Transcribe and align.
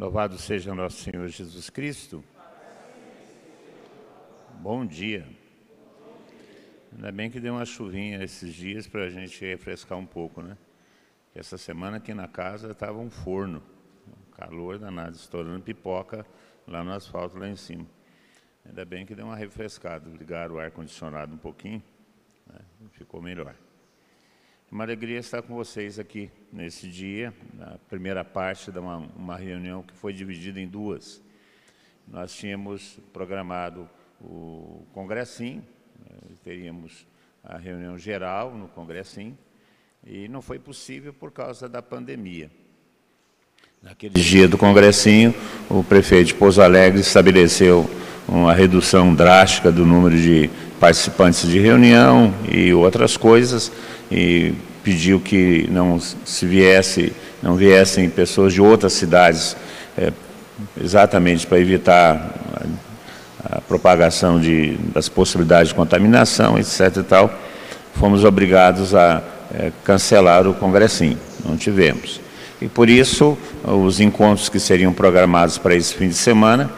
Louvado 0.00 0.38
seja 0.38 0.74
nosso 0.74 1.02
Senhor 1.02 1.28
Jesus 1.28 1.68
Cristo. 1.68 2.24
Bom 4.54 4.86
dia. 4.86 5.26
Ainda 6.90 7.12
bem 7.12 7.30
que 7.30 7.38
deu 7.38 7.52
uma 7.52 7.66
chuvinha 7.66 8.24
esses 8.24 8.54
dias 8.54 8.88
para 8.88 9.04
a 9.04 9.10
gente 9.10 9.44
refrescar 9.44 9.98
um 9.98 10.06
pouco, 10.06 10.40
né? 10.40 10.56
Essa 11.34 11.58
semana 11.58 11.98
aqui 11.98 12.14
na 12.14 12.26
casa 12.26 12.70
estava 12.70 12.98
um 12.98 13.10
forno, 13.10 13.62
um 14.08 14.30
calor 14.30 14.78
danado, 14.78 15.16
estourando 15.16 15.60
pipoca 15.60 16.24
lá 16.66 16.82
no 16.82 16.92
asfalto 16.92 17.38
lá 17.38 17.46
em 17.46 17.56
cima. 17.56 17.84
Ainda 18.64 18.86
bem 18.86 19.04
que 19.04 19.14
deu 19.14 19.26
uma 19.26 19.36
refrescada, 19.36 20.08
ligaram 20.08 20.54
o 20.54 20.58
ar-condicionado 20.58 21.34
um 21.34 21.38
pouquinho, 21.38 21.82
né? 22.46 22.60
ficou 22.92 23.20
melhor. 23.20 23.54
Uma 24.70 24.84
alegria 24.84 25.18
estar 25.18 25.42
com 25.42 25.52
vocês 25.56 25.98
aqui 25.98 26.30
nesse 26.52 26.86
dia, 26.86 27.34
na 27.58 27.76
primeira 27.88 28.24
parte 28.24 28.70
de 28.70 28.78
uma, 28.78 28.98
uma 29.16 29.36
reunião 29.36 29.82
que 29.82 29.92
foi 29.92 30.12
dividida 30.12 30.60
em 30.60 30.68
duas. 30.68 31.20
Nós 32.06 32.32
tínhamos 32.32 33.00
programado 33.12 33.90
o 34.20 34.86
Congressim, 34.94 35.60
né, 35.98 36.16
teríamos 36.44 37.04
a 37.42 37.58
reunião 37.58 37.98
geral 37.98 38.54
no 38.54 38.68
Congressim, 38.68 39.36
e 40.06 40.28
não 40.28 40.40
foi 40.40 40.60
possível 40.60 41.12
por 41.12 41.32
causa 41.32 41.68
da 41.68 41.82
pandemia. 41.82 42.48
Naquele 43.82 44.14
dia 44.14 44.46
do 44.46 44.56
Congressinho, 44.56 45.34
o 45.68 45.82
prefeito 45.82 46.28
de 46.28 46.34
Pouso 46.34 46.62
Alegre 46.62 47.00
estabeleceu 47.00 47.90
uma 48.28 48.54
redução 48.54 49.12
drástica 49.16 49.72
do 49.72 49.84
número 49.84 50.16
de 50.16 50.48
participantes 50.80 51.46
de 51.46 51.58
reunião 51.58 52.34
e 52.50 52.72
outras 52.72 53.16
coisas, 53.16 53.70
e 54.10 54.54
pediu 54.82 55.20
que 55.20 55.68
não 55.70 56.00
se 56.00 56.46
viesse, 56.46 57.12
não 57.42 57.54
viessem 57.54 58.08
pessoas 58.08 58.54
de 58.54 58.62
outras 58.62 58.94
cidades, 58.94 59.54
é, 59.96 60.10
exatamente 60.82 61.46
para 61.46 61.60
evitar 61.60 62.34
a, 63.44 63.58
a 63.58 63.60
propagação 63.60 64.40
de, 64.40 64.76
das 64.94 65.08
possibilidades 65.08 65.68
de 65.68 65.74
contaminação, 65.74 66.58
etc. 66.58 66.96
E 66.96 67.02
tal, 67.02 67.30
fomos 67.94 68.24
obrigados 68.24 68.94
a 68.94 69.22
é, 69.54 69.70
cancelar 69.84 70.46
o 70.46 70.54
congressinho, 70.54 71.18
não 71.44 71.58
tivemos. 71.58 72.20
E 72.60 72.68
por 72.68 72.88
isso, 72.88 73.36
os 73.64 74.00
encontros 74.00 74.48
que 74.48 74.58
seriam 74.58 74.92
programados 74.92 75.58
para 75.58 75.74
esse 75.74 75.94
fim 75.94 76.08
de 76.08 76.14
semana, 76.14 76.70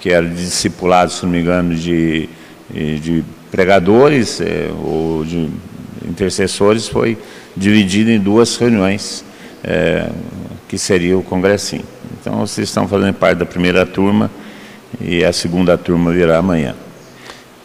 que 0.00 0.10
eram 0.10 0.28
discipulados, 0.28 1.16
se 1.16 1.24
não 1.24 1.32
me 1.32 1.40
engano, 1.40 1.74
de, 1.74 2.28
de 2.70 3.24
pregadores 3.56 4.38
é, 4.42 4.68
ou 4.84 5.24
de 5.24 5.48
intercessores, 6.06 6.86
foi 6.86 7.16
dividido 7.56 8.10
em 8.10 8.20
duas 8.20 8.54
reuniões, 8.58 9.24
é, 9.64 10.10
que 10.68 10.76
seria 10.76 11.16
o 11.16 11.22
congressinho. 11.22 11.84
Então, 12.20 12.40
vocês 12.40 12.68
estão 12.68 12.86
fazendo 12.86 13.14
parte 13.14 13.38
da 13.38 13.46
primeira 13.46 13.86
turma 13.86 14.30
e 15.00 15.24
a 15.24 15.32
segunda 15.32 15.78
turma 15.78 16.12
virá 16.12 16.36
amanhã. 16.36 16.74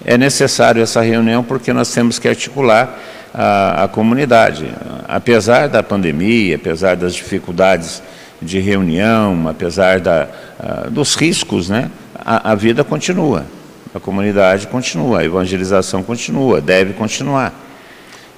É 0.05 0.17
necessário 0.17 0.81
essa 0.81 1.01
reunião 1.01 1.43
porque 1.43 1.73
nós 1.73 1.93
temos 1.93 2.17
que 2.17 2.29
articular 2.29 2.97
a, 3.33 3.83
a 3.83 3.87
comunidade. 3.89 4.73
Apesar 5.09 5.67
da 5.67 5.83
pandemia, 5.83 6.55
apesar 6.55 6.95
das 6.95 7.13
dificuldades 7.13 8.01
de 8.41 8.59
reunião, 8.59 9.45
apesar 9.49 9.99
da, 9.99 10.29
a, 10.57 10.89
dos 10.89 11.15
riscos, 11.15 11.67
né, 11.67 11.91
a, 12.17 12.51
a 12.51 12.55
vida 12.55 12.81
continua, 12.81 13.45
a 13.93 13.99
comunidade 13.99 14.67
continua, 14.67 15.19
a 15.19 15.25
evangelização 15.25 16.03
continua, 16.03 16.61
deve 16.61 16.93
continuar. 16.93 17.53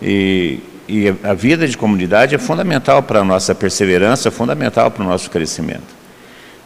E 0.02 0.59
e 0.88 1.14
a 1.23 1.34
vida 1.34 1.68
de 1.68 1.78
comunidade 1.78 2.36
é 2.36 2.38
fundamental 2.38 3.02
para 3.02 3.20
a 3.20 3.23
nossa 3.23 3.56
perseverança, 3.56 4.28
é 4.28 4.31
fundamental 4.31 4.92
para 4.92 5.04
o 5.04 5.08
nosso 5.08 5.30
crescimento. 5.30 6.04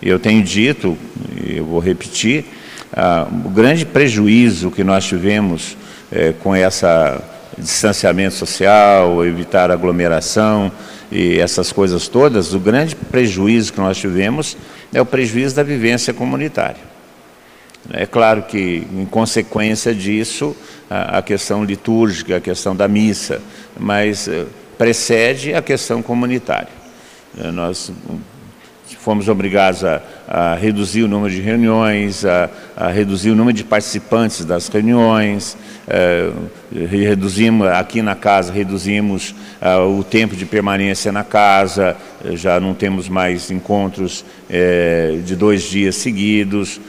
Eu 0.02 0.20
tenho 0.20 0.44
dito, 0.44 0.98
e 1.46 1.58
eu 1.58 1.66
vou 1.66 1.80
repetir, 1.80 2.46
ah, 2.94 3.28
o 3.46 3.50
grande 3.50 3.86
prejuízo 3.86 4.72
que 4.72 4.84
nós 4.84 5.06
tivemos 5.06 5.78
eh, 6.12 6.34
com 6.42 6.56
esse 6.56 6.86
distanciamento 7.58 8.36
social, 8.36 9.26
evitar 9.26 9.70
aglomeração 9.72 10.72
e 11.12 11.40
essas 11.40 11.72
coisas 11.72 12.08
todas, 12.08 12.54
o 12.54 12.60
grande 12.60 12.96
prejuízo 12.96 13.74
que 13.74 13.80
nós 13.80 13.98
tivemos 13.98 14.58
é 14.94 15.02
o 15.02 15.06
prejuízo 15.06 15.56
da 15.56 15.64
vivência 15.64 16.14
comunitária. 16.14 16.87
É 17.92 18.06
claro 18.06 18.44
que, 18.44 18.86
em 18.92 19.06
consequência 19.06 19.94
disso, 19.94 20.56
a, 20.90 21.22
questão 21.22 21.64
litúrgica, 21.64 22.38
a 22.38 22.42
questão 22.42 22.76
da 22.76 22.88
missa, 22.88 23.42
mas 23.80 24.28
eh, 24.28 24.46
precede 24.78 25.54
a 25.54 25.62
questão 25.62 26.02
comunitária. 26.02 26.70
Eh, 27.38 27.52
nós 27.52 27.92
fomos 29.00 29.30
obrigados 29.30 29.86
a, 29.86 30.02
a 30.28 30.56
reduzir 30.56 31.04
o 31.04 31.08
número 31.08 31.34
de 31.34 31.40
reuniões, 31.40 32.26
a, 32.26 32.50
a, 32.76 32.90
reduzir 32.90 33.32
o 33.32 33.36
número 33.36 33.56
de 33.56 33.64
participantes 33.64 34.44
das 34.44 34.68
reuniões, 34.68 35.58
é, 35.88 36.30
reduzimos 36.74 37.68
aqui 37.68 38.02
na 38.02 38.16
casa, 38.16 38.52
reduzimos 38.52 39.34
o 39.98 40.04
tempo 40.04 40.36
de 40.36 40.46
permanência 40.46 41.10
na 41.12 41.24
casa, 41.24 41.96
já 42.34 42.60
não 42.60 42.74
temos 42.74 43.08
mais 43.08 43.50
encontros 43.50 44.26
de 45.26 45.36
dois 45.38 45.64
dias 45.64 45.96
seguidos, 45.96 46.82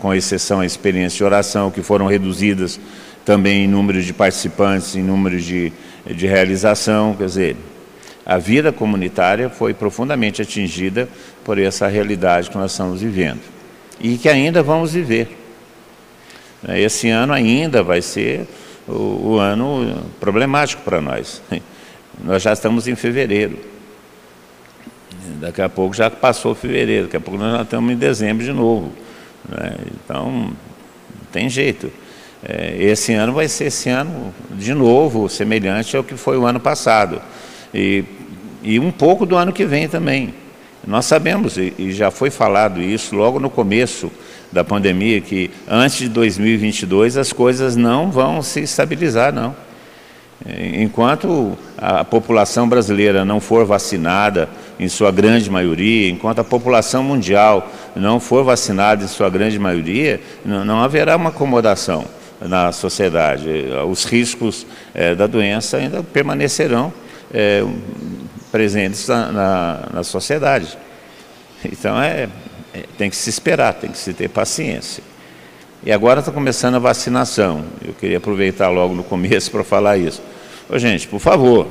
com 0.00 0.14
exceção 0.14 0.60
à 0.60 0.66
experiência 0.66 1.18
de 1.18 1.24
oração, 1.24 1.70
que 1.70 1.82
foram 1.82 2.06
reduzidas 2.06 2.80
também 3.24 3.64
em 3.64 3.68
número 3.68 4.02
de 4.02 4.12
participantes, 4.12 4.96
em 4.96 5.02
número 5.02 5.38
de, 5.40 5.72
de 6.06 6.26
realização, 6.26 7.14
quer 7.14 7.26
dizer, 7.26 7.56
a 8.24 8.38
vida 8.38 8.72
comunitária 8.72 9.48
foi 9.48 9.74
profundamente 9.74 10.42
atingida 10.42 11.08
por 11.44 11.58
essa 11.58 11.86
realidade 11.86 12.50
que 12.50 12.56
nós 12.56 12.72
estamos 12.72 13.00
vivendo 13.00 13.40
e 14.00 14.16
que 14.16 14.28
ainda 14.28 14.62
vamos 14.62 14.92
viver. 14.92 15.36
Esse 16.68 17.08
ano 17.08 17.32
ainda 17.32 17.82
vai 17.82 18.02
ser 18.02 18.46
o, 18.86 19.32
o 19.32 19.38
ano 19.38 20.02
problemático 20.18 20.82
para 20.82 21.00
nós. 21.00 21.42
Nós 22.22 22.42
já 22.42 22.52
estamos 22.52 22.86
em 22.86 22.94
fevereiro. 22.94 23.58
Daqui 25.40 25.62
a 25.62 25.70
pouco 25.70 25.94
já 25.94 26.10
passou 26.10 26.54
fevereiro, 26.54 27.04
daqui 27.04 27.16
a 27.16 27.20
pouco 27.20 27.40
nós 27.40 27.56
já 27.56 27.62
estamos 27.62 27.90
em 27.90 27.96
dezembro 27.96 28.44
de 28.44 28.52
novo. 28.52 28.92
Né? 29.48 29.76
Então, 29.94 30.50
tem 31.32 31.48
jeito. 31.48 31.90
É, 32.42 32.76
esse 32.78 33.12
ano 33.12 33.32
vai 33.32 33.48
ser 33.48 33.66
esse 33.66 33.88
ano 33.88 34.32
de 34.52 34.72
novo 34.72 35.28
semelhante 35.28 35.96
ao 35.96 36.02
que 36.02 36.16
foi 36.16 36.38
o 36.38 36.46
ano 36.46 36.58
passado 36.58 37.20
e, 37.74 38.02
e 38.62 38.78
um 38.80 38.90
pouco 38.90 39.26
do 39.26 39.36
ano 39.36 39.52
que 39.52 39.64
vem 39.66 39.88
também. 39.88 40.34
Nós 40.86 41.04
sabemos, 41.04 41.58
e, 41.58 41.74
e 41.78 41.92
já 41.92 42.10
foi 42.10 42.30
falado 42.30 42.80
isso 42.80 43.14
logo 43.14 43.38
no 43.38 43.50
começo 43.50 44.10
da 44.50 44.64
pandemia, 44.64 45.20
que 45.20 45.50
antes 45.68 45.98
de 45.98 46.08
2022 46.08 47.18
as 47.18 47.32
coisas 47.32 47.76
não 47.76 48.10
vão 48.10 48.42
se 48.42 48.60
estabilizar, 48.60 49.32
não. 49.32 49.54
Enquanto 50.46 51.56
a 51.76 52.02
população 52.02 52.66
brasileira 52.66 53.24
não 53.24 53.40
for 53.40 53.66
vacinada, 53.66 54.48
em 54.80 54.88
sua 54.88 55.12
grande 55.12 55.50
maioria, 55.50 56.08
enquanto 56.08 56.38
a 56.38 56.44
população 56.44 57.04
mundial 57.04 57.70
não 57.94 58.18
for 58.18 58.42
vacinada 58.42 59.04
em 59.04 59.06
sua 59.06 59.28
grande 59.28 59.58
maioria, 59.58 60.18
não, 60.42 60.82
haverá 60.82 61.16
uma 61.16 61.28
acomodação 61.28 62.06
na 62.40 62.72
sociedade. 62.72 63.46
Os 63.86 64.04
riscos 64.06 64.66
é, 64.94 65.14
da 65.14 65.26
doença 65.26 65.76
ainda 65.76 66.02
permanecerão 66.02 66.90
é, 67.32 67.62
presentes 68.50 69.06
na, 69.06 69.30
na, 69.30 69.88
na, 69.92 70.02
sociedade. 70.02 70.78
Então, 71.62 72.00
é, 72.00 72.30
é, 72.72 72.84
tem 72.96 73.10
que 73.10 73.16
se 73.16 73.28
esperar, 73.28 73.74
tem 73.74 73.90
que 73.90 73.98
se 73.98 74.14
ter 74.14 74.28
paciência. 74.28 75.04
E 75.82 75.92
agora 75.92 76.20
está 76.20 76.32
começando 76.32 76.76
a 76.76 76.78
vacinação. 76.78 77.64
Eu 77.86 77.92
queria 77.92 78.16
aproveitar 78.16 78.70
logo 78.70 78.94
no 78.94 79.04
começo 79.04 79.50
para 79.52 79.62
falar 79.62 79.98
isso. 79.98 80.22
Ô, 80.72 80.78
gente, 80.78 81.08
por 81.08 81.18
favor, 81.18 81.66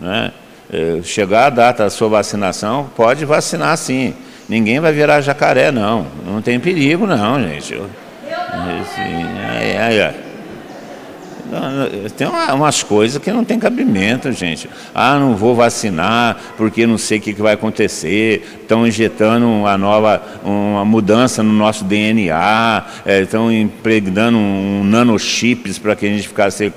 né, 0.00 0.32
é, 0.72 1.00
chegar 1.02 1.46
a 1.46 1.50
data 1.50 1.84
da 1.84 1.90
sua 1.90 2.08
vacinação, 2.08 2.88
pode 2.94 3.24
vacinar 3.24 3.76
sim. 3.76 4.14
Ninguém 4.48 4.80
vai 4.80 4.92
virar 4.92 5.20
jacaré, 5.20 5.70
não. 5.70 6.06
Não 6.24 6.40
tem 6.40 6.58
perigo, 6.60 7.06
não, 7.06 7.42
gente. 7.42 7.74
Assim, 7.74 9.26
é, 9.60 9.76
é, 9.76 9.96
é. 9.96 10.27
Tem 12.16 12.26
umas 12.26 12.82
coisas 12.82 13.22
que 13.22 13.30
não 13.32 13.44
tem 13.44 13.58
cabimento, 13.58 14.30
gente. 14.32 14.68
Ah, 14.94 15.18
não 15.18 15.34
vou 15.36 15.54
vacinar 15.54 16.36
porque 16.56 16.86
não 16.86 16.98
sei 16.98 17.18
o 17.18 17.20
que 17.20 17.32
vai 17.34 17.54
acontecer. 17.54 18.58
Estão 18.62 18.86
injetando 18.86 19.46
uma 19.46 19.78
nova, 19.78 20.22
uma 20.44 20.84
mudança 20.84 21.42
no 21.42 21.52
nosso 21.52 21.84
DNA, 21.84 22.84
estão 23.22 23.50
impregnando 23.50 24.36
um, 24.36 24.84
nanochips 24.84 25.78
para 25.78 25.96
que 25.96 26.06
a 26.06 26.10
gente 26.10 26.28
ficasse 26.28 26.72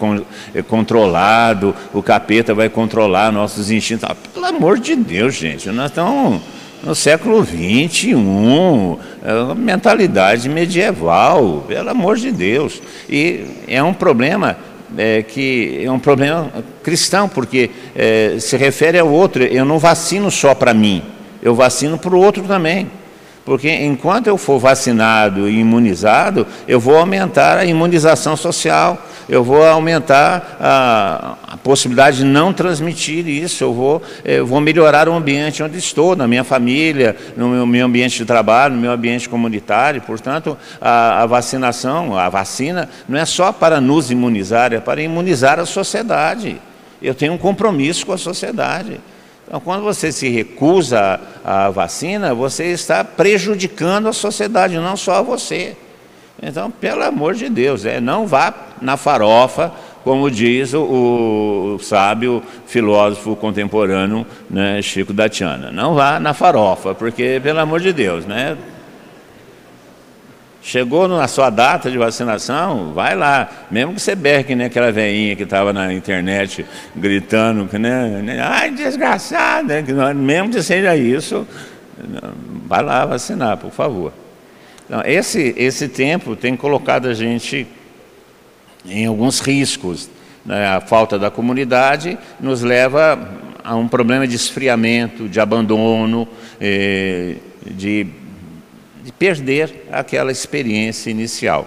controlado. 0.68 1.76
O 1.94 2.02
capeta 2.02 2.54
vai 2.54 2.70
controlar 2.70 3.32
nossos 3.32 3.72
instintos. 3.72 4.06
Ah, 4.10 4.16
pelo 4.34 4.46
amor 4.46 4.80
de 4.80 4.96
Deus, 4.96 5.36
gente, 5.36 5.70
nós 5.70 5.88
estamos 5.92 6.42
no 6.84 6.96
século 6.96 7.46
XXI, 7.46 8.16
é 9.24 9.56
mentalidade 9.56 10.50
medieval, 10.50 11.64
pelo 11.68 11.90
amor 11.90 12.18
de 12.18 12.32
Deus. 12.32 12.82
E 13.10 13.46
é 13.68 13.82
um 13.84 13.94
problema 13.94 14.58
é, 14.98 15.22
que 15.22 15.82
é 15.84 15.92
um 15.92 16.00
problema 16.00 16.52
cristão, 16.84 17.30
porque 17.30 17.70
é, 17.96 18.38
se 18.40 18.58
refere 18.58 18.98
ao 18.98 19.10
outro. 19.10 19.44
Eu 19.44 19.64
não 19.64 19.78
vacino 19.78 20.32
só 20.32 20.56
para 20.56 20.74
mim, 20.74 21.04
eu 21.42 21.54
vacino 21.54 21.98
para 21.98 22.16
o 22.16 22.20
outro 22.20 22.44
também. 22.44 22.90
Porque 23.44 23.70
enquanto 23.70 24.28
eu 24.28 24.38
for 24.38 24.60
vacinado 24.60 25.50
e 25.50 25.60
imunizado, 25.60 26.46
eu 26.68 26.80
vou 26.80 26.96
aumentar 26.96 27.58
a 27.58 27.66
imunização 27.66 28.38
social, 28.38 29.04
eu 29.32 29.46
vou 29.46 29.64
aumentar 29.64 30.58
a, 30.60 31.38
a 31.54 31.58
possibilidade 31.58 32.18
de 32.18 32.26
não 32.26 32.52
transmitir 32.52 33.26
isso, 33.26 33.64
eu 33.64 33.74
vou, 33.74 34.02
eu 34.26 34.46
vou 34.46 34.60
melhorar 34.60 35.08
o 35.08 35.14
ambiente 35.14 35.64
onde 35.64 35.78
estou, 35.78 36.18
na 36.18 36.28
minha 36.28 36.44
família, 36.44 37.16
no 37.38 37.48
meu, 37.48 37.66
meu 37.66 37.86
ambiente 37.86 38.18
de 38.18 38.26
trabalho, 38.26 38.76
no 38.76 38.82
meu 38.82 38.92
ambiente 38.92 39.30
comunitário. 39.30 40.02
Portanto, 40.02 40.58
a, 40.82 41.24
a 41.24 41.26
vacinação, 41.26 42.18
a 42.18 42.28
vacina, 42.28 42.90
não 43.08 43.18
é 43.18 43.24
só 43.24 43.54
para 43.54 43.80
nos 43.80 44.12
imunizar, 44.12 44.74
é 44.74 44.82
para 44.82 45.02
imunizar 45.02 45.62
a 45.62 45.66
sociedade. 45.66 46.60
Eu 47.02 47.16
tenho 47.16 47.32
um 47.32 47.38
compromisso 47.38 48.06
com 48.06 48.12
a 48.12 48.18
sociedade. 48.18 49.00
Então, 49.48 49.62
quando 49.62 49.82
você 49.82 50.12
se 50.12 50.28
recusa 50.28 51.22
à 51.42 51.70
vacina, 51.70 52.34
você 52.34 52.66
está 52.66 53.06
prejudicando 53.06 54.10
a 54.10 54.14
sociedade, 54.14 54.76
não 54.76 54.98
só 54.98 55.16
a 55.16 55.22
você. 55.22 55.78
Então, 56.42 56.72
pelo 56.72 57.04
amor 57.04 57.36
de 57.36 57.50
Deus, 57.50 57.86
é, 57.86 58.00
não 58.00 58.26
vá 58.26 58.54
na 58.82 58.98
farofa, 58.98 59.72
como 60.04 60.32
diz 60.32 60.74
o, 60.74 61.76
o 61.76 61.80
sábio 61.80 62.42
filósofo 62.66 63.36
contemporâneo 63.36 64.26
né, 64.50 64.82
Chico 64.82 65.14
da 65.14 65.30
Tiana. 65.30 65.72
Não 65.72 65.94
vá 65.94 66.20
na 66.20 66.34
farofa, 66.34 66.96
porque, 66.96 67.40
pelo 67.44 67.60
amor 67.60 67.80
de 67.80 67.94
Deus, 67.94 68.26
né, 68.26 68.58
Chegou 70.64 71.08
na 71.08 71.28
sua 71.28 71.50
data 71.50 71.90
de 71.90 71.98
vacinação, 71.98 72.94
vai 72.94 73.16
lá. 73.16 73.50
Mesmo 73.72 73.96
que 73.96 74.00
você 74.00 74.14
berque 74.14 74.54
né, 74.54 74.66
aquela 74.66 74.92
veinha 74.92 75.36
que 75.36 75.42
estava 75.42 75.74
na 75.74 75.92
internet 75.92 76.64
gritando, 76.96 77.68
que, 77.68 77.80
né, 77.80 78.22
né 78.22 78.40
ai, 78.40 78.70
desgraçada, 78.70 79.82
mesmo 80.14 80.52
que 80.52 80.62
seja 80.62 80.96
isso, 80.96 81.48
vai 82.68 82.84
lá 82.84 83.06
vacinar, 83.06 83.58
por 83.58 83.72
favor. 83.72 84.14
Então, 84.92 85.02
esse, 85.06 85.54
esse 85.56 85.88
tempo 85.88 86.36
tem 86.36 86.54
colocado 86.58 87.08
a 87.08 87.14
gente 87.14 87.66
em 88.86 89.06
alguns 89.06 89.40
riscos. 89.40 90.10
Né? 90.46 90.68
A 90.68 90.82
falta 90.82 91.18
da 91.18 91.32
comunidade 91.32 92.18
nos 92.42 92.62
leva 92.62 93.40
a 93.64 93.74
um 93.78 93.88
problema 93.88 94.28
de 94.28 94.36
esfriamento, 94.36 95.30
de 95.30 95.40
abandono, 95.40 96.28
eh, 96.60 97.36
de 97.66 98.06
de 99.02 99.12
perder 99.14 99.88
aquela 99.92 100.30
experiência 100.30 101.10
inicial. 101.10 101.66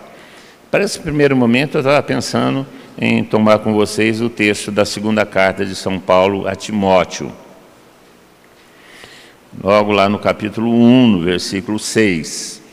Para 0.70 0.84
esse 0.84 1.00
primeiro 1.00 1.34
momento, 1.34 1.76
eu 1.76 1.80
estava 1.80 2.02
pensando 2.02 2.66
em 2.98 3.24
tomar 3.24 3.58
com 3.60 3.72
vocês 3.72 4.20
o 4.20 4.28
texto 4.28 4.70
da 4.70 4.84
segunda 4.84 5.26
carta 5.26 5.64
de 5.64 5.74
São 5.74 5.98
Paulo 5.98 6.46
a 6.46 6.54
Timóteo. 6.54 7.32
Logo 9.62 9.92
lá 9.92 10.10
no 10.10 10.18
capítulo 10.18 10.70
1, 10.70 11.06
no 11.08 11.22
versículo 11.22 11.78
6. 11.78 12.63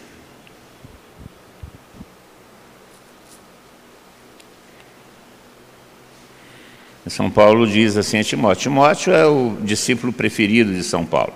São 7.12 7.30
Paulo 7.30 7.68
diz 7.68 7.98
assim 7.98 8.20
a 8.20 8.24
Timóteo: 8.24 8.64
Timóteo 8.64 9.14
é 9.14 9.26
o 9.26 9.58
discípulo 9.62 10.14
preferido 10.14 10.74
de 10.74 10.82
São 10.82 11.06
Paulo. 11.06 11.34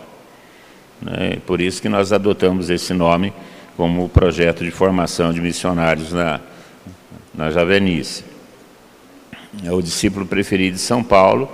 Né? 1.01 1.39
Por 1.45 1.59
isso 1.59 1.81
que 1.81 1.89
nós 1.89 2.13
adotamos 2.13 2.69
esse 2.69 2.93
nome 2.93 3.33
como 3.75 4.07
projeto 4.07 4.63
de 4.63 4.71
formação 4.71 5.33
de 5.33 5.41
missionários 5.41 6.13
na, 6.13 6.39
na 7.33 7.51
Javenice. 7.51 8.23
É 9.65 9.71
o 9.73 9.81
discípulo 9.81 10.25
preferido 10.25 10.75
de 10.75 10.81
São 10.81 11.03
Paulo, 11.03 11.51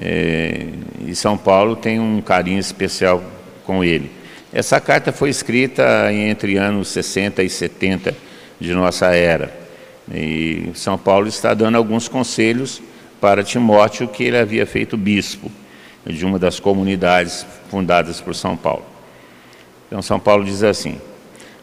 é, 0.00 0.68
e 1.04 1.12
São 1.16 1.36
Paulo 1.36 1.74
tem 1.74 1.98
um 1.98 2.20
carinho 2.20 2.60
especial 2.60 3.24
com 3.66 3.82
ele. 3.82 4.08
Essa 4.52 4.80
carta 4.80 5.10
foi 5.10 5.30
escrita 5.30 6.12
entre 6.12 6.56
anos 6.58 6.86
60 6.90 7.42
e 7.42 7.50
70 7.50 8.14
de 8.60 8.72
nossa 8.72 9.06
era. 9.16 9.52
E 10.12 10.70
São 10.74 10.96
Paulo 10.96 11.26
está 11.26 11.54
dando 11.54 11.74
alguns 11.74 12.06
conselhos 12.06 12.80
para 13.24 13.42
Timóteo, 13.42 14.06
que 14.06 14.22
ele 14.22 14.36
havia 14.36 14.66
feito 14.66 14.98
bispo 14.98 15.50
de 16.06 16.26
uma 16.26 16.38
das 16.38 16.60
comunidades 16.60 17.46
fundadas 17.70 18.20
por 18.20 18.34
São 18.34 18.54
Paulo. 18.54 18.84
Então, 19.86 20.02
São 20.02 20.20
Paulo 20.20 20.44
diz 20.44 20.62
assim: 20.62 21.00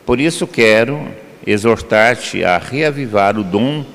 Por 0.04 0.20
isso 0.20 0.48
quero 0.48 1.08
exortar-te 1.46 2.44
a 2.44 2.58
reavivar 2.58 3.38
o 3.38 3.44
dom 3.44 3.86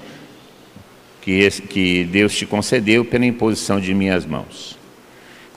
que, 1.20 1.50
que 1.62 2.04
Deus 2.04 2.36
te 2.36 2.46
concedeu 2.46 3.04
pela 3.04 3.26
imposição 3.26 3.80
de 3.80 3.92
minhas 3.92 4.24
mãos. 4.24 4.78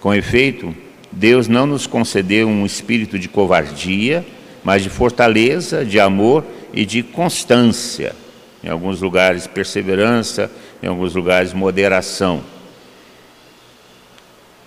Com 0.01 0.11
efeito, 0.11 0.75
Deus 1.11 1.47
não 1.47 1.67
nos 1.67 1.85
concedeu 1.85 2.47
um 2.47 2.65
espírito 2.65 3.19
de 3.19 3.29
covardia, 3.29 4.25
mas 4.63 4.81
de 4.81 4.89
fortaleza, 4.89 5.85
de 5.85 5.99
amor 5.99 6.43
e 6.73 6.87
de 6.87 7.03
constância. 7.03 8.15
Em 8.63 8.67
alguns 8.67 8.99
lugares, 8.99 9.45
perseverança, 9.45 10.51
em 10.81 10.87
alguns 10.87 11.15
lugares, 11.15 11.53
moderação. 11.53 12.41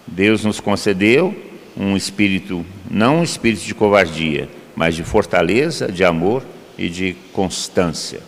Deus 0.07 0.45
nos 0.45 0.61
concedeu 0.61 1.35
um 1.77 1.97
espírito, 1.97 2.65
não 2.91 3.21
um 3.21 3.23
espírito 3.23 3.65
de 3.65 3.75
covardia, 3.75 4.49
mas 4.77 4.95
de 4.95 5.05
fortaleza, 5.05 5.91
de 5.91 6.05
amor 6.05 6.43
e 6.77 6.89
de 6.89 7.17
constância. 7.33 8.21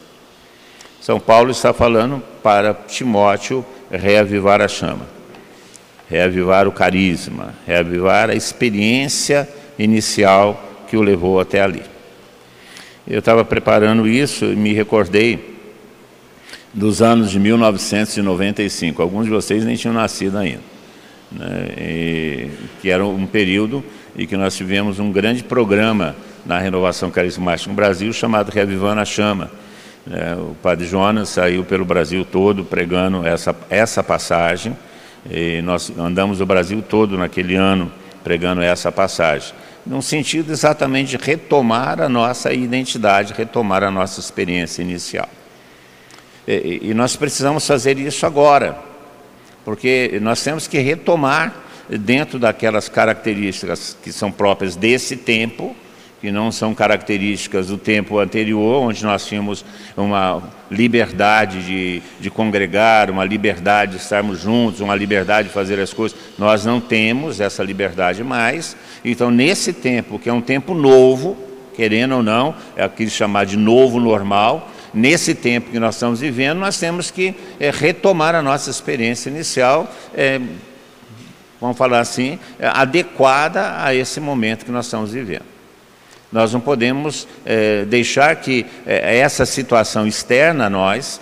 São 1.01 1.21
Paulo 1.21 1.51
está 1.51 1.73
falando 1.73 2.23
para 2.43 2.73
Timóteo 2.73 3.65
reavivar 3.91 4.63
a 4.63 4.69
chama, 4.69 5.07
reavivar 6.09 6.67
o 6.67 6.73
carisma, 6.73 7.55
reavivar 7.67 8.31
a 8.31 8.35
experiência 8.35 9.49
inicial 9.79 10.63
que 10.89 10.97
o 10.97 11.03
levou 11.03 11.39
até 11.39 11.61
ali. 11.61 11.83
Eu 13.07 13.19
estava 13.19 13.45
preparando 13.45 14.09
isso 14.09 14.47
e 14.47 14.57
me 14.57 14.73
recordei 14.73 15.54
dos 16.75 17.01
anos 17.01 17.31
de 17.31 17.39
1995. 17.39 19.01
Alguns 19.01 19.25
de 19.25 19.31
vocês 19.31 19.65
nem 19.65 19.77
tinham 19.77 19.95
nascido 19.95 20.37
ainda 20.37 20.75
né, 21.31 21.69
e, 21.79 22.51
que 22.83 22.91
era 22.91 23.05
um 23.05 23.27
período 23.27 23.85
em 24.17 24.27
que 24.27 24.37
nós 24.37 24.57
tivemos 24.57 24.99
um 24.99 25.11
grande 25.11 25.43
programa 25.43 26.15
na 26.45 26.59
renovação 26.59 27.11
carismática 27.11 27.71
no 27.71 27.77
Brasil 27.77 28.13
chamado 28.13 28.51
Reavivando 28.51 29.01
a 29.01 29.05
Chama. 29.05 29.51
É, 30.11 30.35
o 30.35 30.55
padre 30.63 30.87
Jonas 30.87 31.31
saiu 31.31 31.65
pelo 31.65 31.85
Brasil 31.85 32.25
todo 32.25 32.65
pregando 32.65 33.27
essa, 33.27 33.57
essa 33.71 34.03
passagem, 34.03 34.77
e 35.31 35.63
nós 35.63 35.91
andamos 35.99 36.43
o 36.43 36.47
Brasil 36.47 36.83
todo 36.83 37.17
naquele 37.17 37.55
ano 37.55 37.91
pregando 38.23 38.61
essa 38.61 38.93
passagem, 38.93 39.55
num 39.87 40.03
sentido 40.03 40.53
exatamente 40.53 41.17
de 41.17 41.25
retomar 41.25 42.03
a 42.03 42.09
nossa 42.09 42.53
identidade, 42.53 43.33
retomar 43.35 43.83
a 43.83 43.91
nossa 43.91 44.21
experiência 44.21 44.83
inicial. 44.83 45.29
E, 46.47 46.93
nós 46.95 47.17
precisamos 47.17 47.67
fazer 47.67 47.99
isso 47.99 48.27
agora 48.27 48.95
porque 49.65 50.19
nós 50.21 50.43
temos 50.43 50.69
que 50.69 50.79
retomar 50.79 51.55
dentro 51.89 52.39
daquelas 52.39 52.89
características 52.89 53.97
que 54.03 54.13
são 54.13 54.31
próprias 54.31 54.77
desse 54.77 55.17
tempo, 55.17 55.75
que 56.21 56.31
não 56.31 56.51
são 56.53 56.75
características 56.75 57.69
do 57.69 57.77
tempo 57.77 58.19
anterior, 58.19 58.83
onde 58.83 59.05
nós 59.05 59.27
tínhamos 59.27 59.65
uma 59.97 60.43
liberdade 60.71 61.65
de, 61.65 62.03
de 62.21 62.31
congregar, 62.31 63.11
uma 63.11 63.25
liberdade 63.25 63.93
de 63.93 63.99
estarmos 63.99 64.41
juntos, 64.41 64.81
uma 64.81 64.95
liberdade 64.95 65.49
de 65.49 65.55
fazer 65.55 65.79
as 65.81 65.93
coisas. 65.93 66.19
Nós 66.39 66.65
não 66.65 66.81
temos 66.81 67.41
essa 67.41 67.63
liberdade 67.63 68.25
mais. 68.25 68.77
Então, 69.05 69.31
nesse 69.31 69.73
tempo, 69.73 70.19
que 70.19 70.29
é 70.29 70.33
um 70.33 70.41
tempo 70.41 70.75
novo, 70.75 71.37
querendo 71.75 72.17
ou 72.17 72.23
não, 72.23 72.55
é 72.75 72.85
aquilo 72.85 73.11
chamado 73.11 73.49
de 73.49 73.59
novo 73.59 74.01
normal, 74.01 74.71
nesse 74.95 75.35
tempo 75.35 75.71
que 75.71 75.79
nós 75.79 75.97
estamos 75.97 76.21
vivendo, 76.21 76.59
nós 76.59 76.79
temos 76.79 77.11
que 77.11 77.35
é, 77.59 77.71
retomar 77.71 78.35
a 78.35 78.43
nossa 78.43 78.71
experiência 78.71 79.29
inicial, 79.29 79.93
é, 80.15 80.41
vamos 81.61 81.77
falar 81.77 82.01
assim, 82.01 82.39
é, 82.59 82.69
adequada 82.69 83.83
a 83.83 83.95
esse 83.95 84.21
momento 84.21 84.65
que 84.65 84.71
nós 84.71 84.87
estamos 84.87 85.13
vivendo. 85.13 85.55
Nós 86.31 86.53
não 86.53 86.59
podemos 86.59 87.29
deixar 87.89 88.35
que 88.35 88.67
essa 88.85 89.47
situação 89.47 90.05
externa 90.05 90.67
a 90.67 90.71
nós 90.71 91.21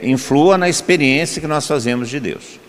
influa 0.00 0.56
na 0.56 0.68
experiência 0.68 1.40
que 1.40 1.48
nós 1.48 1.66
fazemos 1.66 2.08
de 2.08 2.20
Deus. 2.20 2.60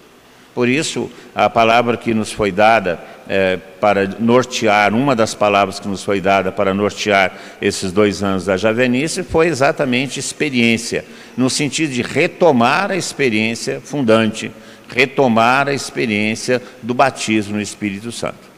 Por 0.55 0.67
isso, 0.67 1.11
a 1.35 1.47
palavra 1.47 1.95
que 1.95 2.11
nos 2.11 2.31
foi 2.31 2.51
dada 2.51 2.99
é, 3.27 3.57
para 3.79 4.07
nortear, 4.19 4.93
uma 4.93 5.15
das 5.15 5.33
palavras 5.33 5.79
que 5.79 5.87
nos 5.87 6.03
foi 6.03 6.21
dada 6.21 6.51
para 6.51 6.73
nortear 6.73 7.33
esses 7.61 7.91
dois 7.91 8.21
anos 8.21 8.45
da 8.45 8.57
Javenice 8.57 9.23
foi 9.23 9.47
exatamente 9.47 10.19
experiência, 10.19 11.05
no 11.35 11.49
sentido 11.49 11.91
de 11.91 12.01
retomar 12.01 12.91
a 12.91 12.95
experiência 12.95 13.81
fundante, 13.83 14.51
retomar 14.87 15.67
a 15.67 15.73
experiência 15.73 16.61
do 16.81 16.93
batismo 16.93 17.55
no 17.55 17.61
Espírito 17.61 18.11
Santo. 18.11 18.55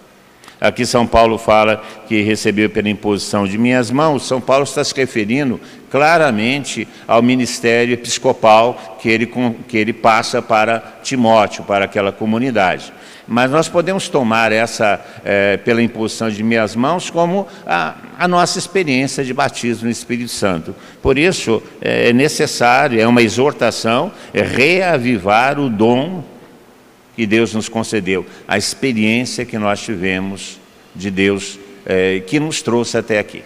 Aqui 0.59 0.87
São 0.87 1.05
Paulo 1.05 1.37
fala 1.37 1.83
que 2.07 2.23
recebeu 2.23 2.67
pela 2.67 2.89
imposição 2.89 3.47
de 3.47 3.59
minhas 3.59 3.91
mãos. 3.91 4.25
São 4.25 4.41
Paulo 4.41 4.63
está 4.63 4.83
se 4.83 4.93
referindo 4.95 5.59
claramente 5.91 6.87
ao 7.07 7.21
ministério 7.21 7.93
episcopal 7.93 8.97
que 8.99 9.07
ele, 9.07 9.31
que 9.67 9.77
ele 9.77 9.93
passa 9.93 10.41
para 10.41 10.79
Timóteo, 11.03 11.63
para 11.63 11.85
aquela 11.85 12.11
comunidade. 12.11 12.91
Mas 13.27 13.51
nós 13.51 13.67
podemos 13.67 14.07
tomar 14.07 14.53
essa, 14.53 15.03
é, 15.25 15.57
pela 15.57 15.81
imposição 15.81 16.29
de 16.29 16.41
minhas 16.41 16.75
mãos, 16.75 17.09
como 17.09 17.45
a, 17.65 17.95
a, 18.17 18.27
nossa 18.27 18.57
experiência 18.57 19.23
de 19.23 19.33
batismo 19.33 19.85
no 19.85 19.91
Espírito 19.91 20.31
Santo. 20.31 20.73
Por 21.01 21.17
isso, 21.17 21.61
é 21.81 22.13
necessário, 22.13 22.99
é 22.99 23.05
uma 23.05 23.21
exortação, 23.21 24.13
é 24.33 24.41
reavivar 24.41 25.59
o 25.59 25.69
dom 25.69 26.23
que 27.17 27.25
Deus 27.25 27.53
nos 27.53 27.67
concedeu, 27.67 28.25
a 28.47 28.57
experiência 28.57 29.43
que 29.43 29.57
nós 29.57 29.81
tivemos 29.81 30.59
de 30.95 31.11
Deus, 31.11 31.59
é, 31.85 32.21
que 32.25 32.39
nos 32.39 32.61
trouxe 32.61 32.97
até 32.97 33.19
aqui. 33.19 33.43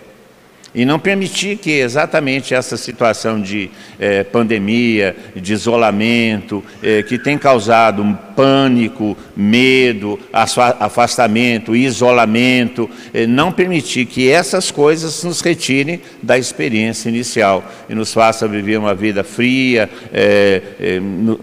E 0.73 0.85
não 0.85 0.97
permitir 0.97 1.57
que 1.57 1.71
exatamente 1.71 2.53
essa 2.53 2.77
situação 2.77 3.41
de 3.41 3.69
eh, 3.99 4.23
pandemia, 4.23 5.13
de 5.35 5.51
isolamento, 5.51 6.63
eh, 6.81 7.03
que 7.03 7.19
tem 7.19 7.37
causado 7.37 8.01
um 8.01 8.13
pânico, 8.13 9.17
medo, 9.35 10.17
afastamento, 10.31 11.75
isolamento, 11.75 12.89
eh, 13.13 13.27
não 13.27 13.51
permitir 13.51 14.05
que 14.05 14.31
essas 14.31 14.71
coisas 14.71 15.25
nos 15.25 15.41
retirem 15.41 15.99
da 16.23 16.37
experiência 16.37 17.09
inicial 17.09 17.69
e 17.89 17.93
nos 17.93 18.13
faça 18.13 18.47
viver 18.47 18.77
uma 18.77 18.95
vida 18.95 19.25
fria, 19.25 19.89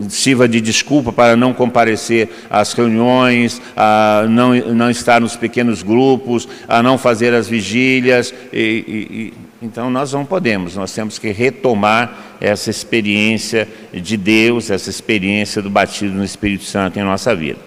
sirva 0.09 0.49
de 0.49 0.61
desculpa 0.61 1.13
para 1.13 1.37
não 1.37 1.53
comparecer 1.53 2.29
às 2.49 2.73
reuniões, 2.73 3.61
a 3.77 4.25
não, 4.29 4.55
não 4.55 4.91
estar 4.91 5.21
nos 5.21 5.37
pequenos 5.37 5.83
grupos, 5.83 6.49
a 6.67 6.83
não 6.83 6.97
fazer 6.97 7.35
as 7.35 7.47
vigílias 7.47 8.33
e, 8.53 9.07
e 9.11 9.18
então 9.61 9.91
nós 9.91 10.13
não 10.13 10.25
podemos, 10.25 10.77
nós 10.77 10.93
temos 10.93 11.19
que 11.19 11.31
retomar 11.31 12.37
essa 12.41 12.71
experiência 12.71 13.67
de 13.93 14.17
Deus, 14.17 14.71
essa 14.71 14.89
experiência 14.89 15.61
do 15.61 15.69
batismo 15.69 16.19
no 16.19 16.25
Espírito 16.25 16.65
Santo 16.65 16.99
em 16.99 17.03
nossa 17.03 17.35
vida. 17.35 17.59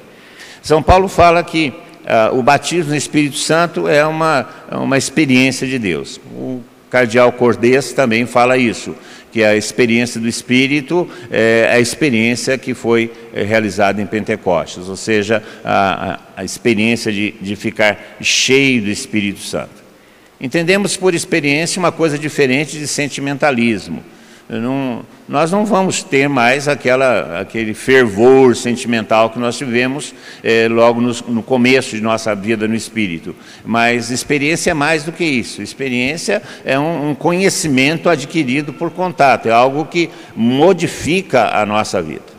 São 0.62 0.81
Paulo 0.81 1.07
fala 1.07 1.43
que 1.43 1.69
uh, 1.69 2.38
o 2.38 2.41
batismo 2.41 2.91
no 2.91 2.95
Espírito 2.95 3.38
Santo 3.38 3.88
é 3.88 4.05
uma, 4.05 4.48
uma 4.71 4.98
experiência 4.98 5.67
de 5.67 5.77
Deus. 5.77 6.19
O 6.33 6.62
cardeal 6.89 7.31
Cordês 7.33 7.91
também 7.91 8.25
fala 8.25 8.57
isso, 8.57 8.95
que 9.31 9.43
a 9.43 9.55
experiência 9.55 10.19
do 10.19 10.27
Espírito 10.27 11.10
é 11.29 11.69
a 11.71 11.79
experiência 11.79 12.57
que 12.57 12.74
foi 12.74 13.12
é, 13.33 13.43
realizada 13.43 14.01
em 14.01 14.05
Pentecostes, 14.05 14.88
ou 14.88 14.95
seja, 14.95 15.41
a, 15.63 16.19
a 16.38 16.43
experiência 16.43 17.12
de, 17.12 17.31
de 17.41 17.55
ficar 17.55 18.17
cheio 18.21 18.81
do 18.81 18.89
Espírito 18.89 19.39
Santo. 19.39 19.80
Entendemos 20.41 20.98
por 20.98 21.13
experiência 21.13 21.79
uma 21.79 21.91
coisa 21.91 22.17
diferente 22.17 22.79
de 22.79 22.88
sentimentalismo. 22.88 24.03
Não, 24.50 25.05
nós 25.29 25.51
não 25.51 25.65
vamos 25.65 26.01
ter 26.01 26.27
mais 26.27 26.67
aquela, 26.67 27.39
aquele 27.39 27.75
fervor 27.75 28.55
sentimental 28.55 29.29
que 29.29 29.38
nós 29.38 29.55
tivemos 29.55 30.13
é, 30.43 30.67
logo 30.67 31.00
no, 31.00 31.13
no, 31.27 31.43
começo 31.43 31.95
de 31.95 32.01
nossa 32.01 32.36
vida 32.36 32.67
no 32.67 32.75
Espírito. 32.75 33.36
Mas 33.63 34.10
experiência 34.10 34.71
é 34.71 34.74
mais 34.74 35.03
do 35.03 35.12
que 35.12 35.24
isso. 35.24 35.62
Experiência 35.62 36.41
é 36.65 36.77
um, 36.77 37.12
um 37.12 37.15
conhecimento 37.15 38.10
adquirido 38.10 38.74
por 38.74 38.89
contato, 38.89 39.48
é 39.48 39.51
algo 39.51 39.86
que 39.86 40.10
modifica 40.36 41.55
a 41.55 41.65
nossa 41.67 42.01
vida. 42.01 42.31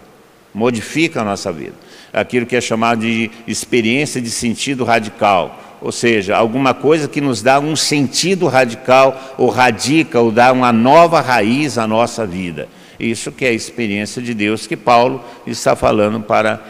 Modifica 0.53 1.21
a 1.21 1.25
nossa 1.25 1.53
vida. 1.53 1.75
Aquilo 2.13 2.45
que 2.45 2.57
é 2.57 2.61
chamado 2.61 3.01
de 3.01 3.31
experiência 3.47 4.21
de 4.21 4.31
sentido 4.31 4.85
radical 4.85 5.62
ou 5.83 5.91
seja, 5.91 6.37
alguma 6.37 6.73
coisa 6.73 7.09
que 7.09 7.21
nos 7.21 7.43
dá 7.43 7.59
um 7.59 7.75
sentido 7.75 8.47
radical, 8.47 9.35
ou 9.37 9.49
radica, 9.49 10.21
ou 10.21 10.31
dá 10.31 10.53
uma 10.53 10.73
nova 10.73 11.21
raiz 11.21 11.77
à 11.77 11.87
nossa 11.87 12.25
vida. 12.25 12.69
Isso 13.01 13.33
que 13.33 13.45
é 13.45 13.49
a 13.49 13.53
experiência 13.53 14.23
de 14.23 14.33
Deus 14.33 14.67
que 14.67 14.77
Paulo 14.77 15.23
está 15.45 15.75
falando 15.75 16.21
para 16.21 16.63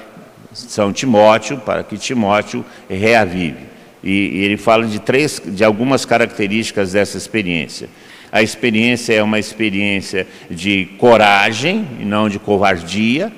São 0.54 0.92
Timóteo, 0.92 1.58
para 1.58 1.82
que 1.82 1.98
Timóteo 1.98 2.64
reavive. 2.88 3.72
E, 4.02 4.42
ele 4.44 4.56
fala 4.56 4.86
de 4.86 4.98
três, 4.98 5.40
de 5.44 5.62
algumas 5.62 6.06
características 6.06 6.92
dessa 6.92 7.18
experiência. 7.18 7.90
A 8.32 8.42
experiência 8.42 9.12
é 9.12 9.22
uma 9.22 9.38
experiência 9.38 10.26
de 10.50 10.86
coragem 10.96 11.86
e 12.00 12.04
não 12.04 12.30
de 12.30 12.38
covardia. 12.38 13.30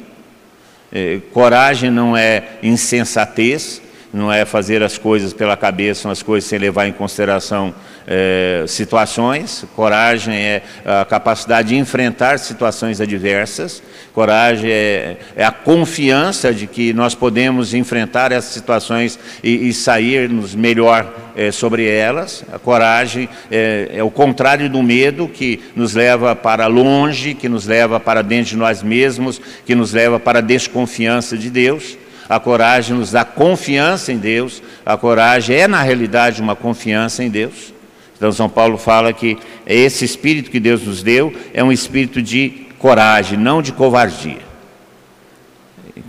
É, 0.92 1.18
coragem 1.32 1.90
não 1.90 2.16
é 2.16 2.44
insensatez, 2.62 3.82
não 4.14 4.32
é 4.32 4.44
fazer 4.44 4.80
as 4.80 4.96
coisas 4.96 5.32
pela 5.32 5.56
cabeça, 5.56 6.08
as 6.08 6.22
coisas 6.22 6.48
sem 6.48 6.56
levar 6.56 6.86
em 6.86 6.92
consideração 6.92 7.74
é, 8.06 8.64
situações. 8.68 9.64
Coragem 9.74 10.34
é 10.36 10.62
a 10.84 11.04
capacidade 11.04 11.70
de 11.70 11.76
enfrentar 11.76 12.38
situações 12.38 13.00
adversas. 13.00 13.82
Coragem 14.12 14.70
é, 14.70 15.16
é 15.34 15.44
a 15.44 15.50
confiança 15.50 16.54
de 16.54 16.68
que 16.68 16.92
nós 16.92 17.16
podemos 17.16 17.74
enfrentar 17.74 18.30
essas 18.30 18.54
situações 18.54 19.18
e, 19.42 19.68
e 19.68 19.74
sairmos 19.74 20.54
melhor 20.54 21.12
é, 21.34 21.50
sobre 21.50 21.84
elas. 21.84 22.44
A 22.52 22.58
coragem 22.58 23.28
é, 23.50 23.90
é 23.94 24.02
o 24.04 24.12
contrário 24.12 24.70
do 24.70 24.80
medo 24.80 25.26
que 25.26 25.60
nos 25.74 25.92
leva 25.92 26.36
para 26.36 26.68
longe, 26.68 27.34
que 27.34 27.48
nos 27.48 27.66
leva 27.66 27.98
para 27.98 28.22
dentro 28.22 28.50
de 28.50 28.56
nós 28.56 28.80
mesmos, 28.80 29.40
que 29.66 29.74
nos 29.74 29.92
leva 29.92 30.20
para 30.20 30.38
a 30.38 30.42
desconfiança 30.42 31.36
de 31.36 31.50
Deus. 31.50 31.98
A 32.28 32.40
coragem 32.40 32.96
nos 32.96 33.10
dá 33.10 33.24
confiança 33.24 34.12
em 34.12 34.18
Deus. 34.18 34.62
A 34.84 34.96
coragem 34.96 35.56
é, 35.56 35.68
na 35.68 35.82
realidade, 35.82 36.40
uma 36.40 36.56
confiança 36.56 37.22
em 37.22 37.28
Deus. 37.28 37.74
Então, 38.16 38.32
São 38.32 38.48
Paulo 38.48 38.78
fala 38.78 39.12
que 39.12 39.36
esse 39.66 40.04
espírito 40.04 40.50
que 40.50 40.60
Deus 40.60 40.82
nos 40.82 41.02
deu 41.02 41.34
é 41.52 41.62
um 41.62 41.72
espírito 41.72 42.22
de 42.22 42.64
coragem, 42.78 43.38
não 43.38 43.60
de 43.60 43.72
covardia, 43.72 44.40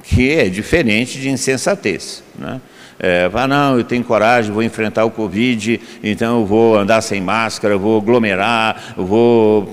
que 0.04 0.32
é 0.32 0.48
diferente 0.48 1.20
de 1.20 1.30
insensatez. 1.30 2.24
Né? 2.38 2.62
É, 3.00 3.30
fala, 3.30 3.48
não, 3.48 3.78
eu 3.78 3.84
tenho 3.84 4.04
coragem, 4.04 4.52
vou 4.52 4.64
enfrentar 4.64 5.04
o 5.06 5.12
Covid, 5.12 5.82
então 6.04 6.42
eu 6.42 6.46
vou 6.46 6.78
andar 6.78 7.02
sem 7.02 7.22
máscara, 7.22 7.78
vou 7.78 8.00
aglomerar, 8.00 8.94
vou. 8.96 9.68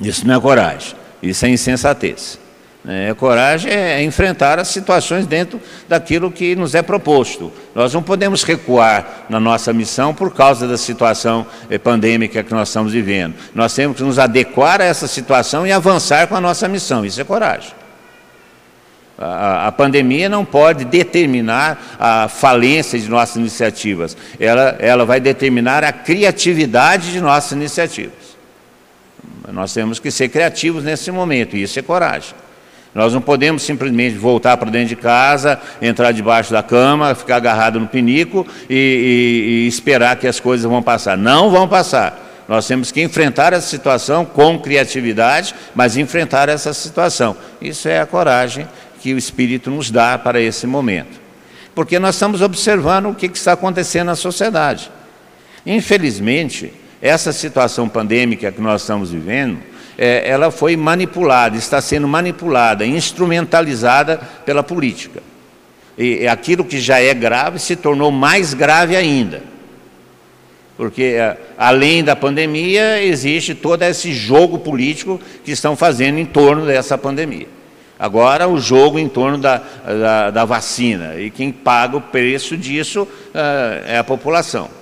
Isso 0.00 0.26
não 0.26 0.34
é 0.34 0.40
coragem, 0.40 0.94
isso 1.22 1.46
é 1.46 1.48
insensatez. 1.48 2.38
É, 2.88 3.12
coragem 3.12 3.70
é 3.70 4.02
enfrentar 4.02 4.58
as 4.58 4.68
situações 4.68 5.26
dentro 5.26 5.60
daquilo 5.86 6.32
que 6.32 6.56
nos 6.56 6.74
é 6.74 6.80
proposto. 6.80 7.52
Nós 7.74 7.92
não 7.92 8.02
podemos 8.02 8.42
recuar 8.42 9.26
na 9.28 9.38
nossa 9.38 9.70
missão 9.70 10.14
por 10.14 10.32
causa 10.34 10.66
da 10.66 10.78
situação 10.78 11.46
eh, 11.68 11.76
pandêmica 11.76 12.42
que 12.42 12.54
nós 12.54 12.68
estamos 12.68 12.92
vivendo. 12.92 13.34
Nós 13.54 13.74
temos 13.74 13.98
que 13.98 14.02
nos 14.02 14.18
adequar 14.18 14.80
a 14.80 14.84
essa 14.84 15.06
situação 15.06 15.66
e 15.66 15.72
avançar 15.72 16.26
com 16.26 16.34
a 16.34 16.40
nossa 16.40 16.66
missão. 16.68 17.04
Isso 17.04 17.20
é 17.20 17.24
coragem. 17.24 17.72
A, 19.18 19.66
a 19.66 19.72
pandemia 19.72 20.30
não 20.30 20.46
pode 20.46 20.86
determinar 20.86 21.98
a 21.98 22.28
falência 22.28 22.98
de 22.98 23.10
nossas 23.10 23.36
iniciativas. 23.36 24.16
Ela, 24.38 24.76
ela 24.78 25.04
vai 25.04 25.20
determinar 25.20 25.84
a 25.84 25.92
criatividade 25.92 27.12
de 27.12 27.20
nossas 27.20 27.52
iniciativas. 27.52 28.30
Nós 29.52 29.74
temos 29.74 29.98
que 29.98 30.10
ser 30.10 30.30
criativos 30.30 30.82
nesse 30.82 31.10
momento, 31.10 31.56
e 31.56 31.62
isso 31.62 31.78
é 31.78 31.82
coragem. 31.82 32.39
Nós 32.94 33.14
não 33.14 33.20
podemos 33.20 33.62
simplesmente 33.62 34.16
voltar 34.16 34.56
para 34.56 34.70
dentro 34.70 34.88
de 34.88 34.96
casa, 34.96 35.60
entrar 35.80 36.12
debaixo 36.12 36.52
da 36.52 36.62
cama, 36.62 37.14
ficar 37.14 37.36
agarrado 37.36 37.78
no 37.78 37.86
pinico 37.86 38.46
e, 38.68 38.74
e, 38.74 39.64
e 39.64 39.68
esperar 39.68 40.16
que 40.16 40.26
as 40.26 40.40
coisas 40.40 40.68
vão 40.68 40.82
passar. 40.82 41.16
Não 41.16 41.50
vão 41.50 41.68
passar. 41.68 42.28
Nós 42.48 42.66
temos 42.66 42.90
que 42.90 43.00
enfrentar 43.00 43.52
essa 43.52 43.68
situação 43.68 44.24
com 44.24 44.58
criatividade, 44.58 45.54
mas 45.72 45.96
enfrentar 45.96 46.48
essa 46.48 46.74
situação. 46.74 47.36
Isso 47.62 47.88
é 47.88 48.00
a 48.00 48.06
coragem 48.06 48.66
que 49.00 49.14
o 49.14 49.18
Espírito 49.18 49.70
nos 49.70 49.88
dá 49.88 50.18
para 50.18 50.40
esse 50.40 50.66
momento. 50.66 51.20
Porque 51.76 51.96
nós 52.00 52.16
estamos 52.16 52.42
observando 52.42 53.06
o 53.06 53.14
que 53.14 53.26
está 53.26 53.52
acontecendo 53.52 54.08
na 54.08 54.16
sociedade. 54.16 54.90
Infelizmente, 55.64 56.72
essa 57.00 57.32
situação 57.32 57.88
pandêmica 57.88 58.50
que 58.50 58.60
nós 58.60 58.82
estamos 58.82 59.12
vivendo, 59.12 59.58
é, 60.00 60.26
ela 60.26 60.50
foi 60.50 60.78
manipulada, 60.78 61.58
está 61.58 61.78
sendo 61.78 62.08
manipulada, 62.08 62.86
instrumentalizada 62.86 64.16
pela 64.46 64.62
política. 64.62 65.22
E 65.98 66.26
aquilo 66.26 66.64
que 66.64 66.80
já 66.80 66.98
é 66.98 67.12
grave 67.12 67.58
se 67.58 67.76
tornou 67.76 68.10
mais 68.10 68.54
grave 68.54 68.96
ainda. 68.96 69.42
Porque, 70.74 71.02
é, 71.02 71.36
além 71.58 72.02
da 72.02 72.16
pandemia, 72.16 73.02
existe 73.04 73.54
todo 73.54 73.82
esse 73.82 74.14
jogo 74.14 74.58
político 74.58 75.20
que 75.44 75.52
estão 75.52 75.76
fazendo 75.76 76.18
em 76.18 76.24
torno 76.24 76.64
dessa 76.64 76.96
pandemia. 76.96 77.48
Agora, 77.98 78.48
o 78.48 78.58
jogo 78.58 78.98
em 78.98 79.06
torno 79.06 79.36
da, 79.36 79.60
da, 79.84 80.30
da 80.30 80.44
vacina. 80.46 81.20
E 81.20 81.28
quem 81.28 81.52
paga 81.52 81.98
o 81.98 82.00
preço 82.00 82.56
disso 82.56 83.02
uh, 83.02 83.86
é 83.86 83.98
a 83.98 84.04
população. 84.04 84.79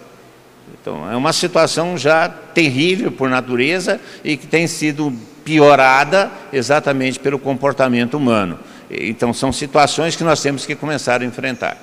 Então, 0.88 1.12
é 1.12 1.14
uma 1.14 1.34
situação 1.34 1.98
já 1.98 2.30
terrível 2.30 3.12
por 3.12 3.28
natureza 3.28 4.00
e 4.24 4.38
que 4.38 4.46
tem 4.46 4.66
sido 4.66 5.12
piorada 5.44 6.30
exatamente 6.50 7.20
pelo 7.20 7.38
comportamento 7.38 8.16
humano. 8.16 8.58
Então, 8.90 9.34
são 9.34 9.52
situações 9.52 10.16
que 10.16 10.24
nós 10.24 10.40
temos 10.40 10.64
que 10.64 10.74
começar 10.74 11.20
a 11.20 11.26
enfrentar. 11.26 11.76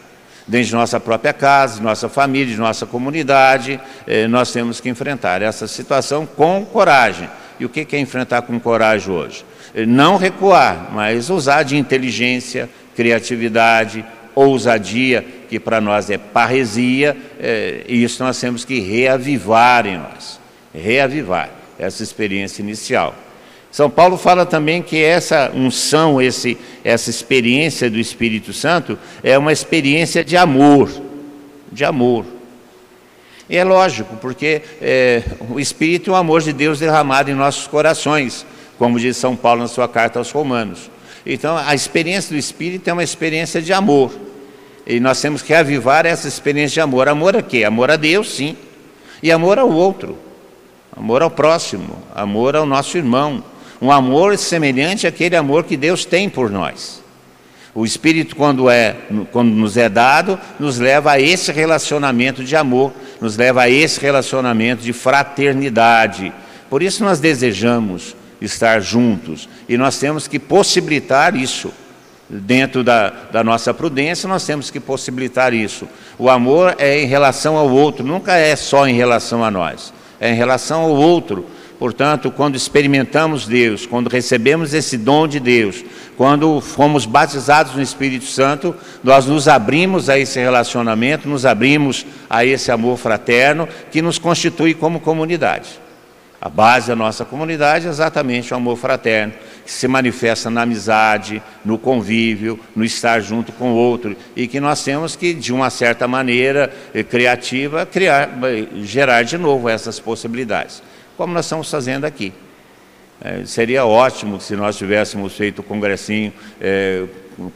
Dentro 0.47 0.69
de 0.69 0.73
nossa 0.73 0.99
própria 0.99 1.33
casa, 1.33 1.77
de 1.77 1.83
nossa 1.83 2.09
família, 2.09 2.51
de 2.51 2.59
nossa 2.59 2.87
comunidade, 2.87 3.79
eh, 4.07 4.27
nós 4.27 4.51
temos 4.51 4.81
que 4.81 4.89
enfrentar 4.89 5.43
essa 5.43 5.67
situação 5.67 6.25
com 6.25 6.65
coragem. 6.65 7.29
E 7.59 7.65
o 7.65 7.69
que 7.69 7.95
é 7.95 7.99
enfrentar 7.99 8.41
com 8.41 8.59
coragem 8.59 9.13
hoje? 9.13 9.45
Eh, 9.75 9.85
não 9.85 10.17
recuar, 10.17 10.89
mas 10.91 11.29
usar 11.29 11.61
de 11.61 11.77
inteligência, 11.77 12.67
criatividade, 12.95 14.03
ousadia, 14.35 15.25
que 15.49 15.59
para 15.59 15.79
nós 15.79 16.09
é 16.09 16.17
parresia, 16.17 17.15
é, 17.39 17.85
e 17.87 18.03
isso 18.03 18.23
nós 18.23 18.39
temos 18.39 18.65
que 18.65 18.79
reavivar 18.79 19.87
em 19.87 19.97
nós, 19.97 20.39
reavivar 20.73 21.49
essa 21.79 22.03
experiência 22.03 22.61
inicial. 22.61 23.15
São 23.71 23.89
Paulo 23.89 24.17
fala 24.17 24.45
também 24.45 24.81
que 24.81 25.03
essa 25.03 25.51
unção, 25.53 26.21
esse, 26.21 26.57
essa 26.83 27.09
experiência 27.09 27.89
do 27.89 27.99
Espírito 27.99 28.53
Santo 28.53 28.97
é 29.21 29.37
uma 29.37 29.51
experiência 29.51 30.23
de 30.23 30.37
amor, 30.37 30.89
de 31.71 31.83
amor. 31.83 32.25
E 33.49 33.57
é 33.57 33.63
lógico, 33.63 34.15
porque 34.21 34.61
é, 34.81 35.23
o 35.49 35.59
Espírito 35.59 36.09
é 36.09 36.13
o 36.13 36.15
amor 36.15 36.41
de 36.41 36.53
Deus 36.53 36.79
derramado 36.79 37.29
em 37.29 37.33
nossos 37.33 37.67
corações, 37.67 38.45
como 38.77 38.99
diz 38.99 39.17
São 39.17 39.35
Paulo 39.35 39.61
na 39.61 39.67
sua 39.67 39.87
carta 39.87 40.19
aos 40.19 40.31
Romanos. 40.31 40.89
Então, 41.25 41.57
a 41.57 41.75
experiência 41.75 42.33
do 42.33 42.39
Espírito 42.39 42.89
é 42.89 42.93
uma 42.93 43.03
experiência 43.03 43.61
de 43.61 43.73
amor. 43.73 44.24
E 44.85 44.99
nós 44.99 45.19
temos 45.19 45.41
que 45.41 45.53
avivar 45.53 46.05
essa 46.05 46.27
experiência 46.27 46.75
de 46.75 46.81
amor. 46.81 47.07
Amor 47.07 47.35
a 47.35 47.41
quê? 47.41 47.63
Amor 47.63 47.89
a 47.89 47.95
Deus, 47.95 48.35
sim. 48.35 48.55
E 49.23 49.31
amor 49.31 49.57
ao 49.57 49.69
outro. 49.69 50.17
Amor 50.95 51.21
ao 51.21 51.31
próximo. 51.31 51.97
Amor 52.13 52.55
ao 52.55 52.65
nosso 52.65 52.97
irmão. 52.97 53.43
Um 53.81 53.91
amor 53.91 54.37
semelhante 54.37 55.07
àquele 55.07 55.35
amor 55.35 55.63
que 55.63 55.75
Deus 55.75 56.05
tem 56.05 56.29
por 56.29 56.49
nós. 56.49 57.03
O 57.73 57.83
Espírito, 57.83 58.37
quando, 58.37 58.69
é, 58.69 58.95
quando 59.33 59.49
nos 59.49 59.75
é 59.75 59.89
dado, 59.89 60.39
nos 60.57 60.79
leva 60.79 61.11
a 61.11 61.19
esse 61.19 61.51
relacionamento 61.51 62.41
de 62.41 62.55
amor, 62.55 62.93
nos 63.19 63.35
leva 63.35 63.63
a 63.63 63.69
esse 63.69 63.99
relacionamento 63.99 64.81
de 64.81 64.93
fraternidade. 64.93 66.31
Por 66.69 66.81
isso 66.81 67.03
nós 67.03 67.19
desejamos 67.19 68.15
estar 68.39 68.79
juntos 68.79 69.49
e 69.67 69.77
nós 69.77 69.99
temos 69.99 70.25
que 70.25 70.39
possibilitar 70.39 71.35
isso. 71.35 71.73
Dentro 72.27 72.83
da, 72.83 73.09
da 73.31 73.43
nossa 73.43 73.71
prudência, 73.71 74.27
nós 74.27 74.45
temos 74.45 74.71
que 74.71 74.79
possibilitar 74.79 75.53
isso. 75.53 75.87
O 76.17 76.29
amor 76.29 76.75
é 76.79 76.99
em 76.99 77.05
relação 77.05 77.55
ao 77.55 77.69
outro, 77.69 78.03
nunca 78.03 78.35
é 78.35 78.55
só 78.55 78.87
em 78.87 78.95
relação 78.95 79.43
a 79.43 79.51
nós, 79.51 79.93
é 80.19 80.31
em 80.31 80.35
relação 80.35 80.81
ao 80.81 80.91
outro. 80.91 81.45
Portanto, 81.77 82.31
quando 82.31 82.55
experimentamos 82.55 83.45
Deus, 83.45 83.85
quando 83.85 84.07
recebemos 84.07 84.73
esse 84.73 84.97
dom 84.97 85.27
de 85.27 85.39
Deus, 85.39 85.83
quando 86.17 86.61
fomos 86.61 87.05
batizados 87.05 87.75
no 87.75 87.81
Espírito 87.81 88.25
Santo, 88.25 88.73
nós 89.03 89.25
nos 89.25 89.47
abrimos 89.47 90.09
a 90.09 90.17
esse 90.17 90.39
relacionamento, 90.39 91.27
nos 91.27 91.45
abrimos 91.45 92.05
a 92.29 92.45
esse 92.45 92.71
amor 92.71 92.97
fraterno 92.97 93.67
que 93.91 94.01
nos 94.01 94.17
constitui 94.17 94.73
como 94.73 95.01
comunidade. 95.01 95.79
A 96.39 96.49
base 96.49 96.87
da 96.87 96.95
nossa 96.95 97.25
comunidade 97.25 97.87
é 97.87 97.89
exatamente 97.89 98.53
o 98.53 98.57
amor 98.57 98.77
fraterno, 98.77 99.33
que 99.65 99.71
se 99.71 99.87
manifesta 99.87 100.49
na 100.49 100.61
amizade, 100.61 101.41
no 101.65 101.77
convívio, 101.77 102.59
no 102.75 102.85
estar 102.85 103.19
junto 103.19 103.51
com 103.51 103.71
o 103.71 103.75
outro, 103.75 104.15
e 104.35 104.47
que 104.47 104.59
nós 104.59 104.83
temos 104.83 105.15
que, 105.15 105.33
de 105.33 105.51
uma 105.51 105.71
certa 105.71 106.07
maneira 106.07 106.71
eh, 106.93 107.03
criativa, 107.03 107.85
criar, 107.85 108.29
eh, 108.43 108.67
gerar 108.83 109.23
de 109.23 109.37
novo 109.37 109.67
essas 109.67 109.99
possibilidades, 109.99 110.83
como 111.17 111.33
nós 111.33 111.45
estamos 111.45 111.69
fazendo 111.69 112.05
aqui. 112.05 112.31
É, 113.21 113.45
seria 113.45 113.85
ótimo 113.85 114.41
se 114.41 114.55
nós 114.55 114.77
tivéssemos 114.77 115.35
feito 115.35 115.59
o 115.59 115.63
congressinho 115.63 116.33
é, 116.59 117.05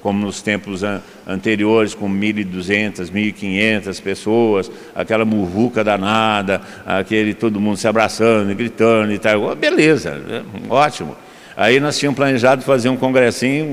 como 0.01 0.25
nos 0.25 0.41
tempos 0.41 0.83
an 0.83 1.01
anteriores, 1.27 1.93
com 1.93 2.09
1.200, 2.09 3.11
1.500 3.11 4.01
pessoas, 4.01 4.71
aquela 4.95 5.23
muvuca 5.23 5.83
danada, 5.83 6.61
aquele 6.85 7.35
todo 7.35 7.59
mundo 7.59 7.77
se 7.77 7.87
abraçando, 7.87 8.53
gritando 8.55 9.13
e 9.13 9.19
tal. 9.19 9.55
Beleza, 9.55 10.15
né? 10.15 10.43
ótimo. 10.69 11.15
Aí 11.59 11.77
nós 11.77 11.99
tínhamos 11.99 12.15
planejado 12.15 12.61
fazer 12.61 12.87
um 12.87 12.95
congressinho 12.95 13.65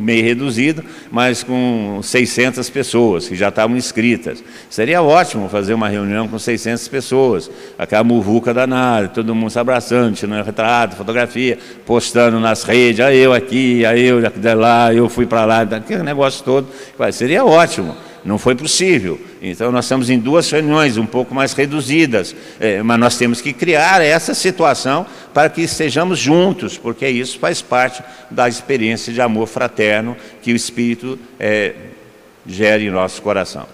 meio 0.00 0.22
reduzido, 0.22 0.84
mas 1.10 1.42
com 1.42 1.98
600 2.00 2.70
pessoas 2.70 3.26
que 3.26 3.34
já 3.34 3.48
estavam 3.48 3.76
inscritas. 3.76 4.44
Seria 4.70 5.02
ótimo 5.02 5.48
fazer 5.48 5.74
uma 5.74 5.88
reunião 5.88 6.28
com 6.28 6.38
600 6.38 6.86
pessoas, 6.86 7.50
aquela 7.76 8.04
muvuca 8.04 8.54
danada, 8.54 9.08
todo 9.08 9.34
mundo 9.34 9.50
se 9.50 9.58
abraçando, 9.58 10.14
tirando 10.14 10.44
retrato, 10.44 10.94
fotografia, 10.94 11.58
postando 11.84 12.38
nas 12.38 12.62
redes, 12.62 13.00
aí 13.04 13.18
eu 13.18 13.32
aqui, 13.32 13.84
aí 13.84 14.04
eu 14.04 14.20
lá, 14.56 14.94
eu 14.94 15.08
fui 15.08 15.26
para 15.26 15.44
lá, 15.44 15.62
aquele 15.62 16.04
negócio 16.04 16.44
todo. 16.44 16.68
Seria 17.10 17.44
ótimo. 17.44 17.96
Não 18.24 18.38
foi 18.38 18.54
possível. 18.54 19.20
Então, 19.40 19.72
nós 19.72 19.84
estamos 19.84 20.08
em 20.08 20.18
duas 20.18 20.48
reuniões 20.50 20.96
um 20.96 21.06
pouco 21.06 21.34
mais 21.34 21.52
reduzidas, 21.52 22.34
é, 22.60 22.82
mas 22.82 22.98
nós 22.98 23.16
temos 23.16 23.40
que 23.40 23.52
criar 23.52 24.00
essa 24.00 24.32
situação 24.32 25.04
para 25.34 25.48
que 25.48 25.62
estejamos 25.62 26.18
juntos, 26.18 26.78
porque 26.78 27.08
isso 27.08 27.38
faz 27.38 27.60
parte 27.60 28.02
da 28.30 28.48
experiência 28.48 29.12
de 29.12 29.20
amor 29.20 29.48
fraterno 29.48 30.16
que 30.40 30.52
o 30.52 30.56
Espírito 30.56 31.18
é, 31.38 31.74
gera 32.46 32.80
em 32.80 32.90
nosso 32.90 33.20
coração. 33.22 33.66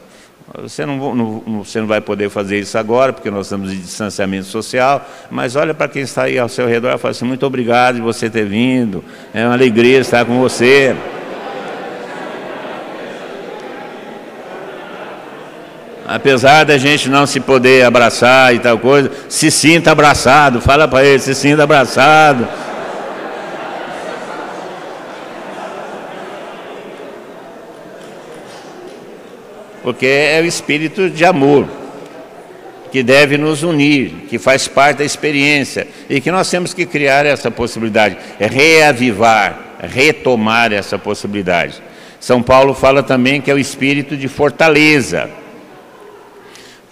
Você 0.62 0.86
não, 0.86 1.14
não, 1.14 1.62
você 1.62 1.78
não 1.78 1.86
vai 1.86 2.00
poder 2.00 2.30
fazer 2.30 2.58
isso 2.58 2.78
agora, 2.78 3.12
porque 3.12 3.30
nós 3.30 3.46
estamos 3.46 3.70
em 3.70 3.76
distanciamento 3.76 4.46
social, 4.46 5.06
mas 5.30 5.56
olha 5.56 5.74
para 5.74 5.88
quem 5.88 6.00
está 6.00 6.22
aí 6.22 6.38
ao 6.38 6.48
seu 6.48 6.66
redor 6.66 6.94
e 6.94 6.98
fala 6.98 7.12
assim, 7.12 7.26
muito 7.26 7.44
obrigado 7.44 7.96
de 7.96 8.00
você 8.00 8.30
ter 8.30 8.46
vindo, 8.46 9.04
é 9.34 9.44
uma 9.44 9.52
alegria 9.52 9.98
estar 9.98 10.24
com 10.24 10.40
você. 10.40 10.96
Apesar 16.08 16.64
da 16.64 16.78
gente 16.78 17.10
não 17.10 17.26
se 17.26 17.38
poder 17.38 17.84
abraçar 17.84 18.54
e 18.54 18.58
tal 18.58 18.78
coisa, 18.78 19.10
se 19.28 19.50
sinta 19.50 19.92
abraçado, 19.92 20.58
fala 20.58 20.88
para 20.88 21.04
ele, 21.04 21.18
se 21.18 21.34
sinta 21.34 21.64
abraçado. 21.64 22.48
Porque 29.82 30.06
é 30.06 30.40
o 30.42 30.46
espírito 30.46 31.10
de 31.10 31.26
amor 31.26 31.68
que 32.90 33.02
deve 33.02 33.36
nos 33.36 33.62
unir, 33.62 34.26
que 34.30 34.38
faz 34.38 34.66
parte 34.66 34.98
da 34.98 35.04
experiência 35.04 35.86
e 36.08 36.22
que 36.22 36.30
nós 36.30 36.48
temos 36.48 36.72
que 36.72 36.86
criar 36.86 37.26
essa 37.26 37.50
possibilidade, 37.50 38.16
reavivar, 38.38 39.58
retomar 39.78 40.72
essa 40.72 40.98
possibilidade. 40.98 41.82
São 42.18 42.42
Paulo 42.42 42.72
fala 42.72 43.02
também 43.02 43.42
que 43.42 43.50
é 43.50 43.54
o 43.54 43.58
espírito 43.58 44.16
de 44.16 44.26
fortaleza. 44.26 45.28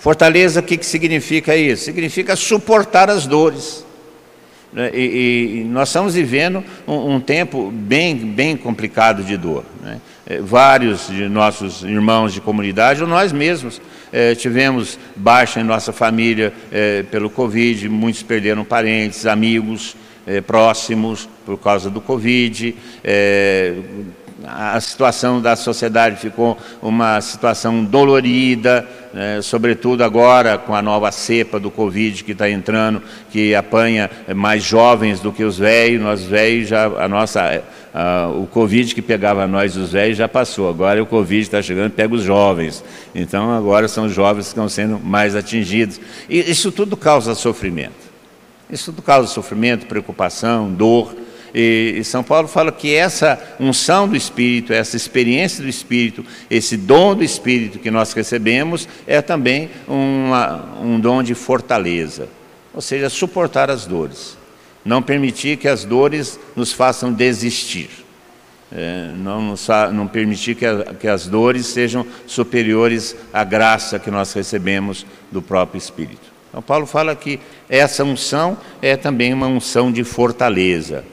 Fortaleza, 0.07 0.61
o 0.61 0.63
que, 0.63 0.77
que 0.77 0.87
significa 0.87 1.57
isso? 1.57 1.85
Significa 1.85 2.37
suportar 2.37 3.11
as 3.11 3.27
dores. 3.27 3.85
Né? 4.73 4.89
E, 4.95 5.63
e, 5.63 5.65
nós 5.65 5.89
estamos 5.89 6.15
vivendo 6.15 6.63
um, 6.87 7.15
um, 7.17 7.21
tempo 7.21 7.73
bem, 7.73 8.15
bem 8.15 8.57
complicado 8.57 9.25
de 9.25 9.37
dor. 9.37 9.65
Né? 9.83 10.01
É, 10.25 10.41
vários 10.41 11.09
de 11.09 11.29
nossos 11.29 11.83
irmãos 11.83 12.33
de 12.33 12.41
comunidade, 12.41 13.03
ou 13.03 13.09
nós 13.09 13.33
mesmos, 13.33 13.83
é, 14.13 14.37
tivemos 14.37 14.97
baixa 15.17 15.59
em 15.59 15.65
nossa 15.65 15.93
família 15.93 16.53
é, 16.71 17.03
pelo 17.03 17.29
Covid, 17.29 17.89
muitos 17.89 18.23
perderam 18.23 18.65
parentes, 18.65 19.27
amigos 19.27 19.97
próximos 20.47 21.29
por 21.45 21.59
causa 21.59 21.91
do 21.91 22.01
Covid. 22.01 22.77
A 24.45 24.79
situação 24.81 25.41
da 25.41 25.57
sociedade 25.57 26.17
ficou 26.17 26.59
uma 26.83 27.23
situação 27.23 27.83
dolorida, 27.83 28.87
né, 29.15 29.41
sobretudo 29.41 30.05
agora 30.05 30.59
com 30.59 30.75
a 30.75 30.83
nova 30.83 31.11
cepa 31.11 31.59
do 31.59 31.71
Covid 31.71 32.23
que 32.23 32.33
está 32.33 32.51
entrando, 32.51 33.03
que 33.31 33.55
apanha 33.55 34.11
mais 34.35 34.63
jovens 34.63 35.21
do 35.21 35.33
que 35.33 35.43
os 35.43 35.57
velhos, 35.57 36.03
nós 36.03 36.25
velhos 36.25 36.69
já, 36.69 36.85
a 36.85 37.09
nossa, 37.09 37.63
a, 37.95 38.29
o 38.29 38.47
Covid 38.47 38.95
que 38.95 39.01
pegava 39.01 39.47
nós 39.47 39.75
os 39.75 39.93
velhos 39.93 40.19
já 40.19 40.29
passou, 40.29 40.69
agora 40.69 41.03
o 41.03 41.07
Covid 41.07 41.41
está 41.41 41.63
chegando 41.63 41.93
pega 41.93 42.15
os 42.15 42.23
jovens, 42.23 42.85
então 43.15 43.51
agora 43.51 43.89
são 43.89 44.05
os 44.05 44.13
jovens 44.13 44.43
que 44.43 44.49
estão 44.49 44.69
sendo 44.69 45.01
mais 45.01 45.35
atingidos, 45.35 45.99
e 46.29 46.41
isso 46.41 46.71
tudo 46.71 46.95
causa 46.95 47.35
sofrimento, 47.35 48.07
isso 48.69 48.93
tudo 48.93 49.01
causa 49.01 49.29
sofrimento, 49.29 49.87
preocupação, 49.87 50.71
dor, 50.71 51.17
e, 51.55 52.03
São 52.05 52.23
Paulo 52.23 52.49
fala 52.49 52.71
que 52.73 52.95
essa 52.95 53.57
unção 53.59 54.09
do 54.09 54.17
Espírito, 54.17 54.73
essa 54.73 54.97
experiência 54.97 55.63
do 55.63 55.69
Espírito, 55.69 56.25
esse 56.51 56.77
dom 56.77 57.15
do 57.15 57.25
Espírito 57.25 57.79
que 57.79 57.91
nós 57.91 58.13
recebemos, 58.13 58.89
é 59.07 59.23
também 59.23 59.71
uma, 59.87 60.81
um 60.81 61.01
dom 61.01 61.23
de 61.23 61.35
fortaleza, 61.35 62.29
ou 62.75 62.81
seja, 62.81 63.09
suportar 63.09 63.71
as 63.71 63.87
dores, 63.87 64.37
não 64.85 65.01
permitir 65.01 65.57
que 65.57 65.69
as 65.69 65.85
dores 65.85 66.39
nos 66.55 66.73
façam 66.73 67.13
desistir. 67.13 67.91
É, 68.73 69.13
não, 69.17 69.55
não, 69.93 70.09
permitir 70.09 70.57
que, 70.57 70.67
a, 70.67 70.93
que 70.99 71.07
as 71.07 71.29
dores 71.29 71.67
sejam 71.67 72.05
superiores 72.27 73.15
à 73.33 73.45
graça 73.45 73.97
que 73.97 74.11
nós 74.11 74.33
recebemos 74.33 75.07
do 75.31 75.41
próprio 75.41 75.79
Espírito. 75.79 76.33
Então, 76.49 76.61
Paulo 76.61 76.85
fala 76.85 77.15
que 77.15 77.39
essa 77.69 78.03
unção 78.03 78.59
é 78.83 78.97
também 78.97 79.33
uma 79.33 79.47
unção 79.47 79.93
de 79.93 80.03
fortaleza 80.03 81.05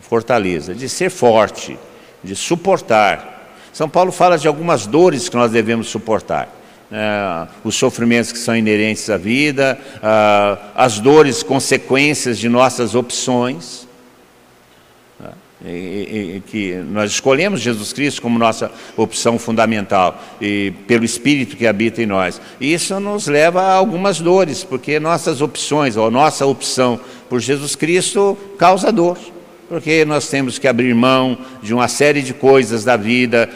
fortaleza, 0.00 0.74
de 0.74 0.88
ser 0.88 1.10
forte, 1.10 1.78
de 2.22 2.34
suportar. 2.34 3.38
São 3.72 3.88
Paulo 3.88 4.10
fala 4.10 4.36
de 4.38 4.48
algumas 4.48 4.86
dores 4.86 5.28
que 5.28 5.36
nós 5.36 5.52
devemos 5.52 5.88
suportar. 5.88 6.54
É, 6.90 7.46
os 7.62 7.76
sofrimentos 7.76 8.32
que 8.32 8.38
são 8.38 8.56
inerentes 8.56 9.10
à 9.10 9.18
vida, 9.18 9.78
as 10.74 10.98
dores, 10.98 11.42
consequências 11.42 12.38
de 12.38 12.48
nossas 12.48 12.94
opções. 12.94 13.86
que 16.46 16.74
nós 16.90 17.10
escolhemos 17.10 17.60
Jesus 17.60 17.92
Cristo 17.92 18.22
como 18.22 18.38
nossa 18.38 18.70
opção 18.96 19.38
fundamental 19.38 20.18
e 20.40 20.72
pelo 20.86 21.04
Espírito 21.04 21.56
que 21.56 21.66
habita 21.66 22.00
em 22.00 22.06
nós. 22.06 22.40
E 22.58 22.72
isso 22.72 22.98
nos 22.98 23.26
leva 23.26 23.60
a 23.60 23.74
algumas 23.74 24.20
dores, 24.20 24.64
porque 24.64 24.98
nossas 24.98 25.42
opções 25.42 25.96
ou 25.96 26.10
nossa 26.10 26.46
opção 26.46 26.98
por 27.28 27.40
Jesus 27.40 27.76
Cristo 27.76 28.38
causa 28.56 28.90
dor. 28.90 29.18
Porque 29.68 30.04
nós 30.04 30.28
temos 30.28 30.58
que 30.58 30.66
abrir 30.66 30.94
mão 30.94 31.36
de 31.62 31.74
uma 31.74 31.88
série 31.88 32.22
de 32.22 32.32
coisas 32.32 32.84
da 32.84 32.96
vida, 32.96 33.48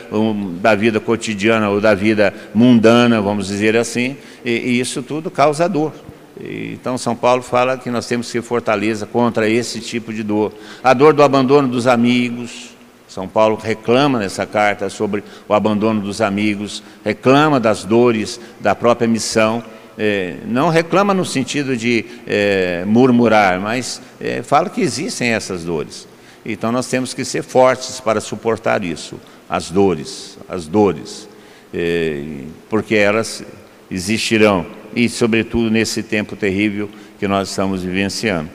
da 0.60 0.74
vida 0.74 1.00
cotidiana 1.00 1.70
ou 1.70 1.80
da 1.80 1.94
vida 1.94 2.34
mundana, 2.54 3.20
vamos 3.20 3.46
dizer 3.46 3.76
assim, 3.76 4.16
e, 4.44 4.50
e 4.50 4.80
isso 4.80 5.02
tudo 5.02 5.30
causa 5.30 5.66
dor. 5.68 5.92
Então, 6.38 6.98
São 6.98 7.14
Paulo 7.14 7.42
fala 7.42 7.78
que 7.78 7.90
nós 7.90 8.06
temos 8.06 8.26
que 8.26 8.32
ter 8.32 8.42
fortaleza 8.42 9.06
contra 9.06 9.48
esse 9.48 9.80
tipo 9.80 10.12
de 10.12 10.22
dor. 10.22 10.52
A 10.82 10.92
dor 10.92 11.12
do 11.12 11.22
abandono 11.22 11.68
dos 11.68 11.86
amigos. 11.86 12.70
São 13.06 13.28
Paulo 13.28 13.56
reclama 13.56 14.18
nessa 14.18 14.46
carta 14.46 14.88
sobre 14.88 15.22
o 15.46 15.52
abandono 15.52 16.00
dos 16.00 16.22
amigos, 16.22 16.82
reclama 17.04 17.60
das 17.60 17.84
dores 17.84 18.40
da 18.58 18.74
própria 18.74 19.06
missão. 19.06 19.62
É, 19.98 20.36
não 20.46 20.68
reclama 20.68 21.12
no 21.12 21.24
sentido 21.24 21.76
de 21.76 22.04
é, 22.26 22.84
murmurar, 22.86 23.60
mas 23.60 24.00
é, 24.20 24.42
fala 24.42 24.70
que 24.70 24.80
existem 24.80 25.28
essas 25.28 25.64
dores. 25.64 26.08
Então 26.44 26.72
nós 26.72 26.88
temos 26.88 27.14
que 27.14 27.24
ser 27.24 27.42
fortes 27.42 28.00
para 28.00 28.20
suportar 28.20 28.82
isso, 28.84 29.20
as 29.48 29.70
dores, 29.70 30.38
as 30.48 30.66
dores, 30.66 31.28
é, 31.72 32.22
porque 32.68 32.94
elas 32.94 33.44
existirão 33.90 34.66
e, 34.94 35.08
sobretudo, 35.08 35.70
nesse 35.70 36.02
tempo 36.02 36.36
terrível 36.36 36.88
que 37.18 37.28
nós 37.28 37.50
estamos 37.50 37.82
vivenciando. 37.82 38.50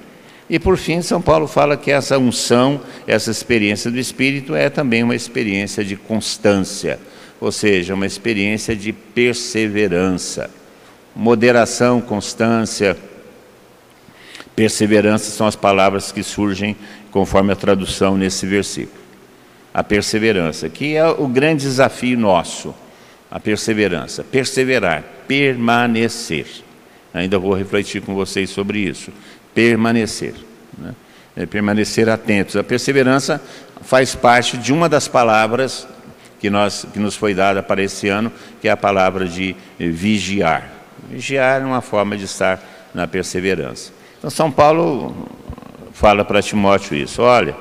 E, 0.49 0.57
por 0.57 0.77
fim, 0.77 1.01
São 1.01 1.21
Paulo 1.21 1.47
fala 1.47 1.75
que 1.75 1.91
essa 1.91 2.17
unção, 2.17 2.79
essa 3.05 3.31
experiência 3.31 3.91
do 3.91 3.99
Espírito 3.99 4.55
é 4.55 4.69
também 4.69 5.03
uma 5.03 5.15
experiência 5.15 5.83
de 5.83 5.95
constância, 5.95 6.99
ou 7.39 7.51
seja, 7.51 7.93
uma 7.93 8.05
experiência 8.05 8.75
de 8.75 8.93
perseverança. 8.93 10.49
Moderação, 11.19 11.99
constância, 11.99 12.95
perseverança 14.55 15.31
são 15.31 15.47
as 15.47 15.55
palavras 15.55 16.11
que 16.11 16.21
surgem 16.21 16.75
conforme 17.09 17.51
a 17.51 17.55
tradução 17.55 18.15
nesse 18.15 18.45
versículo. 18.45 19.01
A 19.73 19.83
perseverança, 19.83 20.69
que 20.69 20.95
é 20.95 21.07
o 21.07 21.27
grande 21.27 21.63
desafio 21.63 22.17
nosso 22.19 22.73
a 23.31 23.39
perseverança, 23.39 24.23
perseverar, 24.23 25.03
permanecer. 25.27 26.45
Ainda 27.13 27.39
vou 27.39 27.53
refletir 27.53 28.01
com 28.01 28.13
vocês 28.13 28.49
sobre 28.51 28.79
isso. 28.79 29.11
Permanecer. 29.55 30.35
Né? 30.77 30.93
É 31.35 31.45
permanecer 31.47 32.07
atentos. 32.09 32.55
A 32.55 32.63
perseverança 32.63 33.41
faz 33.81 34.15
parte 34.15 34.55
de 34.55 34.71
uma 34.71 34.87
das 34.87 35.07
palavras 35.07 35.87
que, 36.39 36.49
nós, 36.49 36.85
que 36.93 36.99
nos 36.99 37.15
foi 37.15 37.33
dada 37.33 37.61
para 37.63 37.81
esse 37.81 38.07
ano, 38.07 38.31
que 38.61 38.67
é 38.67 38.71
a 38.71 38.77
palavra 38.77 39.25
de 39.25 39.55
vigiar. 39.77 40.76
Vigiar 41.09 41.61
é 41.61 41.65
uma 41.65 41.81
forma 41.81 42.17
de 42.17 42.25
estar 42.25 42.59
na 42.93 43.07
perseverança. 43.07 43.91
Então, 44.17 44.29
São 44.29 44.51
Paulo 44.51 45.15
fala 45.93 46.25
para 46.25 46.41
Timóteo 46.41 46.95
isso: 46.95 47.21
olha, 47.21 47.55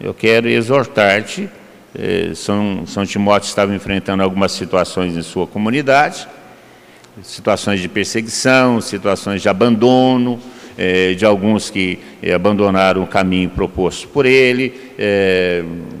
eu 0.00 0.14
quero 0.14 0.48
exortar-te 0.48 1.48
eh, 1.94 2.32
São, 2.34 2.86
São 2.86 3.06
Timóteo 3.06 3.48
estava 3.48 3.74
enfrentando 3.74 4.22
algumas 4.22 4.52
situações 4.52 5.16
em 5.16 5.22
sua 5.22 5.46
comunidade, 5.46 6.28
situações 7.22 7.80
de 7.80 7.88
perseguição, 7.88 8.80
situações 8.80 9.40
de 9.40 9.48
abandono, 9.48 10.38
eh, 10.76 11.14
de 11.14 11.24
alguns 11.24 11.70
que 11.70 11.98
eh, 12.22 12.32
abandonaram 12.32 13.02
o 13.02 13.06
caminho 13.06 13.50
proposto 13.50 14.06
por 14.08 14.26
ele, 14.26 14.92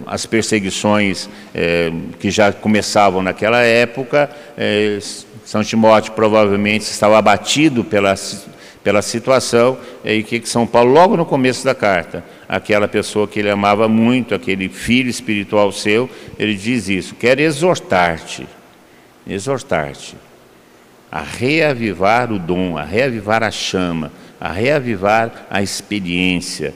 as 0.06 0.26
perseguições 0.26 1.28
que 2.18 2.30
já 2.30 2.52
começavam 2.52 3.22
naquela 3.22 3.62
época. 3.62 4.30
São 5.48 5.64
Timóteo 5.64 6.12
provavelmente 6.12 6.82
estava 6.82 7.16
abatido 7.16 7.82
pela 7.82 8.14
pela 8.84 9.00
situação, 9.00 9.78
e 10.04 10.10
aí 10.10 10.22
que 10.22 10.46
São 10.46 10.66
Paulo, 10.66 10.92
logo 10.92 11.16
no 11.16 11.24
começo 11.24 11.64
da 11.64 11.74
carta, 11.74 12.22
aquela 12.46 12.86
pessoa 12.86 13.26
que 13.26 13.38
ele 13.38 13.48
amava 13.48 13.88
muito, 13.88 14.34
aquele 14.34 14.68
filho 14.68 15.08
espiritual 15.08 15.72
seu, 15.72 16.08
ele 16.38 16.54
diz 16.54 16.86
isso, 16.88 17.14
quero 17.14 17.40
exortar-te, 17.40 18.46
exortar-te, 19.26 20.16
a 21.10 21.22
reavivar 21.22 22.30
o 22.30 22.38
dom, 22.38 22.76
a 22.76 22.84
reavivar 22.84 23.42
a 23.42 23.50
chama, 23.50 24.12
a 24.38 24.52
reavivar 24.52 25.46
a 25.48 25.62
experiência 25.62 26.74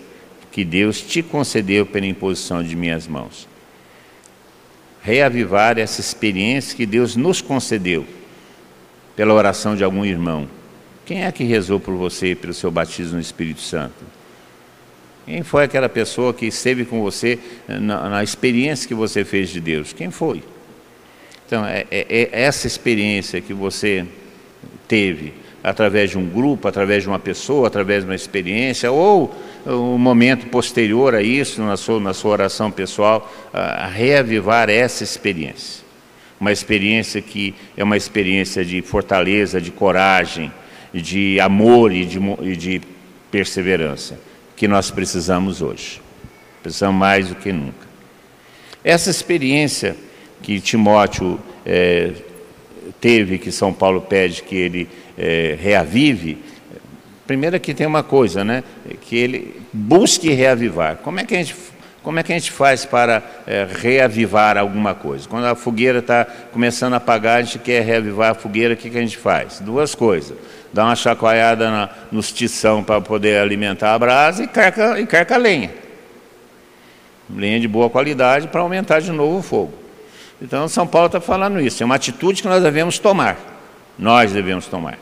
que 0.51 0.65
Deus 0.65 1.03
te 1.03 1.23
concedeu 1.23 1.85
pela 1.85 2.07
imposição 2.07 2.63
de 2.63 2.75
minhas 2.75 3.07
mãos. 3.07 3.47
Reavivar 5.03 5.79
essa 5.79 6.01
experiência 6.01 6.75
que 6.75 6.87
Deus 6.87 7.17
nos 7.17 7.43
concedeu 7.43 8.07
pela 9.15 9.35
oração 9.35 9.77
de 9.77 9.85
algum 9.85 10.05
irmão 10.05 10.49
quem 11.05 11.25
é 11.25 11.33
que 11.33 11.45
rezou 11.45 11.81
por 11.81 11.95
você 11.95 12.35
pelo 12.35 12.55
seu 12.55 12.71
batismo 12.71 13.15
no 13.15 13.21
Espírito 13.21 13.61
Santo? 13.61 14.05
Quem 15.27 15.43
foi 15.43 15.65
aquela 15.65 15.89
pessoa 15.89 16.33
que 16.33 16.47
esteve 16.47 16.85
com 16.85 17.01
você 17.03 17.39
na, 17.69 18.09
na 18.09 18.25
experiência 18.25 18.89
que 18.89 18.95
você 18.95 19.25
fez 19.25 19.51
de 19.51 19.61
Deus? 19.61 19.93
Quem 19.93 20.11
foi? 20.11 20.43
Então, 21.47 21.65
é, 21.67 21.87
é, 21.91 22.07
é 22.09 22.29
essa 22.33 22.67
experiência 22.67 23.41
que 23.41 23.53
você 23.53 24.07
teve 24.89 25.35
através 25.63 26.11
de 26.11 26.19
um 26.19 26.27
grupo, 26.27 26.67
através 26.67 27.03
de 27.03 27.09
uma 27.09 27.19
pessoa, 27.19 27.67
através 27.69 28.03
de 28.05 28.11
uma 28.11 28.17
experiência, 28.17 28.91
ou 28.91 29.33
um 29.67 29.99
momento 29.99 30.47
posterior 30.47 31.15
a 31.15 31.23
isso, 31.23 31.63
na 31.63 31.77
sua, 31.77 32.01
na 32.01 32.15
sua 32.15 32.33
oração 32.33 32.71
pessoal, 32.71 33.31
a 33.53 33.87
reavivar 33.87 34.69
essa 34.69 35.05
experiência. 35.05 35.82
Uma 36.43 36.51
experiência 36.51 37.23
que 37.23 37.55
é 37.77 37.85
uma 37.85 37.97
experiência 37.97 38.65
de 38.65 38.83
fortaleza, 38.83 39.61
de 39.61 39.71
coragem, 39.71 40.51
de 40.93 41.39
amor 41.39 41.93
e 41.93 42.05
de, 42.05 42.19
e 42.43 42.57
de 42.57 42.81
perseverança 43.31 44.19
que 44.57 44.67
nós 44.67 44.91
precisamos 44.91 45.63
hoje. 45.63 46.03
Precisamos 46.61 46.99
mais 46.99 47.29
do 47.29 47.37
que 47.37 47.53
nunca. 47.53 47.87
Essa 48.83 49.09
experiência 49.09 49.95
que 50.43 50.59
Timóteo 50.59 51.39
é, 51.65 52.11
teve, 53.01 53.39
que 53.39 53.53
São 53.53 53.73
Paulo 53.73 54.01
pede 54.01 54.43
que 54.43 54.57
ele 54.57 54.89
é, 55.17 55.57
reavive, 55.61 56.39
primeiro 57.25 57.55
aqui 57.55 57.73
tem 57.73 57.87
uma 57.87 58.03
coisa, 58.03 58.43
né? 58.43 58.65
Que 59.03 59.17
ele 59.17 59.63
busque 59.73 60.29
reavivar. 60.31 60.97
Como 60.97 61.21
é 61.21 61.25
que 61.25 61.37
a 61.37 61.39
gente 61.39 61.55
como 62.03 62.19
é 62.19 62.23
que 62.23 62.33
a 62.33 62.39
gente 62.39 62.51
faz 62.51 62.85
para 62.85 63.23
é, 63.47 63.67
reavivar 63.71 64.59
alguma 64.59 64.95
coisa? 64.95 65.29
Quando 65.29 65.45
a 65.45 65.55
fogueira 65.55 66.01
está 66.01 66.25
começando 66.53 66.95
a 66.95 66.97
apagar, 66.97 67.39
a 67.39 67.43
gente 67.43 67.59
quer 67.59 67.83
reavivar 67.83 68.31
a 68.31 68.35
fogueira, 68.35 68.75
o 68.75 68.77
que, 68.77 68.91
que 68.91 68.99
a 68.99 69.01
gente 69.01 69.17
faz? 69.17 69.61
Duas 69.61 69.95
coisas 69.95 70.37
dá 70.73 70.87
uma 70.87 70.97
chacoalhada 70.97 71.71
na, 71.71 71.91
nos 72.11 72.33
tição 72.33 72.83
para 72.83 73.01
poder 73.01 73.39
alimentar 73.39 73.95
a 73.95 73.99
brasa 73.99 74.43
e 74.43 74.49
carca, 74.49 74.99
e 74.99 75.07
carca 75.07 75.37
lenha. 75.37 75.71
Lenha 77.29 77.61
de 77.61 77.69
boa 77.69 77.91
qualidade 77.91 78.49
para 78.49 78.61
aumentar 78.63 79.01
de 79.01 79.13
novo 79.13 79.39
o 79.39 79.43
fogo. 79.43 79.75
Então, 80.41 80.67
São 80.67 80.87
Paulo 80.87 81.07
está 81.07 81.21
falando 81.21 81.61
isso. 81.61 81.83
É 81.83 81.87
uma 81.87 81.95
atitude 81.95 82.43
que 82.43 82.49
nós 82.49 82.63
devemos 82.63 82.99
tomar. 82.99 83.37
Nós 83.99 84.33
devemos 84.33 84.67
tomar. 84.67 84.99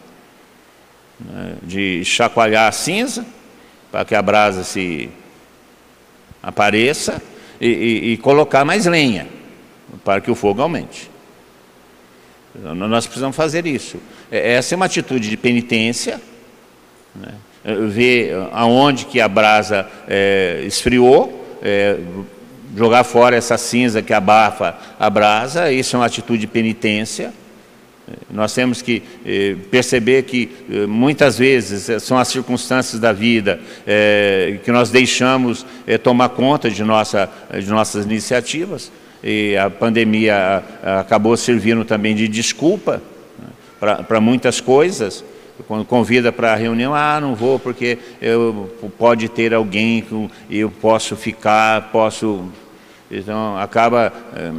Né? 1.19 1.55
De 1.63 2.05
chacoalhar 2.05 2.69
a 2.69 2.73
cinza 2.73 3.25
para 3.91 4.05
que 4.05 4.15
a 4.15 4.21
brasa 4.21 4.65
se 4.65 5.09
apareça 6.43 7.23
e, 7.61 7.69
e, 7.69 8.13
e 8.13 8.17
colocar 8.17 8.65
mais 8.65 8.87
lenha 8.87 9.27
para 10.05 10.21
que 10.21 10.31
o 10.31 10.35
fogo 10.35 10.63
aumente. 10.63 11.11
Então, 12.55 12.75
nós 12.75 13.07
precisamos 13.07 13.37
fazer 13.37 13.67
isso. 13.67 13.99
É, 14.31 14.55
essa 14.55 14.75
é 14.75 14.77
uma 14.77 14.87
atitude 14.87 15.29
de 15.29 15.37
penitência, 15.37 16.21
né? 17.15 17.35
É, 17.63 17.75
ver 17.75 18.35
aonde 18.53 19.05
que 19.05 19.21
a 19.21 19.29
brasa 19.29 19.87
é, 20.09 20.63
esfriou, 20.65 21.59
é, 21.63 21.99
jogar 22.75 23.05
fora 23.05 23.37
essa 23.37 23.59
cinza 23.59 24.01
que 24.01 24.15
abafa 24.15 24.79
a 24.99 25.11
brasa, 25.11 25.71
isso 25.71 25.95
é 25.95 25.99
uma 25.99 26.07
atitude 26.07 26.41
de 26.41 26.47
penitência. 26.47 27.33
Nós 28.31 28.55
temos 28.55 28.83
que 28.83 29.03
eh, 29.25 29.57
perceber 29.71 30.23
que 30.25 30.51
eh, 30.71 30.87
muitas 30.87 31.39
vezes 31.39 32.03
são 32.03 32.19
as 32.19 32.29
circunstâncias 32.29 33.01
da 33.01 33.13
vida 33.13 33.61
eh, 33.87 34.59
que 34.65 34.73
nós 34.73 34.91
deixamos 34.91 35.67
tomar 36.03 36.31
conta 36.31 36.71
de, 36.71 36.83
nossa, 36.85 37.31
de 37.53 37.69
nossas 37.69 38.05
iniciativas 38.05 38.91
e 39.23 39.57
a 39.57 39.69
pandemia 39.69 40.63
acabou 40.83 41.37
servindo 41.37 41.85
também 41.85 42.15
de 42.15 42.27
desculpa 42.27 43.03
né, 43.39 44.03
para 44.07 44.21
muitas 44.21 44.61
coisas. 44.61 45.25
Quando 45.67 45.85
convida 45.85 46.33
para 46.33 46.53
a 46.53 46.57
reunião, 46.57 46.95
ah, 46.95 47.21
não 47.21 47.35
vou 47.35 47.59
porque 47.59 47.99
eu, 48.21 48.71
pode 48.99 49.29
ter 49.29 49.53
alguém 49.53 50.01
que 50.03 50.31
eu 50.51 50.71
posso 50.71 51.17
ficar, 51.17 51.91
posso. 51.93 52.47
Então 53.11 53.59
acaba 53.59 54.13
eh, 54.35 54.53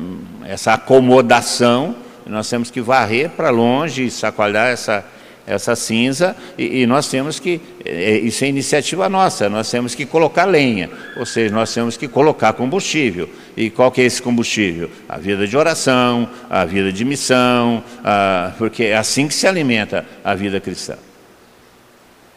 essa 0.46 0.74
acomodação. 0.74 1.96
Nós 2.26 2.50
temos 2.50 2.70
que 2.70 2.82
varrer 2.82 3.30
para 3.30 3.50
longe, 3.50 4.10
sacoalhar 4.12 4.68
essa, 4.68 5.04
essa 5.46 5.76
cinza 5.76 6.36
e, 6.58 6.82
e 6.82 6.88
nós 6.88 7.08
temos 7.10 7.40
que, 7.40 7.60
é, 7.84 8.18
isso 8.20 8.44
é 8.44 8.48
iniciativa 8.48 9.10
nossa, 9.10 9.50
nós 9.50 9.70
temos 9.70 9.96
que 9.96 10.06
colocar 10.06 10.46
lenha, 10.46 10.90
ou 11.18 11.26
seja, 11.26 11.54
nós 11.54 11.74
temos 11.74 11.98
que 11.98 12.08
colocar 12.08 12.54
combustível. 12.54 13.30
E 13.58 13.70
qual 13.70 13.92
que 13.92 14.02
é 14.02 14.06
esse 14.06 14.22
combustível? 14.22 14.90
A 15.10 15.18
vida 15.18 15.48
de 15.48 15.58
oração, 15.58 16.30
a 16.50 16.64
vida 16.66 16.92
de 16.92 17.04
missão, 17.04 17.84
a, 18.04 18.54
porque 18.58 18.86
é 18.86 18.98
assim 18.98 19.28
que 19.28 19.34
se 19.34 19.48
alimenta 19.48 20.06
a 20.24 20.34
vida 20.36 20.60
cristã. 20.60 20.98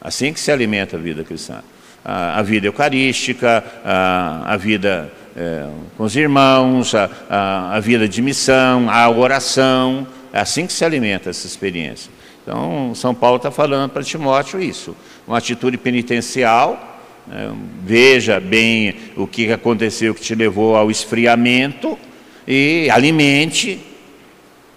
Assim 0.00 0.32
que 0.32 0.40
se 0.40 0.50
alimenta 0.50 0.96
a 0.96 1.00
vida 1.00 1.24
cristã. 1.24 1.62
A, 2.04 2.38
a 2.38 2.42
vida 2.42 2.66
eucarística, 2.66 3.64
a, 3.84 4.52
a 4.52 4.56
vida 4.56 5.10
é, 5.36 5.68
com 5.96 6.04
os 6.04 6.14
irmãos, 6.14 6.94
a, 6.94 7.10
a, 7.28 7.76
a 7.76 7.80
vida 7.80 8.08
de 8.08 8.22
missão, 8.22 8.88
a 8.88 9.08
oração. 9.10 10.06
É 10.32 10.40
assim 10.40 10.66
que 10.66 10.72
se 10.72 10.84
alimenta 10.84 11.30
essa 11.30 11.46
experiência. 11.46 12.10
Então, 12.42 12.94
São 12.94 13.14
Paulo 13.14 13.36
está 13.36 13.50
falando 13.50 13.90
para 13.90 14.02
Timóteo 14.02 14.60
isso, 14.60 14.94
uma 15.26 15.38
atitude 15.38 15.78
penitencial, 15.78 17.00
né, 17.26 17.50
veja 17.82 18.38
bem 18.38 18.96
o 19.16 19.26
que 19.26 19.50
aconteceu 19.50 20.14
que 20.14 20.20
te 20.20 20.34
levou 20.34 20.76
ao 20.76 20.90
esfriamento 20.90 21.98
e 22.46 22.88
alimente 22.90 23.80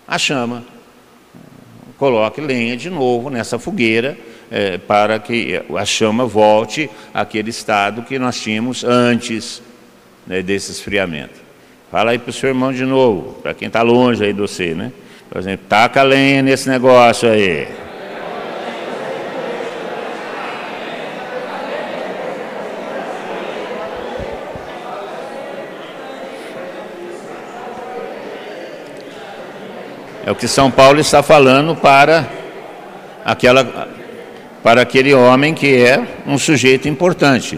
a 0.07 0.17
chama. 0.17 0.63
Coloque 1.97 2.39
lenha 2.39 2.77
de 2.77 2.89
novo 2.89 3.29
nessa 3.29 3.59
fogueira 3.59 4.17
é, 4.49 4.77
para 4.77 5.19
que 5.19 5.61
a 5.75 5.85
chama 5.85 6.25
volte 6.25 6.89
àquele 7.13 7.49
estado 7.49 8.03
que 8.03 8.17
nós 8.17 8.39
tínhamos 8.39 8.83
antes 8.83 9.61
né, 10.27 10.41
desse 10.41 10.71
esfriamento. 10.71 11.47
Fala 11.89 12.11
aí 12.11 12.19
para 12.19 12.29
o 12.29 12.33
seu 12.33 12.49
irmão 12.49 12.73
de 12.73 12.83
novo, 12.83 13.39
para 13.41 13.53
quem 13.53 13.67
está 13.67 13.81
longe 13.81 14.23
aí 14.23 14.33
de 14.33 14.41
você, 14.41 14.75
né? 14.75 14.91
Por 15.29 15.39
exemplo, 15.39 15.65
taca 15.67 16.03
lenha 16.03 16.41
nesse 16.41 16.69
negócio 16.69 17.29
aí. 17.29 17.67
É 30.25 30.31
o 30.31 30.35
que 30.35 30.45
São 30.45 30.69
Paulo 30.69 30.99
está 30.99 31.23
falando 31.23 31.73
para 31.73 32.27
aquela 33.23 33.87
para 34.61 34.81
aquele 34.81 35.13
homem 35.13 35.53
que 35.53 35.81
é 35.81 36.05
um 36.25 36.37
sujeito 36.37 36.89
importante. 36.89 37.57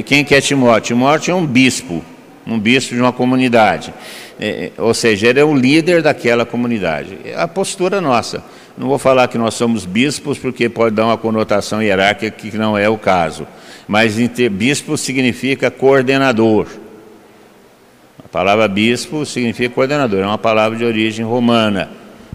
Quem 0.00 0.24
que 0.24 0.34
é 0.34 0.40
Timóteo? 0.40 0.94
Timóteo 0.94 1.32
é 1.32 1.34
um 1.34 1.44
bispo, 1.44 2.02
um 2.46 2.58
bispo 2.58 2.94
de 2.94 3.00
uma 3.00 3.12
comunidade. 3.12 3.92
É, 4.40 4.70
ou 4.78 4.94
seja, 4.94 5.28
ele 5.28 5.40
é 5.40 5.44
o 5.44 5.54
líder 5.54 6.02
daquela 6.02 6.46
comunidade. 6.46 7.18
É 7.24 7.34
a 7.36 7.46
postura 7.46 8.00
nossa. 8.00 8.42
Não 8.78 8.88
vou 8.88 8.98
falar 8.98 9.28
que 9.28 9.36
nós 9.36 9.54
somos 9.54 9.84
bispos, 9.84 10.38
porque 10.38 10.68
pode 10.68 10.94
dar 10.94 11.04
uma 11.04 11.18
conotação 11.18 11.82
hierárquica 11.82 12.30
que 12.30 12.56
não 12.56 12.78
é 12.78 12.88
o 12.88 12.96
caso. 12.96 13.46
Mas 13.86 14.16
bispo 14.50 14.96
significa 14.96 15.70
coordenador. 15.70 16.66
A 18.24 18.28
palavra 18.28 18.66
bispo 18.66 19.26
significa 19.26 19.74
coordenador, 19.74 20.20
é 20.20 20.26
uma 20.26 20.38
palavra 20.38 20.78
de 20.78 20.84
origem 20.84 21.24
romana. 21.24 21.90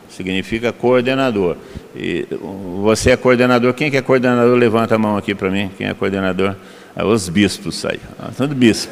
Significa 0.10 0.72
coordenador. 0.72 1.58
E 1.96 2.26
você 2.82 3.12
é 3.12 3.18
coordenador. 3.18 3.74
Quem 3.74 3.92
que 3.92 3.98
é 3.98 4.02
coordenador? 4.02 4.56
Levanta 4.58 4.96
a 4.96 4.98
mão 4.98 5.18
aqui 5.18 5.36
para 5.36 5.50
mim. 5.50 5.70
Quem 5.78 5.88
é 5.88 5.94
coordenador? 5.94 6.56
É 6.98 7.04
os 7.04 7.30
bispos 7.30 7.86
aí. 7.86 8.00
Tudo 8.36 8.56
bispo. 8.56 8.92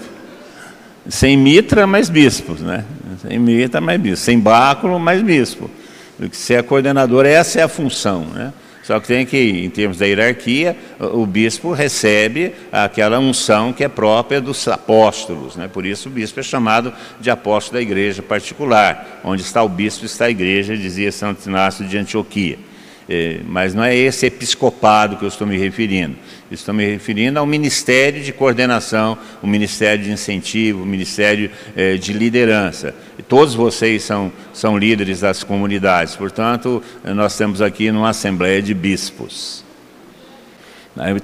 Sem 1.10 1.36
mitra, 1.36 1.88
mais 1.88 2.08
bispos, 2.08 2.62
né? 2.62 2.86
Sem 3.20 3.40
mitra, 3.40 3.82
mais 3.82 4.00
bispo. 4.00 4.18
Sem 4.18 4.40
báculo, 4.40 5.00
mais 5.00 5.24
bispo. 5.24 5.72
Porque 6.16 6.36
se 6.36 6.54
é 6.54 6.62
coordenador, 6.62 7.26
essa 7.26 7.60
é 7.60 7.64
a 7.64 7.68
função, 7.68 8.26
né? 8.28 8.54
Só 8.84 9.00
que 9.00 9.08
tem 9.08 9.26
que, 9.26 9.36
em 9.36 9.70
termos 9.72 9.98
da 9.98 10.06
hierarquia, 10.06 10.78
o 11.00 11.26
bispo 11.26 11.72
recebe 11.72 12.54
aquela 12.72 13.18
unção 13.18 13.74
que 13.74 13.84
é 13.84 13.88
própria 13.88 14.40
dos 14.40 14.68
apóstolos. 14.68 15.56
Né? 15.56 15.68
Por 15.68 15.88
isso 15.88 16.08
o 16.08 16.12
bispo 16.12 16.40
é 16.40 16.44
chamado 16.44 16.94
de 17.20 17.32
apóstolo 17.32 17.80
da 17.80 17.82
igreja 17.82 18.22
particular. 18.22 19.22
Onde 19.24 19.42
está 19.42 19.64
o 19.64 19.70
bispo 19.70 20.06
está 20.06 20.26
a 20.26 20.30
igreja, 20.30 20.78
dizia 20.78 21.12
Santo 21.12 21.50
Inácio 21.50 21.84
de 21.84 21.98
Antioquia. 21.98 22.60
É, 23.08 23.40
mas 23.46 23.76
não 23.76 23.84
é 23.84 23.96
esse 23.96 24.26
episcopado 24.26 25.18
que 25.18 25.24
eu 25.24 25.28
estou 25.28 25.46
me 25.46 25.58
referindo. 25.58 26.16
Estou 26.50 26.74
me 26.74 26.86
referindo 26.86 27.38
ao 27.38 27.46
ministério 27.46 28.24
de 28.24 28.32
coordenação, 28.32 29.18
o 29.42 29.48
ministério 29.48 30.04
de 30.04 30.12
incentivo, 30.12 30.84
o 30.84 30.86
ministério 30.86 31.52
é, 31.76 31.96
de 31.96 32.14
liderança. 32.14 32.96
E 33.18 33.24
todos 33.24 33.54
vocês 33.54 34.04
são, 34.04 34.32
são 34.54 34.78
líderes 34.78 35.20
das 35.20 35.44
comunidades, 35.44 36.16
portanto, 36.16 36.82
nós 37.04 37.38
temos 37.38 37.62
aqui 37.62 37.90
uma 37.90 38.10
assembleia 38.10 38.62
de 38.62 38.74
bispos. 38.74 39.64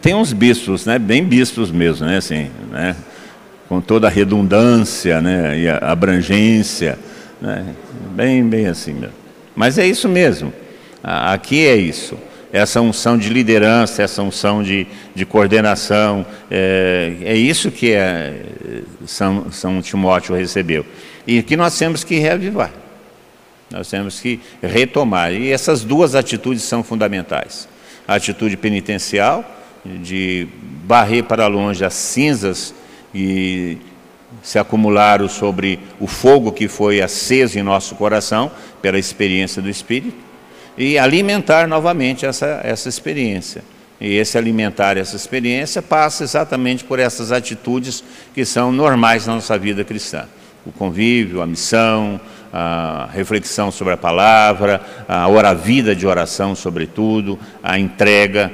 Tem 0.01 0.13
uns 0.13 0.33
bispos, 0.33 0.85
né, 0.85 0.99
bem 0.99 1.23
bispos 1.23 1.71
mesmo, 1.71 2.05
né, 2.05 2.17
assim, 2.17 2.51
né, 2.71 2.95
com 3.69 3.79
toda 3.79 4.07
a 4.07 4.09
redundância 4.09 5.21
né, 5.21 5.57
e 5.57 5.69
a 5.69 5.77
abrangência, 5.77 6.99
né, 7.39 7.65
bem, 8.13 8.43
bem 8.43 8.67
assim 8.67 8.93
mesmo. 8.93 9.15
Mas 9.55 9.77
é 9.77 9.87
isso 9.87 10.09
mesmo. 10.09 10.53
Aqui 11.03 11.65
é 11.65 11.75
isso. 11.75 12.17
Essa 12.53 12.81
unção 12.81 13.17
de 13.17 13.29
liderança, 13.29 14.03
essa 14.03 14.21
unção 14.21 14.61
de, 14.61 14.85
de 15.15 15.25
coordenação, 15.25 16.25
é, 16.49 17.15
é 17.21 17.35
isso 17.35 17.71
que 17.71 17.93
é, 17.93 18.41
São, 19.05 19.49
São 19.51 19.81
Timóteo 19.81 20.35
recebeu. 20.35 20.85
E 21.25 21.41
que 21.41 21.55
nós 21.55 21.77
temos 21.77 22.03
que 22.03 22.19
reavivar. 22.19 22.71
Nós 23.71 23.89
temos 23.89 24.19
que 24.19 24.39
retomar. 24.61 25.31
E 25.31 25.49
essas 25.49 25.83
duas 25.83 26.13
atitudes 26.13 26.63
são 26.63 26.83
fundamentais. 26.83 27.69
A 28.05 28.15
atitude 28.15 28.57
penitencial, 28.57 29.45
de 29.85 30.47
barrer 30.83 31.23
para 31.23 31.47
longe 31.47 31.83
as 31.85 31.93
cinzas 31.93 32.75
e 33.15 33.77
se 34.43 34.59
acumularam 34.59 35.27
sobre 35.29 35.79
o 35.99 36.07
fogo 36.07 36.51
que 36.51 36.67
foi 36.67 37.01
aceso 37.01 37.57
em 37.57 37.63
nosso 37.63 37.95
coração 37.95 38.51
pela 38.81 38.99
experiência 38.99 39.61
do 39.61 39.69
Espírito 39.69 40.30
e 40.77 40.97
alimentar 40.97 41.67
novamente 41.67 42.25
essa, 42.25 42.62
essa 42.63 42.89
experiência. 42.89 43.63
E 43.99 44.15
esse 44.15 44.38
alimentar 44.38 44.97
essa 44.97 45.15
experiência 45.15 45.81
passa 45.81 46.23
exatamente 46.23 46.84
por 46.84 46.97
essas 46.97 47.31
atitudes 47.31 48.03
que 48.34 48.43
são 48.43 48.71
normais 48.71 49.27
na 49.27 49.36
nossa 49.36 49.57
vida 49.60 49.84
cristã. 49.84 50.25
O 50.65 50.71
convívio, 50.71 51.41
a 51.41 51.45
missão, 51.45 52.19
a 52.51 53.10
reflexão 53.13 53.71
sobre 53.71 53.93
a 53.93 53.97
palavra, 53.97 54.81
a 55.07 55.27
hora 55.27 55.53
vida 55.53 55.95
de 55.95 56.07
oração, 56.07 56.55
sobretudo, 56.55 57.38
a 57.63 57.77
entrega 57.77 58.51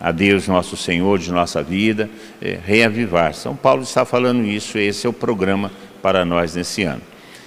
a 0.00 0.10
Deus 0.12 0.46
nosso 0.46 0.76
Senhor 0.76 1.18
de 1.18 1.32
nossa 1.32 1.62
vida, 1.62 2.08
é, 2.40 2.58
reavivar. 2.64 3.34
São 3.34 3.56
Paulo 3.56 3.82
está 3.82 4.04
falando 4.04 4.44
isso, 4.44 4.78
esse 4.78 5.06
é 5.06 5.10
o 5.10 5.12
programa 5.12 5.70
para 6.02 6.24
nós 6.24 6.54
nesse 6.54 6.82
ano. 6.82 7.02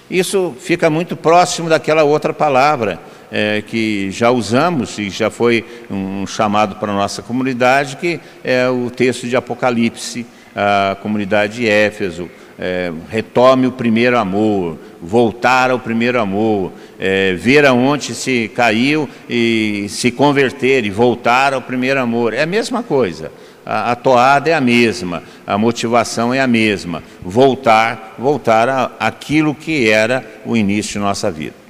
Isso 0.09 0.55
fica 0.59 0.89
muito 0.89 1.15
próximo 1.15 1.69
daquela 1.69 2.03
outra 2.03 2.33
palavra, 2.33 2.99
é, 3.31 3.61
que 3.61 4.09
já 4.11 4.31
usamos 4.31 4.97
e 4.97 5.09
já 5.09 5.29
foi 5.29 5.65
um 5.89 6.25
chamado 6.25 6.75
para 6.75 6.91
a 6.91 6.95
nossa 6.95 7.21
comunidade, 7.21 7.97
que 7.97 8.19
é 8.43 8.67
o 8.69 8.89
texto 8.89 9.27
de 9.27 9.35
Apocalipse, 9.35 10.25
a 10.55 10.95
comunidade 10.95 11.57
de 11.57 11.67
Éfeso. 11.67 12.29
É, 12.59 12.91
retome 13.07 13.67
o 13.67 13.71
primeiro 13.71 14.17
amor, 14.17 14.79
voltar 14.99 15.69
ao 15.69 15.77
primeiro 15.77 16.19
amor, 16.19 16.71
é, 16.99 17.33
ver 17.35 17.63
aonde 17.67 18.15
se 18.15 18.49
caiu 18.55 19.07
e 19.29 19.85
se 19.89 20.09
converter 20.09 20.83
e 20.83 20.89
voltar 20.89 21.53
ao 21.53 21.61
primeiro 21.61 21.99
amor. 21.99 22.33
É 22.33 22.41
a 22.41 22.47
mesma 22.47 22.81
coisa. 22.81 23.31
A, 23.63 23.91
a 23.91 23.95
toada 23.95 24.49
é 24.49 24.53
a 24.53 24.61
mesma, 24.61 25.21
a 25.45 25.55
motivação 25.55 26.33
é 26.33 26.39
a 26.39 26.47
mesma. 26.47 27.03
Voltar, 27.21 28.15
voltar 28.17 28.95
àquilo 28.99 29.53
que 29.53 29.87
era 29.87 30.25
o 30.43 30.57
início 30.57 30.93
de 30.93 30.99
nossa 30.99 31.29
vida. 31.29 31.66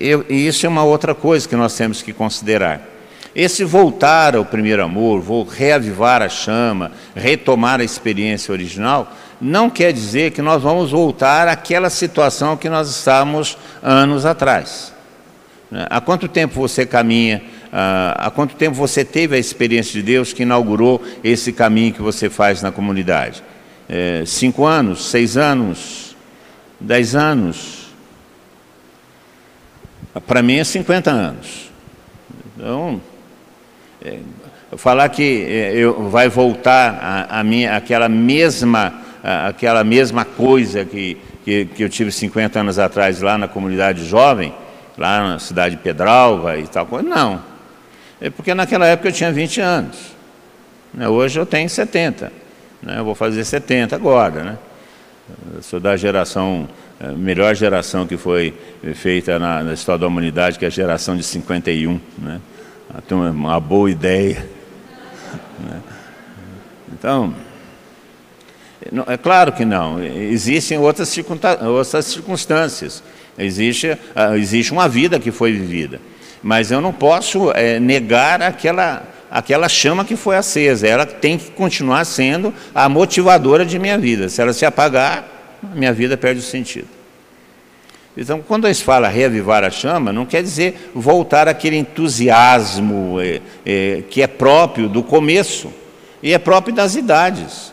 Eu, 0.00 0.24
e 0.28 0.46
isso 0.46 0.64
é 0.64 0.68
uma 0.68 0.82
outra 0.82 1.14
coisa 1.14 1.48
que 1.48 1.56
nós 1.56 1.76
temos 1.76 2.00
que 2.00 2.12
considerar. 2.12 2.80
Esse 3.34 3.64
voltar 3.64 4.36
ao 4.36 4.44
primeiro 4.44 4.82
amor, 4.82 5.20
vou 5.20 5.44
reavivar 5.44 6.22
a 6.22 6.28
chama, 6.28 6.92
retomar 7.14 7.80
a 7.80 7.84
experiência 7.84 8.52
original, 8.52 9.12
não 9.40 9.68
quer 9.68 9.92
dizer 9.92 10.30
que 10.30 10.40
nós 10.40 10.62
vamos 10.62 10.92
voltar 10.92 11.48
àquela 11.48 11.90
situação 11.90 12.56
que 12.56 12.68
nós 12.68 12.88
estávamos 12.88 13.58
anos 13.82 14.24
atrás. 14.24 14.94
Né? 15.70 15.84
Há 15.90 16.00
quanto 16.00 16.28
tempo 16.28 16.54
você 16.54 16.86
caminha? 16.86 17.42
Há 17.72 18.30
quanto 18.30 18.54
tempo 18.54 18.76
você 18.76 19.04
teve 19.04 19.34
a 19.34 19.38
experiência 19.38 19.94
de 19.94 20.02
Deus 20.02 20.32
que 20.32 20.44
inaugurou 20.44 21.02
esse 21.24 21.52
caminho 21.52 21.92
que 21.92 22.00
você 22.00 22.30
faz 22.30 22.62
na 22.62 22.70
comunidade? 22.70 23.42
É, 23.88 24.22
cinco 24.24 24.64
anos? 24.64 25.10
Seis 25.10 25.36
anos? 25.36 26.16
Dez 26.78 27.16
anos? 27.16 27.83
Para 30.20 30.42
mim 30.42 30.56
é 30.56 30.64
50 30.64 31.10
anos. 31.10 31.70
Então, 32.56 33.00
é, 34.04 34.18
falar 34.76 35.08
que 35.08 35.44
é, 35.48 35.72
eu, 35.74 36.08
vai 36.08 36.28
voltar 36.28 36.98
a, 37.00 37.40
a 37.40 37.44
minha, 37.44 37.76
aquela, 37.76 38.08
mesma, 38.08 38.94
a, 39.22 39.48
aquela 39.48 39.82
mesma 39.82 40.24
coisa 40.24 40.84
que, 40.84 41.16
que, 41.44 41.66
que, 41.66 41.82
eu 41.82 41.88
tive 41.88 42.12
50 42.12 42.60
anos 42.60 42.78
atrás 42.78 43.20
lá 43.20 43.36
na 43.36 43.48
comunidade 43.48 44.04
jovem, 44.04 44.54
lá 44.96 45.28
na 45.28 45.38
cidade 45.38 45.76
de 45.76 45.82
Pedralva 45.82 46.58
e 46.58 46.66
tal 46.66 46.86
coisa, 46.86 47.08
não. 47.08 47.40
É 48.20 48.30
porque 48.30 48.54
naquela 48.54 48.86
época 48.86 49.08
eu 49.08 49.12
tinha 49.12 49.32
20 49.32 49.60
anos. 49.60 50.14
Né? 50.92 51.08
Hoje 51.08 51.38
eu 51.38 51.44
tenho 51.44 51.68
70. 51.68 52.32
Né? 52.82 52.98
Eu 52.98 53.04
vou 53.04 53.14
fazer 53.14 53.44
70 53.44 53.96
agora. 53.96 54.44
Né? 54.44 54.58
Eu 55.56 55.62
sou 55.62 55.80
da 55.80 55.96
geração, 55.96 56.68
melhor 57.16 57.54
geração 57.54 58.06
que 58.06 58.16
foi 58.16 58.54
feita 58.94 59.38
na, 59.38 59.62
na 59.62 59.72
história 59.74 60.00
da 60.00 60.06
humanidade, 60.06 60.58
que 60.58 60.64
é 60.64 60.68
a 60.68 60.70
geração 60.70 61.16
de 61.16 61.22
51. 61.22 62.00
Né? 62.18 62.40
Tem 63.06 63.16
uma 63.16 63.58
boa 63.60 63.90
ideia. 63.90 64.46
Né? 65.58 65.80
Então, 66.92 67.34
é 69.06 69.16
claro 69.16 69.52
que 69.52 69.64
não. 69.64 70.02
Existem 70.02 70.78
outras 70.78 71.08
circunstâncias. 72.04 73.02
Existe, 73.36 73.98
ah, 74.14 74.36
existe 74.36 74.72
uma 74.72 74.88
vida 74.88 75.18
que 75.18 75.30
foi 75.30 75.52
vivida. 75.52 76.00
Mas 76.42 76.70
eu 76.70 76.80
não 76.80 76.92
posso 76.92 77.50
é, 77.52 77.80
negar 77.80 78.42
aquela, 78.42 79.02
aquela 79.30 79.68
chama 79.68 80.04
que 80.04 80.14
foi 80.14 80.36
acesa. 80.36 80.86
Ela 80.86 81.06
tem 81.06 81.38
que 81.38 81.50
continuar 81.50 82.04
sendo 82.04 82.52
a 82.74 82.88
motivadora 82.88 83.64
de 83.64 83.78
minha 83.78 83.98
vida. 83.98 84.28
Se 84.28 84.40
ela 84.42 84.52
se 84.52 84.64
apagar, 84.66 85.33
minha 85.74 85.92
vida 85.92 86.16
perde 86.16 86.40
o 86.40 86.42
sentido. 86.42 86.88
Então, 88.16 88.40
quando 88.46 88.66
eles 88.66 88.80
falam 88.80 89.10
reavivar 89.10 89.64
a 89.64 89.70
chama, 89.70 90.12
não 90.12 90.24
quer 90.24 90.42
dizer 90.42 90.90
voltar 90.94 91.48
àquele 91.48 91.76
entusiasmo 91.76 93.20
é, 93.20 93.40
é, 93.66 94.02
que 94.08 94.22
é 94.22 94.26
próprio 94.26 94.88
do 94.88 95.02
começo 95.02 95.72
e 96.22 96.32
é 96.32 96.38
próprio 96.38 96.74
das 96.74 96.94
idades. 96.94 97.72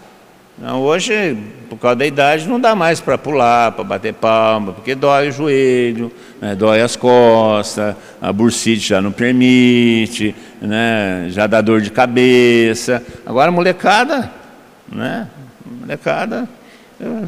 Hoje, 0.79 1.37
por 1.69 1.77
causa 1.77 1.95
da 1.95 2.05
idade, 2.05 2.47
não 2.47 2.59
dá 2.59 2.75
mais 2.75 2.99
para 2.99 3.17
pular, 3.17 3.71
para 3.71 3.83
bater 3.83 4.13
palma, 4.13 4.73
porque 4.73 4.93
dói 4.93 5.29
o 5.29 5.31
joelho, 5.31 6.11
né, 6.39 6.53
dói 6.53 6.81
as 6.81 6.95
costas, 6.95 7.95
a 8.21 8.31
bursite 8.31 8.89
já 8.89 9.01
não 9.01 9.11
permite, 9.11 10.35
né, 10.61 11.27
já 11.29 11.47
dá 11.47 11.61
dor 11.61 11.81
de 11.81 11.89
cabeça. 11.89 13.03
Agora 13.25 13.49
a 13.49 13.51
molecada, 13.51 14.31
né, 14.87 15.27
molecada 15.79 16.47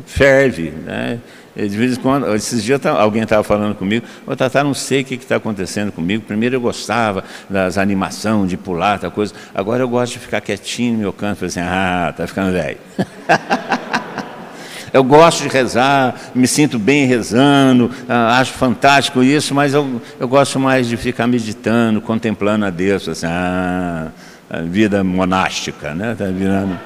ferve, 0.05 0.71
né, 0.71 1.19
de 1.55 1.77
vez 1.77 1.97
em 1.97 2.01
quando, 2.01 2.33
esses 2.33 2.63
dias 2.63 2.83
alguém 2.83 3.21
estava 3.21 3.43
falando 3.43 3.75
comigo, 3.75 4.05
ô 4.25 4.36
Tata, 4.36 4.63
não 4.63 4.73
sei 4.73 5.01
o 5.01 5.05
que 5.05 5.13
está 5.13 5.36
acontecendo 5.36 5.91
comigo. 5.91 6.23
Primeiro 6.25 6.55
eu 6.55 6.62
gostava 6.62 7.23
das 7.47 7.77
animações, 7.77 8.49
de 8.49 8.57
pular, 8.57 8.97
tal 8.97 9.12
coisa. 9.12 9.33
Agora 9.53 9.83
eu 9.83 9.88
gosto 9.88 10.13
de 10.13 10.19
ficar 10.19 10.41
quietinho 10.41 10.93
no 10.93 10.99
meu 10.99 11.13
canto, 11.13 11.45
assim, 11.45 11.59
ah, 11.59 12.07
está 12.09 12.25
ficando 12.25 12.51
velho. 12.53 12.79
eu 14.91 15.03
gosto 15.03 15.43
de 15.43 15.49
rezar, 15.49 16.15
me 16.33 16.47
sinto 16.47 16.79
bem 16.79 17.05
rezando, 17.05 17.91
ah, 18.09 18.39
acho 18.39 18.53
fantástico 18.53 19.21
isso, 19.21 19.53
mas 19.53 19.75
eu, 19.75 20.01
eu 20.19 20.27
gosto 20.27 20.59
mais 20.59 20.88
de 20.88 20.97
ficar 20.97 21.27
meditando, 21.27 22.01
contemplando 22.01 22.65
a 22.65 22.71
Deus, 22.71 23.07
assim, 23.07 23.27
ah, 23.27 24.07
a 24.49 24.62
vida 24.62 25.03
monástica, 25.03 25.93
né? 25.93 26.13
Está 26.13 26.25
virando. 26.25 26.79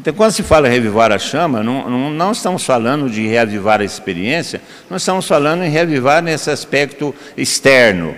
Então, 0.00 0.14
quando 0.14 0.32
se 0.32 0.42
fala 0.42 0.66
reavivar 0.66 1.12
a 1.12 1.18
chama, 1.18 1.62
não, 1.62 1.90
não, 1.90 2.10
não, 2.10 2.32
estamos 2.32 2.64
falando 2.64 3.10
de 3.10 3.26
reavivar 3.26 3.82
a 3.82 3.84
experiência, 3.84 4.58
nós 4.88 5.02
estamos 5.02 5.28
falando 5.28 5.62
em 5.62 5.68
reavivar 5.68 6.22
nesse 6.22 6.50
aspecto 6.50 7.14
externo, 7.36 8.16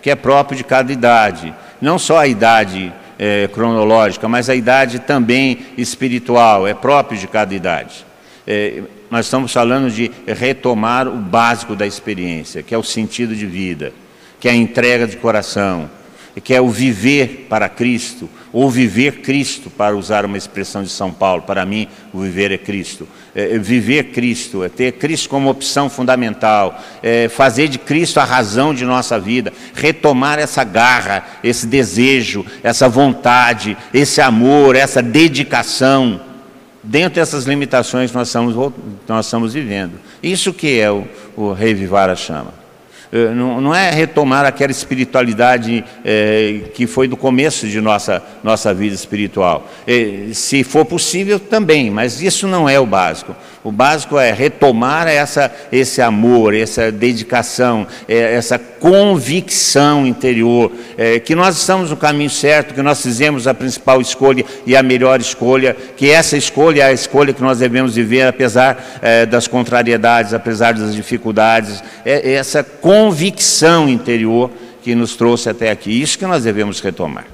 que 0.00 0.08
é 0.08 0.14
próprio 0.14 0.56
de 0.56 0.62
cada 0.62 0.92
idade. 0.92 1.52
Não 1.80 1.98
só 1.98 2.18
a 2.18 2.28
idade 2.28 2.92
é, 3.18 3.48
cronológica, 3.48 4.28
mas 4.28 4.48
a 4.48 4.54
idade 4.54 5.00
também 5.00 5.58
espiritual, 5.76 6.68
é 6.68 6.72
próprio 6.72 7.18
de 7.18 7.26
cada 7.26 7.52
idade. 7.52 8.06
É, 8.46 8.82
nós 9.10 9.26
estamos 9.26 9.52
falando 9.52 9.90
de 9.90 10.12
retomar 10.28 11.08
o 11.08 11.16
básico 11.16 11.74
da 11.74 11.84
experiência, 11.84 12.62
que 12.62 12.72
é 12.72 12.78
o 12.78 12.84
sentido 12.84 13.34
de 13.34 13.44
vida, 13.44 13.92
que 14.38 14.46
é 14.46 14.52
a 14.52 14.54
entrega 14.54 15.04
de 15.04 15.16
coração, 15.16 15.90
que 16.44 16.54
é 16.54 16.60
o 16.60 16.68
viver 16.68 17.48
para 17.50 17.68
Cristo, 17.68 18.30
ou 18.54 18.70
viver 18.70 19.20
Cristo, 19.20 19.68
para 19.68 19.96
usar 19.96 20.24
uma 20.24 20.38
expressão 20.38 20.84
de 20.84 20.88
São 20.88 21.12
Paulo. 21.12 21.42
Para 21.42 21.66
mim, 21.66 21.88
o 22.12 22.20
viver 22.20 22.52
é 22.52 22.56
Cristo. 22.56 23.06
É, 23.34 23.56
é 23.56 23.58
viver 23.58 24.12
Cristo, 24.12 24.62
é 24.62 24.68
ter 24.68 24.92
Cristo 24.92 25.28
como 25.28 25.50
opção 25.50 25.90
fundamental, 25.90 26.80
é 27.02 27.28
fazer 27.28 27.66
de 27.66 27.80
Cristo 27.80 28.20
a 28.20 28.24
razão 28.24 28.72
de 28.72 28.84
nossa 28.84 29.18
vida, 29.18 29.52
retomar 29.74 30.38
essa 30.38 30.62
garra, 30.62 31.26
esse 31.42 31.66
desejo, 31.66 32.46
essa 32.62 32.88
vontade, 32.88 33.76
esse 33.92 34.20
amor, 34.20 34.76
essa 34.76 35.02
dedicação. 35.02 36.20
Dentro 36.80 37.16
dessas 37.16 37.46
limitações 37.46 38.12
nós 38.12 38.28
estamos, 38.28 38.54
nós 39.08 39.26
estamos 39.26 39.52
vivendo. 39.52 39.98
Isso 40.22 40.52
que 40.52 40.78
é 40.78 40.92
o, 40.92 41.04
o 41.36 41.52
revivar 41.52 42.08
a 42.08 42.14
chama. 42.14 42.63
Eh, 43.14 43.32
não, 43.32 43.72
é 43.72 43.92
retomar 43.92 44.44
aquela 44.44 44.72
espiritualidade 44.72 45.84
é, 46.04 46.62
que 46.74 46.84
foi 46.84 47.06
do 47.06 47.16
começo 47.16 47.68
de 47.68 47.80
nossa, 47.80 48.20
nossa 48.42 48.74
vida 48.74 48.92
espiritual. 48.92 49.70
É, 49.86 50.30
se 50.32 50.64
for 50.64 50.84
possível, 50.84 51.38
também, 51.38 51.92
mas 51.92 52.20
isso 52.20 52.48
não 52.48 52.68
é 52.68 52.80
o 52.80 52.84
básico. 52.84 53.36
O 53.64 53.72
básico 53.72 54.18
é 54.18 54.30
retomar 54.30 55.08
essa, 55.08 55.50
esse 55.72 56.02
amor, 56.02 56.54
essa 56.54 56.92
dedicação, 56.92 57.86
é, 58.06 58.34
essa 58.34 58.58
convicção 58.58 60.06
interior, 60.06 60.70
é, 60.98 61.18
que 61.18 61.34
nós 61.34 61.56
estamos 61.56 61.88
no 61.88 61.96
caminho 61.96 62.28
certo, 62.28 62.74
que 62.74 62.82
nós 62.82 63.00
fizemos 63.00 63.46
a 63.46 63.54
principal 63.54 64.02
escolha 64.02 64.44
e 64.66 64.76
a 64.76 64.82
melhor 64.82 65.18
escolha, 65.18 65.74
que 65.96 66.10
essa 66.10 66.36
escolha 66.36 66.82
é 66.82 66.86
a 66.88 66.92
escolha 66.92 67.32
que 67.32 67.40
nós 67.40 67.60
devemos 67.60 67.94
viver, 67.94 68.26
apesar 68.26 69.00
é, 69.00 69.24
das 69.24 69.48
contrariedades, 69.48 70.34
apesar 70.34 70.74
das 70.74 70.94
dificuldades, 70.94 71.82
é, 72.04 72.32
essa 72.34 72.62
convicção 72.62 73.88
interior 73.88 74.50
que 74.82 74.94
nos 74.94 75.16
trouxe 75.16 75.48
até 75.48 75.70
aqui. 75.70 76.02
Isso 76.02 76.18
que 76.18 76.26
nós 76.26 76.44
devemos 76.44 76.80
retomar. 76.80 77.24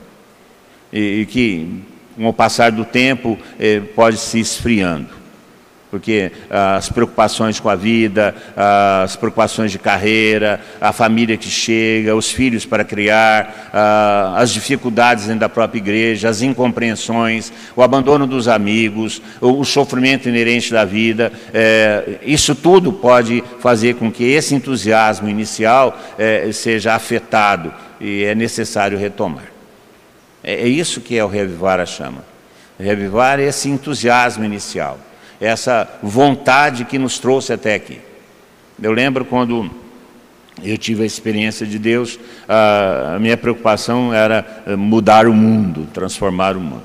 E, 0.92 1.22
e 1.22 1.26
que, 1.26 1.82
com 2.14 2.28
o 2.28 2.32
passar 2.32 2.70
do 2.70 2.84
tempo, 2.84 3.36
é, 3.58 3.80
pode 3.80 4.18
se 4.18 4.38
esfriando 4.38 5.19
porque 5.90 6.30
ah, 6.48 6.76
as 6.76 6.88
preocupações 6.88 7.58
com 7.58 7.68
a 7.68 7.74
vida, 7.74 8.34
ah, 8.56 9.02
as 9.02 9.16
preocupações 9.16 9.72
de 9.72 9.78
carreira, 9.78 10.60
a 10.80 10.92
família 10.92 11.36
que 11.36 11.50
chega, 11.50 12.14
os 12.14 12.30
filhos 12.30 12.64
para 12.64 12.84
criar, 12.84 13.70
ah, 13.72 14.34
as 14.36 14.50
dificuldades 14.50 15.24
dentro 15.24 15.40
da 15.40 15.48
própria 15.48 15.78
igreja, 15.78 16.28
as 16.28 16.42
incompreensões, 16.42 17.52
o 17.74 17.82
abandono 17.82 18.26
dos 18.26 18.46
amigos, 18.46 19.20
o, 19.40 19.64
sofrimento 19.64 20.28
inerente 20.28 20.72
da 20.72 20.84
vida, 20.84 21.32
é, 21.54 22.18
isso 22.22 22.54
tudo 22.54 22.92
pode 22.92 23.42
fazer 23.60 23.94
com 23.94 24.10
que 24.10 24.24
esse 24.24 24.54
entusiasmo 24.54 25.28
inicial 25.28 25.96
é, 26.18 26.50
seja 26.52 26.94
afetado 26.94 27.72
e 28.00 28.24
é 28.24 28.34
necessário 28.34 28.98
retomar. 28.98 29.44
É, 30.42 30.54
é 30.54 30.68
isso 30.68 31.00
que 31.00 31.16
é 31.16 31.24
o 31.24 31.28
revivar 31.28 31.78
a 31.78 31.86
chama. 31.86 32.24
Revivar 32.78 33.38
esse 33.38 33.68
entusiasmo 33.68 34.44
inicial 34.44 34.98
essa 35.40 35.88
vontade 36.02 36.84
que 36.84 36.98
nos 36.98 37.18
trouxe 37.18 37.52
até 37.52 37.74
aqui. 37.74 37.98
Eu 38.80 38.92
lembro 38.92 39.24
quando 39.24 39.70
eu 40.62 40.76
tive 40.76 41.02
a 41.02 41.06
experiência 41.06 41.66
de 41.66 41.78
Deus, 41.78 42.18
a 42.48 43.18
minha 43.18 43.36
preocupação 43.36 44.12
era 44.12 44.62
eh, 44.66 44.76
mudar 44.76 45.26
o 45.26 45.32
mundo, 45.32 45.88
transformar 45.92 46.56
o 46.56 46.60
mundo. 46.60 46.84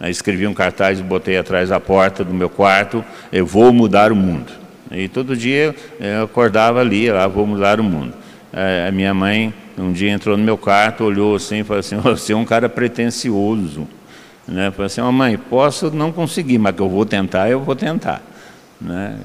Eu 0.00 0.08
escrevi 0.08 0.46
um 0.46 0.54
cartaz 0.54 1.00
e 1.00 1.02
botei 1.02 1.36
atrás 1.36 1.68
da 1.70 1.80
porta 1.80 2.24
do 2.24 2.32
meu 2.32 2.48
quarto, 2.48 3.04
eu 3.32 3.44
vou 3.44 3.72
mudar 3.72 4.12
o 4.12 4.16
mundo. 4.16 4.52
E 4.90 5.08
todo 5.08 5.36
dia 5.36 5.74
eu 5.98 6.24
acordava 6.24 6.80
ali, 6.80 7.10
lá, 7.10 7.26
vou 7.26 7.46
mudar 7.46 7.80
o 7.80 7.84
mundo. 7.84 8.14
A 8.88 8.90
minha 8.90 9.12
mãe 9.12 9.52
um 9.78 9.92
dia 9.92 10.10
entrou 10.10 10.36
no 10.36 10.44
meu 10.44 10.58
quarto, 10.58 11.04
olhou 11.04 11.36
assim 11.36 11.60
e 11.60 11.64
falou 11.64 11.80
assim, 11.80 11.96
você 11.96 12.32
é 12.32 12.36
um 12.36 12.44
cara 12.44 12.68
pretencioso. 12.68 13.88
Né? 14.50 14.70
Falei 14.70 14.86
assim, 14.86 15.00
oh, 15.00 15.12
mãe, 15.12 15.38
posso 15.38 15.90
não 15.90 16.12
conseguir, 16.12 16.58
mas 16.58 16.74
que 16.74 16.82
eu 16.82 16.88
vou 16.88 17.06
tentar, 17.06 17.48
eu 17.48 17.60
vou 17.60 17.76
tentar. 17.76 18.22
Né? 18.80 19.16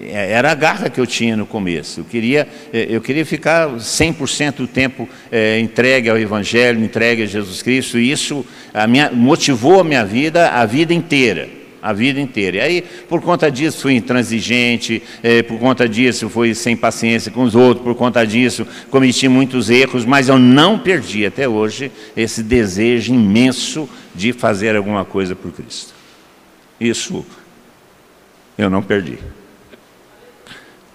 Era 0.00 0.50
a 0.50 0.54
garra 0.56 0.90
que 0.90 1.00
eu 1.00 1.06
tinha 1.06 1.36
no 1.36 1.46
começo. 1.46 2.00
Eu 2.00 2.04
queria, 2.04 2.48
eu 2.72 3.00
queria 3.00 3.24
ficar 3.24 3.68
100% 3.68 4.56
do 4.56 4.66
tempo 4.66 5.08
é, 5.30 5.60
entregue 5.60 6.08
ao 6.08 6.18
Evangelho, 6.18 6.82
entregue 6.82 7.22
a 7.22 7.26
Jesus 7.26 7.62
Cristo, 7.62 7.96
e 7.98 8.10
isso 8.10 8.44
a 8.74 8.88
minha, 8.88 9.10
motivou 9.12 9.80
a 9.80 9.84
minha 9.84 10.04
vida 10.04 10.48
a 10.48 10.66
vida 10.66 10.92
inteira 10.92 11.61
a 11.82 11.92
vida 11.92 12.20
inteira. 12.20 12.58
E 12.58 12.60
aí, 12.60 12.84
por 13.08 13.20
conta 13.20 13.50
disso, 13.50 13.80
fui 13.82 13.94
intransigente, 13.94 15.02
eh, 15.20 15.42
por 15.42 15.58
conta 15.58 15.88
disso, 15.88 16.28
fui 16.28 16.54
sem 16.54 16.76
paciência 16.76 17.32
com 17.32 17.42
os 17.42 17.56
outros, 17.56 17.84
por 17.84 17.96
conta 17.96 18.24
disso, 18.24 18.64
cometi 18.88 19.26
muitos 19.26 19.68
erros, 19.68 20.04
mas 20.04 20.28
eu 20.28 20.38
não 20.38 20.78
perdi 20.78 21.26
até 21.26 21.48
hoje 21.48 21.90
esse 22.16 22.40
desejo 22.40 23.12
imenso 23.12 23.88
de 24.14 24.32
fazer 24.32 24.76
alguma 24.76 25.04
coisa 25.04 25.34
por 25.34 25.50
Cristo. 25.50 25.92
Isso 26.80 27.26
eu 28.56 28.70
não 28.70 28.82
perdi. 28.82 29.18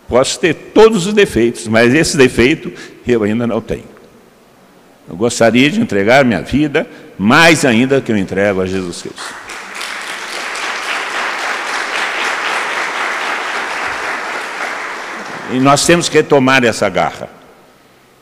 Posso 0.07 0.39
ter 0.39 0.53
todos 0.74 1.05
os 1.05 1.14
defeitos, 1.14 1.68
mas 1.68 1.93
esse 1.93 2.16
defeito 2.16 2.72
eu 3.05 3.24
ainda 3.24 3.45
não 3.45 3.59
tenho. 3.59 3.97
Eu 5.09 5.18
gostaria 5.18 5.70
de 5.70 5.82
entregar 5.82 6.24
minha 6.24 6.41
vida 6.41 6.88
mais 7.18 7.66
ainda 7.66 7.99
que 7.99 8.11
eu 8.11 8.18
entrego 8.18 8.61
a 8.61 8.66
Jesus 8.66 9.01
Cristo. 9.01 9.47
E 15.52 15.60
nós 15.60 15.86
temos 15.86 16.10
que 16.10 16.18
retomar 16.18 16.64
essa 16.64 16.89
garra. 16.89 17.30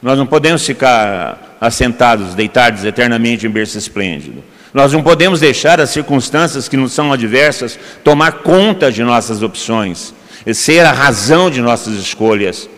Nós 0.02 0.18
não 0.18 0.28
podemos 0.28 0.66
ficar 0.66 1.58
assentados, 1.60 2.36
deitados 2.36 2.84
eternamente 2.84 3.48
em 3.48 3.50
berço 3.50 3.78
esplêndido. 3.78 4.44
Nós 4.74 4.92
não 4.92 5.02
podemos 5.02 5.40
deixar 5.40 5.80
as 5.80 5.90
circunstâncias 5.90 6.68
que 6.68 6.76
nos 6.76 6.92
são 6.92 7.12
adversas 7.12 7.80
tomar 8.04 8.34
conta 8.44 8.92
de 8.92 9.04
nossas 9.04 9.42
opções, 9.42 10.14
ser 10.54 10.86
a 10.86 10.92
razão 10.92 11.50
de 11.50 11.62
nossas 11.62 11.96
escolhas. 11.96 12.70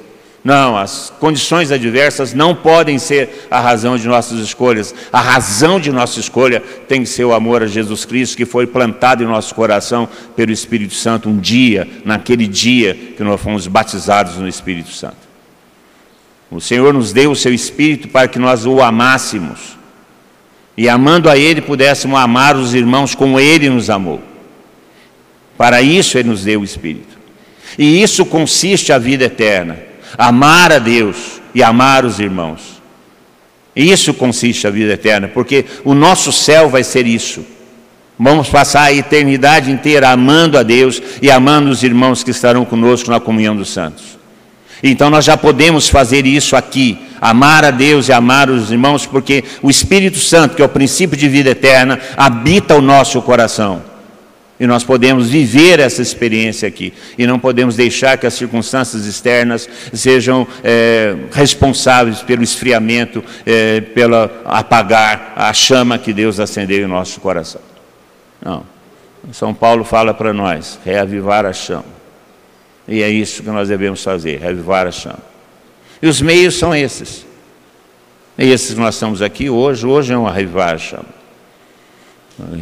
Não, 0.43 0.77
as 0.77 1.11
condições 1.19 1.71
adversas 1.71 2.33
não 2.33 2.55
podem 2.55 2.97
ser 2.97 3.47
a 3.51 3.59
razão 3.59 3.97
de 3.97 4.07
nossas 4.07 4.39
escolhas. 4.39 4.93
A 5.11 5.19
razão 5.19 5.79
de 5.79 5.91
nossa 5.91 6.19
escolha 6.19 6.61
tem 6.87 7.01
que 7.01 7.09
ser 7.09 7.25
o 7.25 7.33
amor 7.33 7.63
a 7.63 7.67
Jesus 7.67 8.05
Cristo, 8.05 8.37
que 8.37 8.45
foi 8.45 8.65
plantado 8.65 9.23
em 9.23 9.27
nosso 9.27 9.53
coração 9.53 10.07
pelo 10.35 10.51
Espírito 10.51 10.93
Santo 10.93 11.27
um 11.27 11.37
dia, 11.37 11.87
naquele 12.05 12.47
dia 12.47 12.93
que 12.93 13.23
nós 13.23 13.41
fomos 13.41 13.67
batizados 13.67 14.37
no 14.37 14.47
Espírito 14.47 14.91
Santo. 14.91 15.27
O 16.49 16.61
Senhor 16.61 16.93
nos 16.93 17.11
deu 17.11 17.31
o 17.31 17.35
seu 17.35 17.53
Espírito 17.53 18.07
para 18.07 18.27
que 18.27 18.39
nós 18.39 18.65
o 18.65 18.81
amássemos. 18.81 19.75
E 20.77 20.87
amando 20.87 21.29
a 21.29 21.37
Ele, 21.37 21.59
pudéssemos 21.59 22.17
amar 22.17 22.55
os 22.55 22.73
irmãos 22.73 23.13
como 23.13 23.39
Ele 23.39 23.69
nos 23.69 23.89
amou. 23.89 24.21
Para 25.57 25.81
isso 25.81 26.17
Ele 26.17 26.29
nos 26.29 26.43
deu 26.43 26.61
o 26.61 26.63
Espírito. 26.63 27.17
E 27.77 28.01
isso 28.01 28.25
consiste 28.25 28.93
a 28.93 28.97
vida 28.97 29.25
eterna 29.25 29.86
amar 30.17 30.71
a 30.71 30.79
Deus 30.79 31.41
e 31.55 31.63
amar 31.63 32.05
os 32.05 32.19
irmãos. 32.19 32.81
Isso 33.75 34.13
consiste 34.13 34.65
a 34.65 34.71
vida 34.71 34.93
eterna, 34.93 35.27
porque 35.27 35.65
o 35.83 35.93
nosso 35.93 36.31
céu 36.31 36.69
vai 36.69 36.83
ser 36.83 37.05
isso. 37.05 37.45
Vamos 38.19 38.49
passar 38.49 38.83
a 38.83 38.93
eternidade 38.93 39.69
inteira 39.69 40.09
amando 40.09 40.57
a 40.57 40.63
Deus 40.63 41.01
e 41.21 41.29
amando 41.29 41.69
os 41.69 41.83
irmãos 41.83 42.23
que 42.23 42.31
estarão 42.31 42.65
conosco 42.65 43.11
na 43.11 43.19
comunhão 43.19 43.55
dos 43.55 43.69
santos. 43.69 44.17
Então 44.81 45.09
nós 45.09 45.25
já 45.25 45.37
podemos 45.37 45.89
fazer 45.89 46.25
isso 46.25 46.55
aqui, 46.55 46.97
amar 47.21 47.63
a 47.65 47.71
Deus 47.71 48.07
e 48.07 48.13
amar 48.13 48.49
os 48.49 48.71
irmãos, 48.71 49.05
porque 49.05 49.43
o 49.61 49.69
Espírito 49.69 50.19
Santo, 50.19 50.55
que 50.55 50.61
é 50.61 50.65
o 50.65 50.69
princípio 50.69 51.17
de 51.17 51.27
vida 51.27 51.51
eterna, 51.51 51.99
habita 52.15 52.75
o 52.75 52.81
nosso 52.81 53.21
coração. 53.21 53.81
E 54.59 54.65
nós 54.65 54.83
podemos 54.83 55.29
viver 55.29 55.79
essa 55.79 56.01
experiência 56.01 56.67
aqui. 56.67 56.91
E 57.17 57.27
não 57.27 57.37
podemos 57.37 57.75
deixar 57.75 58.17
que 58.17 58.25
as 58.25 58.33
circunstâncias 58.33 59.05
externas 59.05 59.69
sejam 59.93 60.47
é, 60.63 61.15
responsáveis 61.31 62.23
pelo 62.23 62.41
esfriamento, 62.41 63.23
é, 63.45 63.81
pelo 63.81 64.15
apagar 64.45 65.33
a 65.35 65.53
chama 65.53 65.99
que 65.99 66.11
Deus 66.11 66.39
acendeu 66.39 66.79
em 66.79 66.87
nosso 66.87 67.21
coração. 67.21 67.61
Não. 68.43 68.63
São 69.31 69.53
Paulo 69.53 69.83
fala 69.83 70.13
para 70.13 70.33
nós: 70.33 70.79
reavivar 70.83 71.45
a 71.45 71.53
chama. 71.53 71.97
E 72.87 73.03
é 73.03 73.09
isso 73.09 73.43
que 73.43 73.49
nós 73.49 73.67
devemos 73.67 74.03
fazer: 74.03 74.39
reavivar 74.39 74.87
a 74.87 74.91
chama. 74.91 75.19
E 76.01 76.07
os 76.07 76.19
meios 76.19 76.55
são 76.55 76.75
esses. 76.75 77.25
Esses 78.37 78.73
que 78.73 78.79
nós 78.79 78.95
estamos 78.95 79.21
aqui 79.21 79.49
hoje, 79.49 79.85
hoje 79.85 80.13
é 80.13 80.17
um 80.17 80.25
reavivar 80.25 80.75
a 80.75 80.77
chama. 80.77 81.16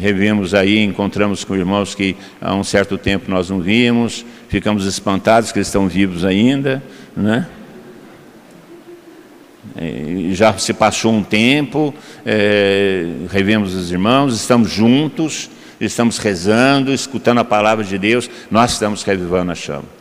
Revimos 0.00 0.54
aí, 0.54 0.82
encontramos 0.82 1.44
com 1.44 1.54
irmãos 1.54 1.94
que 1.94 2.16
há 2.40 2.54
um 2.54 2.64
certo 2.64 2.96
tempo 2.96 3.30
nós 3.30 3.50
não 3.50 3.60
víamos, 3.60 4.24
ficamos 4.48 4.86
espantados 4.86 5.52
que 5.52 5.58
eles 5.58 5.68
estão 5.68 5.86
vivos 5.86 6.24
ainda, 6.24 6.82
né? 7.14 7.46
E 9.78 10.34
já 10.34 10.56
se 10.56 10.72
passou 10.72 11.12
um 11.12 11.22
tempo, 11.22 11.94
é, 12.24 13.04
revemos 13.30 13.74
os 13.74 13.92
irmãos, 13.92 14.34
estamos 14.34 14.70
juntos, 14.70 15.50
estamos 15.78 16.16
rezando, 16.16 16.90
escutando 16.92 17.38
a 17.40 17.44
palavra 17.44 17.84
de 17.84 17.98
Deus, 17.98 18.30
nós 18.50 18.72
estamos 18.72 19.02
revivando 19.02 19.52
a 19.52 19.54
chama. 19.54 19.95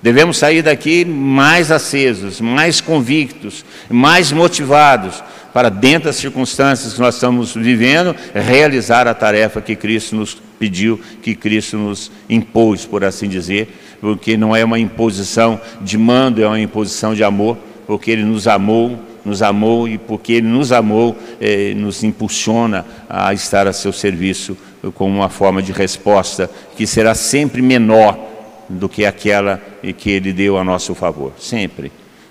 Devemos 0.00 0.38
sair 0.38 0.62
daqui 0.62 1.04
mais 1.04 1.72
acesos, 1.72 2.40
mais 2.40 2.80
convictos, 2.80 3.64
mais 3.90 4.30
motivados, 4.30 5.22
para, 5.52 5.68
dentro 5.68 6.04
das 6.04 6.16
circunstâncias 6.16 6.94
que 6.94 7.00
nós 7.00 7.14
estamos 7.14 7.54
vivendo, 7.54 8.14
realizar 8.32 9.08
a 9.08 9.14
tarefa 9.14 9.60
que 9.60 9.74
Cristo 9.74 10.14
nos 10.14 10.36
pediu, 10.58 11.00
que 11.20 11.34
Cristo 11.34 11.76
nos 11.76 12.12
impôs, 12.30 12.84
por 12.84 13.04
assim 13.04 13.28
dizer, 13.28 13.68
porque 14.00 14.36
não 14.36 14.54
é 14.54 14.64
uma 14.64 14.78
imposição 14.78 15.60
de 15.80 15.98
mando, 15.98 16.42
é 16.42 16.46
uma 16.46 16.60
imposição 16.60 17.12
de 17.12 17.24
amor, 17.24 17.56
porque 17.86 18.12
Ele 18.12 18.22
nos 18.22 18.46
amou, 18.46 19.00
nos 19.24 19.42
amou 19.42 19.88
e 19.88 19.98
porque 19.98 20.34
Ele 20.34 20.46
nos 20.46 20.70
amou, 20.70 21.16
eh, 21.40 21.74
nos 21.74 22.04
impulsiona 22.04 22.86
a 23.08 23.34
estar 23.34 23.66
a 23.66 23.72
seu 23.72 23.92
serviço 23.92 24.56
como 24.94 25.16
uma 25.16 25.28
forma 25.28 25.60
de 25.60 25.72
resposta 25.72 26.48
que 26.76 26.86
será 26.86 27.14
sempre 27.16 27.60
menor 27.60 28.37
do 28.68 28.88
que 28.88 29.04
aquela 29.04 29.60
que 29.96 30.10
Ele 30.10 30.32
deu 30.32 30.58
a 30.58 30.64
nosso 30.64 30.94
favor, 30.94 31.32
sempre. 31.38 31.90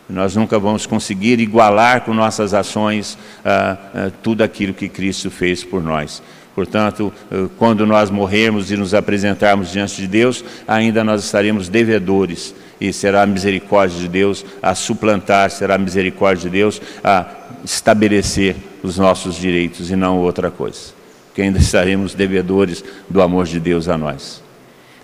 Nós 0.09 0.35
nunca 0.35 0.57
vamos 0.57 0.85
conseguir 0.85 1.39
igualar 1.39 2.01
com 2.01 2.13
nossas 2.13 2.53
ações 2.53 3.17
ah, 3.43 3.77
ah, 3.93 4.11
tudo 4.23 4.41
aquilo 4.41 4.73
que 4.73 4.87
Cristo 4.87 5.29
fez 5.29 5.65
por 5.65 5.83
nós. 5.83 6.23
Portanto, 6.55 7.11
ah, 7.29 7.49
quando 7.57 7.85
nós 7.85 8.09
morrermos 8.09 8.71
e 8.71 8.77
nos 8.77 8.93
apresentarmos 8.93 9.69
diante 9.69 9.97
de 9.97 10.07
Deus, 10.07 10.45
ainda 10.65 11.03
nós 11.03 11.25
estaremos 11.25 11.67
devedores 11.67 12.55
e 12.79 12.93
será 12.93 13.23
a 13.23 13.25
misericórdia 13.25 13.99
de 13.99 14.07
Deus 14.07 14.45
a 14.61 14.73
suplantar, 14.73 15.49
será 15.49 15.75
a 15.75 15.79
misericórdia 15.79 16.49
de 16.49 16.57
Deus 16.57 16.81
a 17.03 17.25
estabelecer 17.65 18.55
os 18.81 18.97
nossos 18.97 19.35
direitos 19.35 19.91
e 19.91 19.95
não 19.95 20.19
outra 20.19 20.49
coisa. 20.49 20.95
Que 21.35 21.41
ainda 21.41 21.59
estaremos 21.59 22.13
devedores 22.13 22.81
do 23.09 23.21
amor 23.21 23.45
de 23.45 23.59
Deus 23.59 23.89
a 23.89 23.97
nós. 23.97 24.41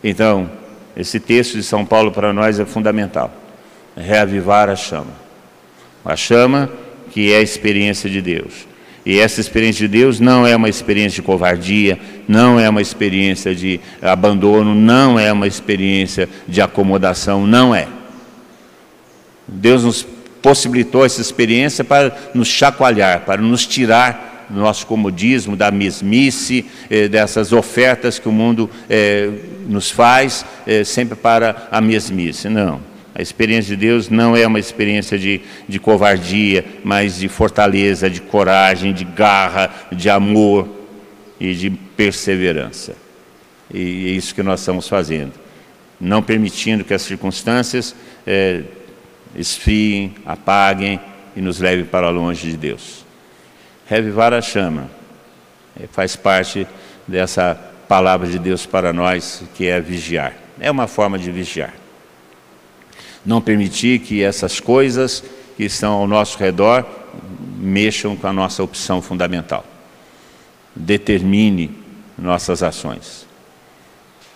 Então, 0.02 0.50
esse 0.96 1.20
texto 1.20 1.54
de 1.54 1.64
São 1.64 1.86
Paulo 1.86 2.12
para 2.12 2.32
nós 2.32 2.60
é 2.60 2.66
fundamental 2.66 3.32
reavivar 3.96 4.70
a 4.70 4.76
chama. 4.76 5.14
A 6.04 6.16
chama 6.16 6.70
que 7.12 7.32
é 7.32 7.38
a 7.38 7.42
experiência 7.42 8.10
de 8.10 8.22
Deus. 8.22 8.68
E 9.06 9.20
essa 9.20 9.42
experiência 9.42 9.88
de 9.88 10.00
Deus 10.00 10.20
não 10.20 10.48
é 10.48 10.56
uma 10.56 10.70
experiência 10.70 11.18
de 11.18 11.22
covardia, 11.22 12.00
não 12.28 12.60
é 12.60 12.70
uma 12.70 12.82
experiência 12.82 13.54
de 13.54 13.80
abandono, 14.02 14.74
não 14.74 15.20
é 15.20 15.32
uma 15.32 15.46
experiência 15.46 16.30
de 16.48 16.62
acomodação, 16.62 17.46
não 17.46 17.76
é. 17.76 17.88
Deus 19.48 19.84
nos 19.84 20.08
possibilitou 20.42 21.06
essa 21.06 21.22
experiência 21.22 21.84
para 21.84 22.16
nos 22.34 22.48
chacoalhar, 22.48 23.22
para 23.22 23.42
nos 23.42 23.68
tirar 23.68 24.33
do 24.54 24.60
nosso 24.60 24.86
comodismo, 24.86 25.56
da 25.56 25.72
mesmice, 25.72 26.66
eh, 26.90 27.08
dessas 27.08 27.52
ofertas 27.52 28.20
que 28.20 28.30
o 28.30 28.32
mundo 28.32 28.70
eh, 28.90 29.30
nos 29.68 29.90
faz, 29.90 30.46
eh, 30.68 30.84
sempre 30.84 31.16
para 31.16 31.68
a 31.72 31.82
mesmice. 31.82 32.48
Não. 32.48 32.80
A 33.16 33.22
experiência 33.22 33.76
de 33.76 33.86
Deus 33.86 34.10
não 34.10 34.36
é 34.36 34.46
uma 34.46 34.60
experiência 34.60 35.18
de, 35.18 35.42
de 35.68 35.80
covardia, 35.80 36.64
mas 36.84 37.18
de 37.18 37.28
fortaleza, 37.28 38.10
de 38.10 38.22
coragem, 38.22 38.94
de 38.94 39.04
garra, 39.04 39.72
de 39.92 40.10
amor 40.10 40.68
e 41.40 41.54
de 41.54 41.70
perseverança. 41.70 42.96
E 43.74 44.08
é 44.08 44.12
isso 44.12 44.34
que 44.34 44.42
nós 44.42 44.60
estamos 44.60 44.88
fazendo. 44.88 45.34
Não 46.00 46.24
permitindo 46.24 46.84
que 46.84 46.94
as 46.94 47.04
circunstâncias 47.04 47.96
esfriem, 49.36 50.16
apaguem 50.26 51.00
e 51.36 51.42
nos 51.42 51.60
levem 51.60 51.86
para 51.86 52.10
longe 52.10 52.50
de 52.50 52.58
Deus. 52.58 53.03
Revivar 53.88 54.34
a 54.34 54.42
chama 54.42 54.90
é, 55.80 55.88
faz 55.88 56.16
parte 56.16 56.68
dessa 57.08 57.56
palavra 57.88 58.28
de 58.28 58.40
Deus 58.40 58.66
para 58.66 58.94
nós, 58.94 59.44
que 59.56 59.68
é 59.68 59.80
vigiar. 59.80 60.34
É 60.60 60.72
uma 60.72 60.88
forma 60.88 61.18
de 61.20 61.32
vigiar 61.32 61.74
não 63.26 63.42
permitir 63.42 64.00
que 64.00 64.22
essas 64.22 64.60
coisas 64.60 65.24
que 65.56 65.64
estão 65.64 65.94
ao 65.94 66.08
nosso 66.08 66.38
redor 66.38 66.86
mexam 67.58 68.16
com 68.16 68.28
a 68.28 68.34
nossa 68.34 68.62
opção 68.62 69.02
fundamental. 69.02 69.66
Determine 70.76 71.72
nossas 72.18 72.62
ações. 72.62 73.26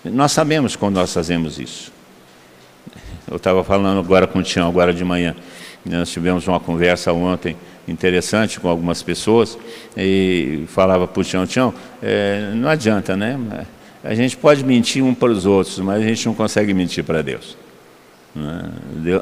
Nós 0.05 0.31
sabemos 0.31 0.75
quando 0.75 0.95
nós 0.95 1.13
fazemos 1.13 1.59
isso. 1.59 1.91
Eu 3.29 3.37
estava 3.37 3.63
falando 3.63 3.99
agora 3.99 4.25
com 4.25 4.39
o 4.39 4.43
Tião, 4.43 4.69
agora 4.69 4.93
de 4.93 5.03
manhã. 5.03 5.35
Nós 5.85 6.09
tivemos 6.09 6.47
uma 6.47 6.59
conversa 6.59 7.11
ontem 7.11 7.57
interessante 7.87 8.59
com 8.59 8.67
algumas 8.67 9.01
pessoas 9.01 9.57
e 9.95 10.63
falava 10.67 11.07
para 11.07 11.21
o 11.21 11.23
Tião, 11.23 11.47
Tião, 11.47 11.73
é, 12.01 12.51
não 12.53 12.69
adianta, 12.69 13.15
né? 13.15 13.37
A 14.03 14.13
gente 14.13 14.37
pode 14.37 14.63
mentir 14.63 15.03
um 15.03 15.13
para 15.13 15.31
os 15.31 15.45
outros, 15.45 15.79
mas 15.79 16.01
a 16.01 16.05
gente 16.05 16.25
não 16.25 16.33
consegue 16.33 16.73
mentir 16.73 17.03
para 17.03 17.21
Deus. 17.21 17.57
Né? 18.35 18.69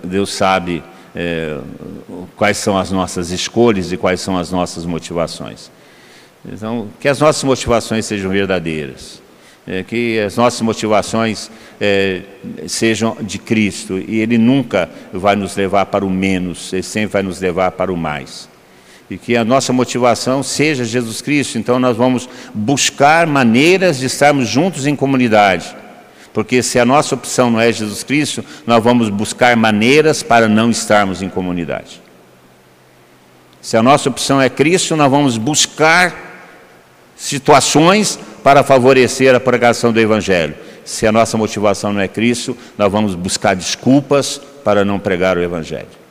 Deus 0.04 0.34
sabe 0.34 0.84
é, 1.16 1.58
quais 2.36 2.58
são 2.58 2.78
as 2.78 2.92
nossas 2.92 3.32
escolhas 3.32 3.92
e 3.92 3.98
quais 3.98 4.20
são 4.20 4.38
as 4.38 4.52
nossas 4.52 4.86
motivações. 4.86 5.72
Então, 6.46 6.90
que 7.00 7.08
as 7.08 7.20
nossas 7.20 7.44
motivações 7.44 8.06
sejam 8.06 8.30
verdadeiras, 8.30 9.22
é, 9.66 9.82
que 9.82 10.20
as 10.20 10.36
nossas 10.36 10.62
motivações 10.62 11.50
é, 11.82 12.22
sejam 12.68 13.18
de 13.22 13.40
Cristo 13.40 13.98
e 13.98 14.20
Ele 14.20 14.38
nunca 14.38 14.90
vai 15.12 15.36
nos 15.36 15.56
levar 15.56 15.88
para 15.88 16.06
o 16.06 16.10
menos, 16.10 16.72
Ele 16.72 16.84
sempre 16.84 17.14
vai 17.14 17.24
nos 17.24 17.40
levar 17.40 17.72
para 17.72 17.92
o 17.92 17.98
mais. 17.98 18.48
E 19.10 19.18
que 19.18 19.38
a 19.38 19.46
nossa 19.46 19.72
motivação 19.72 20.42
seja 20.42 20.84
Jesus 20.84 21.22
Cristo, 21.22 21.58
então 21.58 21.80
nós 21.80 21.96
vamos 21.96 22.28
buscar 22.54 23.28
maneiras 23.28 24.00
de 24.00 24.08
estarmos 24.08 24.48
juntos 24.48 24.88
em 24.88 24.96
comunidade 24.96 25.76
porque 26.36 26.62
se 26.62 26.78
a 26.78 26.84
nossa 26.84 27.16
opção 27.16 27.50
não 27.50 27.62
é 27.62 27.72
Jesus 27.72 28.04
Cristo, 28.04 28.44
nós 28.68 28.84
vamos 28.84 29.08
buscar 29.08 29.56
maneiras 29.56 30.22
para 30.22 30.50
não 30.50 30.70
estarmos 30.70 31.22
em 31.22 31.30
comunidade. 31.30 32.02
Se 33.62 33.78
a 33.78 33.82
nossa 33.82 34.10
opção 34.10 34.42
é 34.42 34.50
Cristo, 34.50 34.98
nós 34.98 35.10
vamos 35.10 35.38
buscar 35.38 36.14
situações 37.16 38.20
para 38.44 38.66
favorecer 38.66 39.34
a 39.34 39.40
pregação 39.40 39.94
do 39.94 40.00
Evangelho. 40.02 40.56
Se 40.84 41.08
a 41.08 41.12
nossa 41.12 41.38
motivação 41.38 41.94
não 41.94 42.02
é 42.02 42.08
Cristo, 42.10 42.56
nós 42.78 42.92
vamos 42.92 43.16
buscar 43.16 43.56
desculpas 43.56 44.38
para 44.62 44.84
não 44.84 45.00
pregar 45.00 45.38
o 45.38 45.42
Evangelho. 45.42 46.05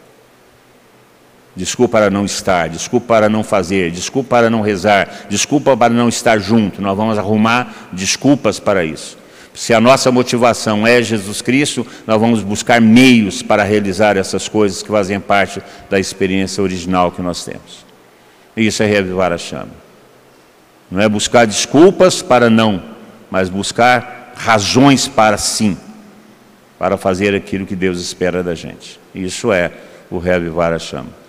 Desculpa 1.57 1.98
para 1.98 2.11
não 2.11 2.24
estar, 2.24 2.68
desculpa 2.68 3.07
para 3.07 3.28
não 3.28 3.44
fazer, 3.44 3.90
desculpa 3.92 4.30
para 4.30 4.50
não 4.50 4.61
rezar, 4.61 5.26
desculpa 5.28 5.76
para 5.76 5.94
não 5.94 6.09
estar 6.09 6.38
junto. 6.38 6.82
Nós 6.82 6.96
vamos 6.96 7.16
arrumar 7.16 7.90
desculpas 7.92 8.59
para 8.59 8.84
isso. 8.84 9.16
Se 9.55 9.72
a 9.72 9.80
nossa 9.80 10.11
motivação 10.11 10.84
é 10.84 11.00
Jesus 11.00 11.40
Cristo, 11.40 11.86
nós 12.09 12.20
vamos 12.20 12.42
buscar 12.42 12.80
meios 12.80 13.40
para 13.40 13.62
realizar 13.62 14.16
essas 14.16 14.48
coisas 14.48 14.82
que 14.82 14.88
fazem 14.88 15.20
parte 15.20 15.62
da 15.88 15.98
experiência 16.00 16.61
original 16.61 17.12
que 17.12 17.22
nós 17.22 17.44
temos. 17.44 17.86
Isso 18.57 18.82
é 18.82 18.86
reavivar 18.86 19.32
a 19.32 19.38
chama. 19.38 19.70
Não 20.90 21.00
é 21.00 21.09
buscar 21.09 21.46
desculpas 21.46 22.20
para 22.20 22.50
não, 22.50 22.82
mas 23.30 23.48
buscar 23.48 24.32
razões 24.36 25.07
para 25.07 25.38
sim, 25.38 25.76
para 26.76 26.96
fazer 26.96 27.32
aquilo 27.32 27.64
que 27.64 27.76
Deus 27.76 28.00
espera 28.00 28.42
da 28.42 28.57
gente. 28.57 28.98
Isso 29.14 29.52
é 29.52 29.70
o 30.11 30.18
reavivar 30.18 30.72
a 30.72 30.80
chama. 30.80 31.23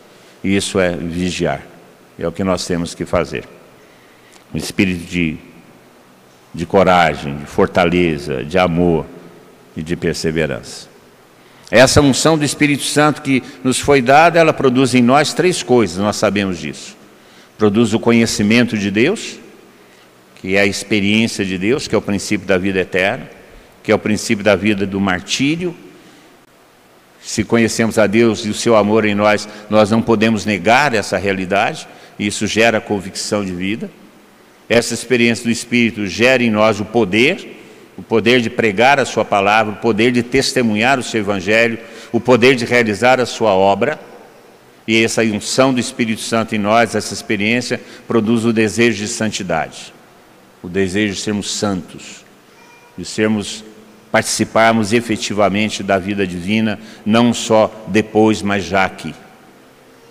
Isso 0.45 0.79
é 0.79 0.95
vigiar. 0.95 1.65
É 2.19 2.27
o 2.27 2.31
que 2.31 2.43
nós 2.43 2.67
temos 2.67 2.93
que 2.93 3.03
fazer. 3.03 3.45
Um 4.53 4.57
espírito 4.57 5.03
de, 5.05 5.37
de 6.53 6.65
coragem, 6.67 7.35
de 7.37 7.45
fortaleza, 7.47 8.43
de 8.43 8.59
amor 8.59 9.07
e 9.75 9.81
de 9.81 9.95
perseverança. 9.95 10.87
Essa 11.71 11.99
unção 11.99 12.37
do 12.37 12.45
Espírito 12.45 12.83
Santo 12.83 13.23
que 13.23 13.41
nos 13.63 13.79
foi 13.79 14.03
dada, 14.03 14.39
ela 14.39 14.53
produz 14.53 14.93
em 14.93 15.01
nós 15.01 15.33
três 15.33 15.63
coisas, 15.63 15.97
nós 15.97 16.15
sabemos 16.15 16.59
disso. 16.59 16.95
Produz 17.57 17.93
o 17.95 17.99
conhecimento 17.99 18.77
de 18.77 18.91
Deus, 18.91 19.39
que 20.35 20.55
é 20.55 20.59
a 20.59 20.65
experiência 20.65 21.43
de 21.43 21.57
Deus, 21.57 21.87
que 21.87 21.95
é 21.95 21.97
o 21.97 22.01
princípio 22.03 22.45
da 22.45 22.59
vida 22.59 22.79
eterna, 22.79 23.27
que 23.81 23.91
é 23.91 23.95
o 23.95 23.99
princípio 23.99 24.43
da 24.43 24.55
vida 24.55 24.85
do 24.85 24.99
martírio. 25.01 25.75
Se 27.25 27.43
conhecemos 27.43 27.97
a 27.97 28.05
Deus 28.05 28.45
e 28.45 28.49
o 28.49 28.53
seu 28.53 28.75
amor 28.75 29.03
em 29.03 29.15
nós, 29.15 29.49
nós 29.69 29.89
não 29.89 30.01
podemos 30.01 30.45
negar 30.45 30.93
essa 30.93 31.17
realidade, 31.17 31.87
e 32.19 32.27
isso 32.27 32.45
gera 32.45 32.79
convicção 32.79 33.43
de 33.43 33.51
vida. 33.51 33.89
Essa 34.69 34.93
experiência 34.93 35.45
do 35.45 35.51
Espírito 35.51 36.05
gera 36.05 36.43
em 36.43 36.51
nós 36.51 36.79
o 36.79 36.85
poder, 36.85 37.59
o 37.97 38.03
poder 38.03 38.41
de 38.41 38.49
pregar 38.49 38.99
a 38.99 39.05
Sua 39.05 39.25
palavra, 39.25 39.73
o 39.73 39.77
poder 39.77 40.11
de 40.11 40.21
testemunhar 40.21 40.99
o 40.99 41.03
seu 41.03 41.21
Evangelho, 41.21 41.79
o 42.11 42.19
poder 42.19 42.55
de 42.55 42.65
realizar 42.65 43.19
a 43.19 43.25
Sua 43.25 43.53
obra. 43.53 43.99
E 44.87 45.03
essa 45.03 45.23
unção 45.23 45.73
do 45.73 45.79
Espírito 45.79 46.21
Santo 46.21 46.55
em 46.55 46.59
nós, 46.59 46.93
essa 46.93 47.13
experiência, 47.13 47.81
produz 48.07 48.45
o 48.45 48.53
desejo 48.53 48.99
de 48.99 49.07
santidade 49.07 49.95
o 50.65 50.69
desejo 50.69 51.13
de 51.13 51.19
sermos 51.19 51.51
santos, 51.51 52.25
de 52.97 53.05
sermos 53.05 53.63
participarmos 54.15 54.93
efetivamente 54.93 55.83
da 55.83 55.97
vida 55.97 56.25
divina, 56.25 56.79
não 57.05 57.33
só 57.33 57.85
depois, 57.89 58.41
mas 58.41 58.63
já 58.63 58.85
aqui. 58.85 59.13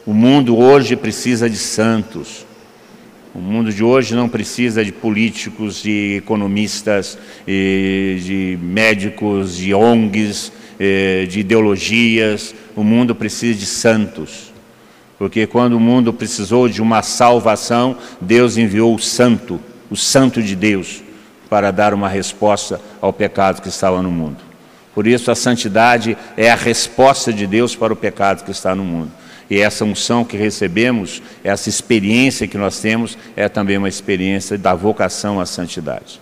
O 0.05 0.13
mundo 0.13 0.59
hoje 0.59 0.95
precisa 0.95 1.49
de 1.49 1.57
santos. 1.57 2.45
O 3.35 3.39
mundo 3.39 3.73
de 3.73 3.83
hoje 3.83 4.15
não 4.15 4.29
precisa 4.29 4.85
de 4.85 4.93
políticos, 4.93 5.83
de 5.83 6.17
economistas, 6.19 7.17
de 7.47 8.59
médicos, 8.61 9.57
de 9.57 9.73
ONGs, 9.73 10.53
de 11.27 11.41
ideologias. 11.41 12.55
O 12.77 12.85
mundo 12.85 13.15
precisa 13.15 13.59
de 13.59 13.65
santos. 13.65 14.53
Porque 15.17 15.47
quando 15.47 15.79
o 15.79 15.81
mundo 15.81 16.13
precisou 16.13 16.69
de 16.69 16.83
uma 16.83 17.01
salvação, 17.01 17.97
Deus 18.21 18.59
enviou 18.59 18.95
o 18.95 18.99
santo 18.99 19.59
o 19.95 19.97
Santo 19.97 20.43
de 20.43 20.57
Deus, 20.57 21.04
para 21.55 21.71
dar 21.71 21.95
uma 21.95 22.09
resposta 22.09 22.81
ao 23.01 23.13
pecado 23.13 23.63
que 23.63 23.69
estava 23.69 24.03
no 24.03 24.11
mundo. 24.11 24.39
Por 24.93 25.07
isso, 25.07 25.31
a 25.31 25.37
santidade 25.37 26.19
é 26.37 26.51
a 26.51 26.57
resposta 26.57 27.33
de 27.33 27.47
Deus 27.47 27.77
para 27.77 27.93
o 27.93 27.97
pecado 27.97 28.43
que 28.43 28.51
está 28.51 28.75
no 28.75 28.83
mundo. 28.83 29.13
E 29.49 29.61
essa 29.61 29.85
unção 29.85 30.25
que 30.25 30.37
recebemos, 30.37 31.23
essa 31.45 31.69
experiência 31.69 32.49
que 32.49 32.59
nós 32.59 32.81
temos, 32.81 33.17
é 33.37 33.49
também 33.49 33.79
uma 33.79 33.89
experiência 33.89 34.59
da 34.59 34.75
vocação 34.75 35.39
à 35.39 35.47
santidade. 35.47 36.21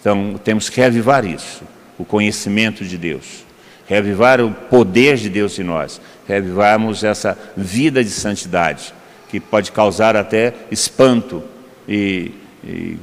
Então, 0.00 0.40
temos 0.42 0.70
que 0.70 0.80
reavivar 0.80 1.26
isso, 1.26 1.64
o 1.98 2.04
conhecimento 2.06 2.82
de 2.82 2.96
Deus, 2.96 3.44
reavivar 3.86 4.40
o 4.40 4.52
poder 4.52 5.18
de 5.18 5.28
Deus 5.28 5.58
em 5.58 5.64
nós, 5.64 6.00
reavivarmos 6.26 7.04
essa 7.04 7.36
vida 7.54 8.02
de 8.02 8.08
santidade, 8.08 8.94
que 9.28 9.38
pode 9.38 9.70
causar 9.70 10.16
até 10.16 10.54
espanto 10.70 11.42
e 11.86 12.32
e, 12.64 12.96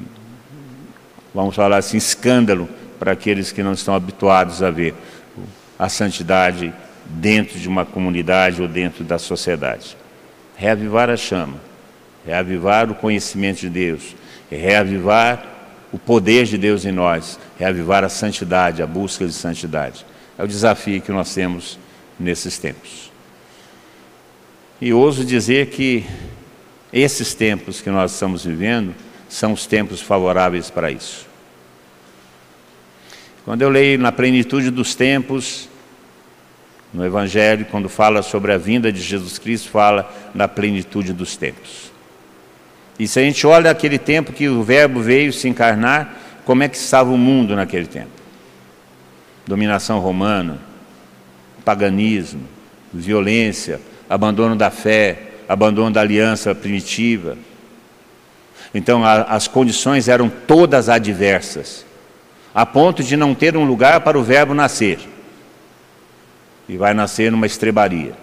vamos 1.40 1.56
falar 1.56 1.78
assim, 1.78 1.98
escândalo 1.98 2.68
para 3.00 3.14
aqueles 3.14 3.52
que 3.52 3.64
não 3.64 3.72
estão 3.72 3.96
habituados 3.96 4.62
a 4.62 4.70
ver 4.70 4.94
a 5.78 5.88
santidade 5.88 6.74
dentro 7.06 7.58
de 7.58 7.68
uma 7.70 7.86
comunidade 7.86 8.62
ou 8.62 8.68
dentro 8.68 9.06
da 9.06 9.18
sociedade. 9.18 9.96
Reavivar 10.58 11.10
a 11.10 11.16
chama, 11.16 11.56
reavivar 12.26 12.92
o 12.92 12.96
conhecimento 12.96 13.62
de 13.62 13.70
Deus, 13.70 14.16
reavivar 14.52 15.46
o 15.94 15.98
poder 15.98 16.46
de 16.46 16.58
Deus 16.58 16.84
em 16.84 16.92
nós, 16.92 17.40
reavivar 17.58 18.04
a 18.04 18.10
santidade, 18.10 18.84
a 18.84 18.88
busca 18.88 19.26
de 19.26 19.34
santidade. 19.34 20.06
É 20.38 20.44
o 20.44 20.48
desafio 20.48 21.02
que 21.02 21.12
nós 21.12 21.34
temos 21.34 21.80
nesses 22.20 22.58
tempos. 22.58 23.10
E 24.82 24.92
ouso 24.92 25.24
dizer 25.24 25.68
que 25.68 26.06
esses 26.92 27.34
tempos 27.34 27.80
que 27.80 27.90
nós 27.90 28.12
estamos 28.12 28.44
vivendo, 28.44 28.94
são 29.30 29.54
os 29.54 29.66
tempos 29.68 30.02
favoráveis 30.02 30.72
para 30.72 30.92
isso. 30.92 31.29
Quando 33.46 33.62
eu 33.62 33.70
leio 33.70 33.98
na 34.00 34.12
plenitude 34.12 34.70
dos 34.70 34.96
tempos, 34.96 35.70
no 36.94 37.06
Evangelho, 37.06 37.66
quando 37.70 37.88
fala 37.88 38.22
sobre 38.22 38.52
a 38.52 38.58
vinda 38.58 38.92
de 38.92 39.02
Jesus 39.02 39.38
Cristo, 39.38 39.70
fala 39.70 40.12
na 40.34 40.48
plenitude 40.48 41.14
dos 41.14 41.36
tempos. 41.38 41.92
E 42.98 43.08
se 43.08 43.20
a 43.20 43.24
gente 43.24 43.46
olha 43.48 43.72
aquele 43.72 43.98
tempo 43.98 44.34
que 44.34 44.50
o 44.50 44.64
Verbo 44.64 45.02
veio 45.02 45.32
se 45.32 45.48
encarnar, 45.48 46.16
como 46.46 46.64
é 46.64 46.68
que 46.68 46.78
estava 46.78 47.12
o 47.12 47.18
mundo 47.18 47.56
naquele 47.56 47.86
tempo? 47.86 48.10
Dominação 49.48 50.00
romana, 50.00 50.60
paganismo, 51.64 52.42
violência, 52.94 53.80
abandono 54.10 54.56
da 54.56 54.70
fé, 54.70 55.32
abandono 55.48 55.92
da 55.92 56.02
aliança 56.02 56.54
primitiva, 56.54 57.38
então 58.74 59.04
a, 59.04 59.24
as 59.24 59.48
condições 59.48 60.08
eram 60.08 60.30
todas 60.30 60.90
adversas, 60.90 61.86
a 62.54 62.66
ponto 62.66 63.04
de 63.04 63.16
não 63.16 63.36
ter 63.36 63.56
um 63.56 63.66
lugar 63.66 64.02
para 64.02 64.18
o 64.18 64.24
verbo 64.24 64.54
nascer. 64.54 65.00
E 66.68 66.78
vai 66.78 66.94
nascer 66.94 67.32
numa 67.32 67.48
estrebaria, 67.48 68.14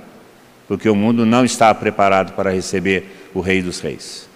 porque 0.69 0.89
o 0.89 0.95
mundo 0.95 1.27
não 1.27 1.45
está 1.45 1.75
preparado 1.75 2.33
para 2.35 2.51
receber 2.51 3.29
o 3.35 3.41
Rei 3.41 3.63
dos 3.63 3.81
Reis. 3.81 4.29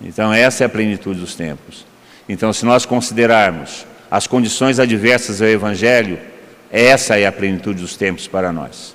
Então 0.00 0.32
essa 0.32 0.64
é 0.64 0.66
a 0.66 0.70
plenitude 0.70 1.20
dos 1.20 1.34
tempos. 1.34 1.86
Então 2.28 2.52
se 2.52 2.64
nós 2.66 2.84
considerarmos 2.84 3.86
as 4.10 4.26
condições 4.26 4.78
adversas 4.78 5.40
ao 5.40 5.48
Evangelho, 5.48 6.18
essa 6.70 7.18
é 7.18 7.26
a 7.26 7.32
plenitude 7.32 7.80
dos 7.80 7.96
tempos 7.96 8.28
para 8.28 8.52
nós. 8.52 8.94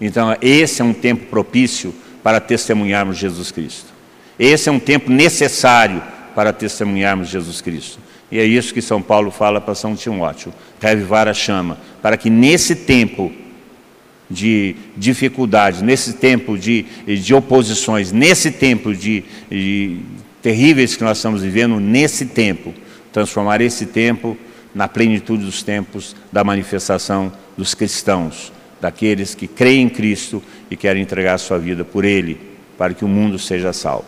Então 0.00 0.36
esse 0.40 0.80
é 0.80 0.84
um 0.84 0.94
tempo 0.94 1.26
propício 1.26 1.94
para 2.22 2.40
testemunharmos 2.40 3.18
Jesus 3.18 3.50
Cristo. 3.50 3.94
Esse 4.38 4.68
é 4.68 4.72
um 4.72 4.80
tempo 4.80 5.10
necessário 5.10 6.02
para 6.34 6.52
testemunharmos 6.52 7.28
Jesus 7.28 7.60
Cristo. 7.60 7.98
E 8.30 8.38
é 8.38 8.44
isso 8.44 8.74
que 8.74 8.82
São 8.82 9.00
Paulo 9.00 9.30
fala 9.30 9.60
para 9.60 9.74
São 9.74 9.94
Timóteo: 9.94 10.52
reavivar 10.80 11.28
a 11.28 11.34
chama, 11.34 11.78
para 12.02 12.16
que 12.16 12.28
nesse 12.28 12.74
tempo 12.74 13.32
de 14.28 14.74
dificuldades, 14.96 15.82
nesse 15.82 16.14
tempo 16.14 16.58
de, 16.58 16.84
de 17.06 17.34
oposições, 17.34 18.10
nesse 18.10 18.50
tempo 18.50 18.92
de, 18.94 19.24
de 19.48 19.98
terríveis 20.42 20.96
que 20.96 21.04
nós 21.04 21.18
estamos 21.18 21.42
vivendo, 21.42 21.78
nesse 21.78 22.26
tempo, 22.26 22.74
transformar 23.12 23.60
esse 23.60 23.86
tempo 23.86 24.36
na 24.74 24.88
plenitude 24.88 25.44
dos 25.44 25.62
tempos 25.62 26.14
da 26.32 26.42
manifestação 26.42 27.32
dos 27.56 27.72
cristãos, 27.72 28.52
daqueles 28.80 29.34
que 29.34 29.46
creem 29.46 29.86
em 29.86 29.88
Cristo 29.88 30.42
e 30.70 30.76
querem 30.76 31.02
entregar 31.02 31.38
sua 31.38 31.58
vida 31.58 31.84
por 31.84 32.04
Ele, 32.04 32.38
para 32.76 32.92
que 32.92 33.04
o 33.04 33.08
mundo 33.08 33.38
seja 33.38 33.72
salvo. 33.72 34.06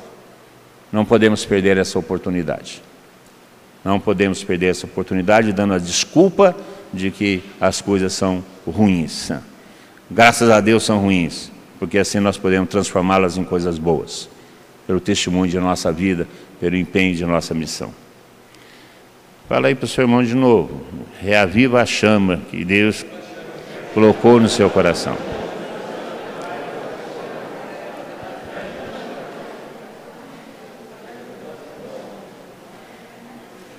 Não 0.93 1.05
podemos 1.05 1.45
perder 1.45 1.79
essa 1.79 1.99
oportunidade. 1.99 2.83
Não 3.89 3.99
podemos 3.99 4.45
perder 4.45 4.67
essa 4.67 4.85
oportunidade 4.85 5.51
dando 5.51 5.73
a 5.73 5.79
desculpa 5.79 6.55
de 6.93 7.11
que 7.11 7.43
as 7.59 7.81
coisas 7.81 8.13
são 8.13 8.45
ruins. 8.67 9.33
Graças 10.11 10.51
a 10.51 10.61
Deus 10.61 10.83
são 10.85 10.99
ruins, 10.99 11.51
porque 11.79 11.97
assim 11.97 12.21
nós 12.21 12.37
podemos 12.37 12.69
transformá-las 12.69 13.39
em 13.39 13.45
coisas 13.45 13.79
boas, 13.79 14.29
pelo 14.87 15.01
testemunho 15.01 15.51
de 15.51 15.59
nossa 15.59 15.91
vida, 15.91 16.29
pelo 16.61 16.77
empenho 16.77 17.15
de 17.15 17.25
nossa 17.25 17.55
missão. 17.55 17.91
Fala 19.49 19.69
aí 19.69 19.75
para 19.75 19.87
o 19.87 19.89
seu 19.89 20.05
irmão 20.05 20.23
de 20.23 20.35
novo. 20.35 20.83
Reaviva 21.19 21.81
a 21.81 21.87
chama 21.87 22.43
que 22.51 22.67
Deus 22.67 23.07
colocou 23.95 24.39
no 24.39 24.51
seu 24.51 24.69
coração. 24.69 25.17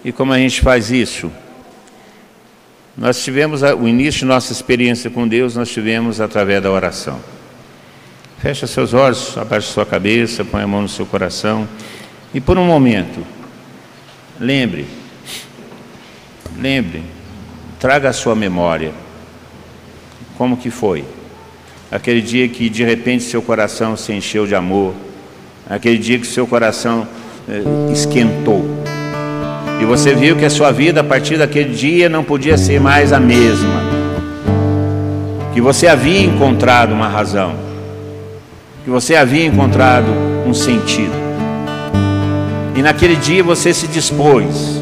E 0.04 0.12
como 0.12 0.34
a 0.34 0.38
gente 0.38 0.62
faz 0.62 0.92
isso? 0.92 1.32
Nós 2.98 3.24
tivemos 3.24 3.62
o 3.62 3.88
início 3.88 4.20
de 4.20 4.26
nossa 4.26 4.52
experiência 4.52 5.10
com 5.10 5.28
Deus, 5.28 5.56
nós 5.56 5.70
tivemos 5.70 6.20
através 6.20 6.62
da 6.62 6.72
oração. 6.72 7.20
Fecha 8.40 8.68
seus 8.68 8.94
olhos, 8.94 9.38
abaixa 9.38 9.72
sua 9.72 9.86
cabeça, 9.86 10.46
põe 10.46 10.64
a 10.64 10.68
mão 10.68 10.82
no 10.82 10.90
seu 10.90 11.06
coração 11.06 11.68
e 12.34 12.40
por 12.40 12.58
um 12.58 12.66
momento, 12.66 13.26
lembre, 14.40 14.86
lembre, 16.58 17.04
traga 17.80 18.10
a 18.10 18.14
sua 18.14 18.36
memória. 18.36 18.94
Como 20.38 20.58
que 20.58 20.70
foi? 20.70 21.04
Aquele 21.92 22.22
dia 22.22 22.48
que 22.48 22.70
de 22.70 22.84
repente 22.84 23.24
seu 23.24 23.42
coração 23.42 23.98
se 23.98 24.14
encheu 24.14 24.46
de 24.46 24.56
amor, 24.56 24.94
aquele 25.70 25.98
dia 25.98 26.20
que 26.20 26.28
seu 26.28 26.46
coração 26.46 27.08
eh, 27.48 27.92
esquentou. 27.92 28.89
E 29.80 29.86
você 29.86 30.14
viu 30.14 30.36
que 30.36 30.44
a 30.44 30.50
sua 30.50 30.72
vida 30.72 31.00
a 31.00 31.04
partir 31.04 31.38
daquele 31.38 31.74
dia 31.74 32.10
não 32.10 32.24
podia 32.24 32.58
ser 32.58 32.82
mais 32.82 33.14
a 33.14 33.20
mesma. 33.20 33.82
Que 35.54 35.62
você 35.62 35.88
havia 35.88 36.22
encontrado 36.22 36.92
uma 36.92 37.08
razão. 37.08 37.56
Que 38.84 38.90
você 38.90 39.16
havia 39.16 39.46
encontrado 39.46 40.08
um 40.46 40.54
sentido. 40.54 41.14
E 42.76 42.82
naquele 42.82 43.16
dia 43.16 43.44
você 43.44 43.74
se 43.74 43.88
dispôs 43.88 44.82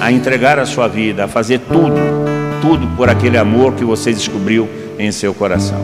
a 0.00 0.10
entregar 0.10 0.58
a 0.58 0.64
sua 0.64 0.88
vida, 0.88 1.24
a 1.24 1.28
fazer 1.28 1.60
tudo, 1.60 1.96
tudo 2.62 2.86
por 2.96 3.10
aquele 3.10 3.36
amor 3.36 3.74
que 3.74 3.84
você 3.84 4.12
descobriu 4.12 4.68
em 4.98 5.12
seu 5.12 5.34
coração. 5.34 5.80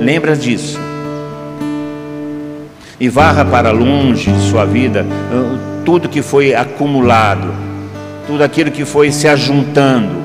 Lembra 0.00 0.36
disso. 0.36 0.80
E 3.00 3.08
varra 3.08 3.44
para 3.44 3.72
longe 3.72 4.30
sua 4.48 4.64
vida 4.64 5.04
tudo 5.84 6.08
que 6.08 6.22
foi 6.22 6.54
acumulado, 6.54 7.52
tudo 8.26 8.42
aquilo 8.42 8.70
que 8.70 8.84
foi 8.84 9.10
se 9.10 9.28
ajuntando 9.28 10.22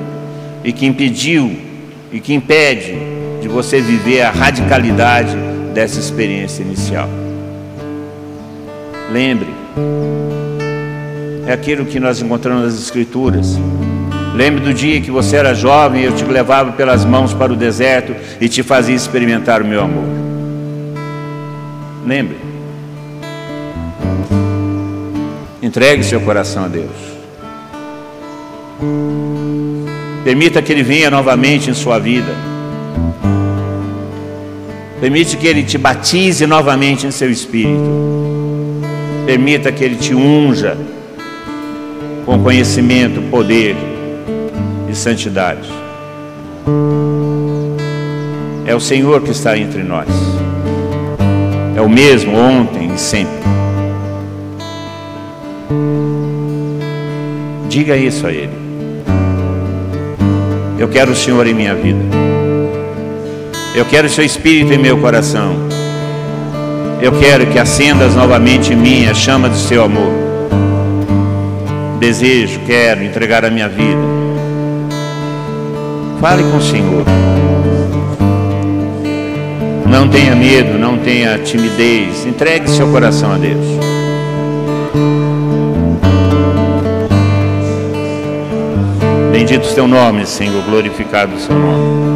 e 0.64 0.72
que 0.72 0.86
impediu 0.86 1.56
e 2.12 2.20
que 2.20 2.34
impede 2.34 2.96
de 3.40 3.48
você 3.48 3.80
viver 3.80 4.22
a 4.22 4.30
radicalidade 4.30 5.36
dessa 5.74 5.98
experiência 5.98 6.62
inicial. 6.62 7.08
Lembre, 9.12 9.48
é 11.46 11.52
aquilo 11.52 11.86
que 11.86 11.98
nós 11.98 12.20
encontramos 12.20 12.64
nas 12.64 12.74
Escrituras. 12.74 13.58
Lembre 14.34 14.60
do 14.60 14.74
dia 14.74 15.00
que 15.00 15.10
você 15.10 15.36
era 15.36 15.54
jovem 15.54 16.02
e 16.02 16.04
eu 16.04 16.12
te 16.12 16.24
levava 16.24 16.72
pelas 16.72 17.04
mãos 17.04 17.32
para 17.32 17.52
o 17.52 17.56
deserto 17.56 18.14
e 18.40 18.48
te 18.48 18.62
fazia 18.62 18.94
experimentar 18.94 19.62
o 19.62 19.64
meu 19.64 19.80
amor. 19.80 20.04
Lembre. 22.06 22.36
Entregue 25.68 26.02
seu 26.02 26.18
coração 26.22 26.64
a 26.64 26.68
Deus. 26.68 26.96
Permita 30.24 30.62
que 30.62 30.72
Ele 30.72 30.82
venha 30.82 31.10
novamente 31.10 31.68
em 31.68 31.74
sua 31.74 31.98
vida. 31.98 32.32
Permite 34.98 35.36
que 35.36 35.46
Ele 35.46 35.62
te 35.62 35.76
batize 35.76 36.46
novamente 36.46 37.06
em 37.06 37.10
seu 37.10 37.30
espírito. 37.30 37.84
Permita 39.26 39.70
que 39.70 39.84
Ele 39.84 39.96
te 39.96 40.14
unja 40.14 40.74
com 42.24 42.42
conhecimento, 42.42 43.20
poder 43.30 43.76
e 44.90 44.94
santidade. 44.94 45.68
É 48.64 48.74
o 48.74 48.80
Senhor 48.80 49.20
que 49.20 49.32
está 49.32 49.58
entre 49.58 49.82
nós. 49.82 50.08
É 51.76 51.82
o 51.82 51.90
mesmo 51.90 52.34
ontem 52.38 52.90
e 52.94 52.98
sempre. 52.98 53.36
Diga 57.78 57.96
isso 57.96 58.26
a 58.26 58.32
Ele. 58.32 58.50
Eu 60.80 60.88
quero 60.88 61.12
o 61.12 61.14
Senhor 61.14 61.46
em 61.46 61.54
minha 61.54 61.76
vida. 61.76 62.00
Eu 63.72 63.84
quero 63.84 64.08
o 64.08 64.10
Seu 64.10 64.24
Espírito 64.24 64.72
em 64.72 64.78
meu 64.78 64.98
coração. 64.98 65.54
Eu 67.00 67.12
quero 67.20 67.46
que 67.46 67.56
acendas 67.56 68.16
novamente 68.16 68.72
em 68.72 68.76
mim 68.76 69.06
a 69.06 69.14
chama 69.14 69.48
do 69.48 69.56
Seu 69.56 69.84
amor. 69.84 70.12
Desejo, 72.00 72.58
quero 72.66 73.04
entregar 73.04 73.44
a 73.44 73.50
minha 73.50 73.68
vida 73.68 74.02
Fale 76.20 76.42
com 76.50 76.56
o 76.56 76.60
Senhor. 76.60 77.04
Não 79.88 80.08
tenha 80.08 80.34
medo, 80.34 80.76
não 80.76 80.98
tenha 80.98 81.38
timidez. 81.38 82.26
Entregue 82.26 82.68
seu 82.68 82.88
coração 82.90 83.30
a 83.30 83.38
Deus. 83.38 83.87
Bendito 89.58 89.72
o 89.72 89.74
teu 89.74 89.88
nome, 89.88 90.24
Senhor. 90.24 90.62
Glorificado 90.62 91.34
o 91.34 91.38
seu 91.40 91.58
nome. 91.58 92.07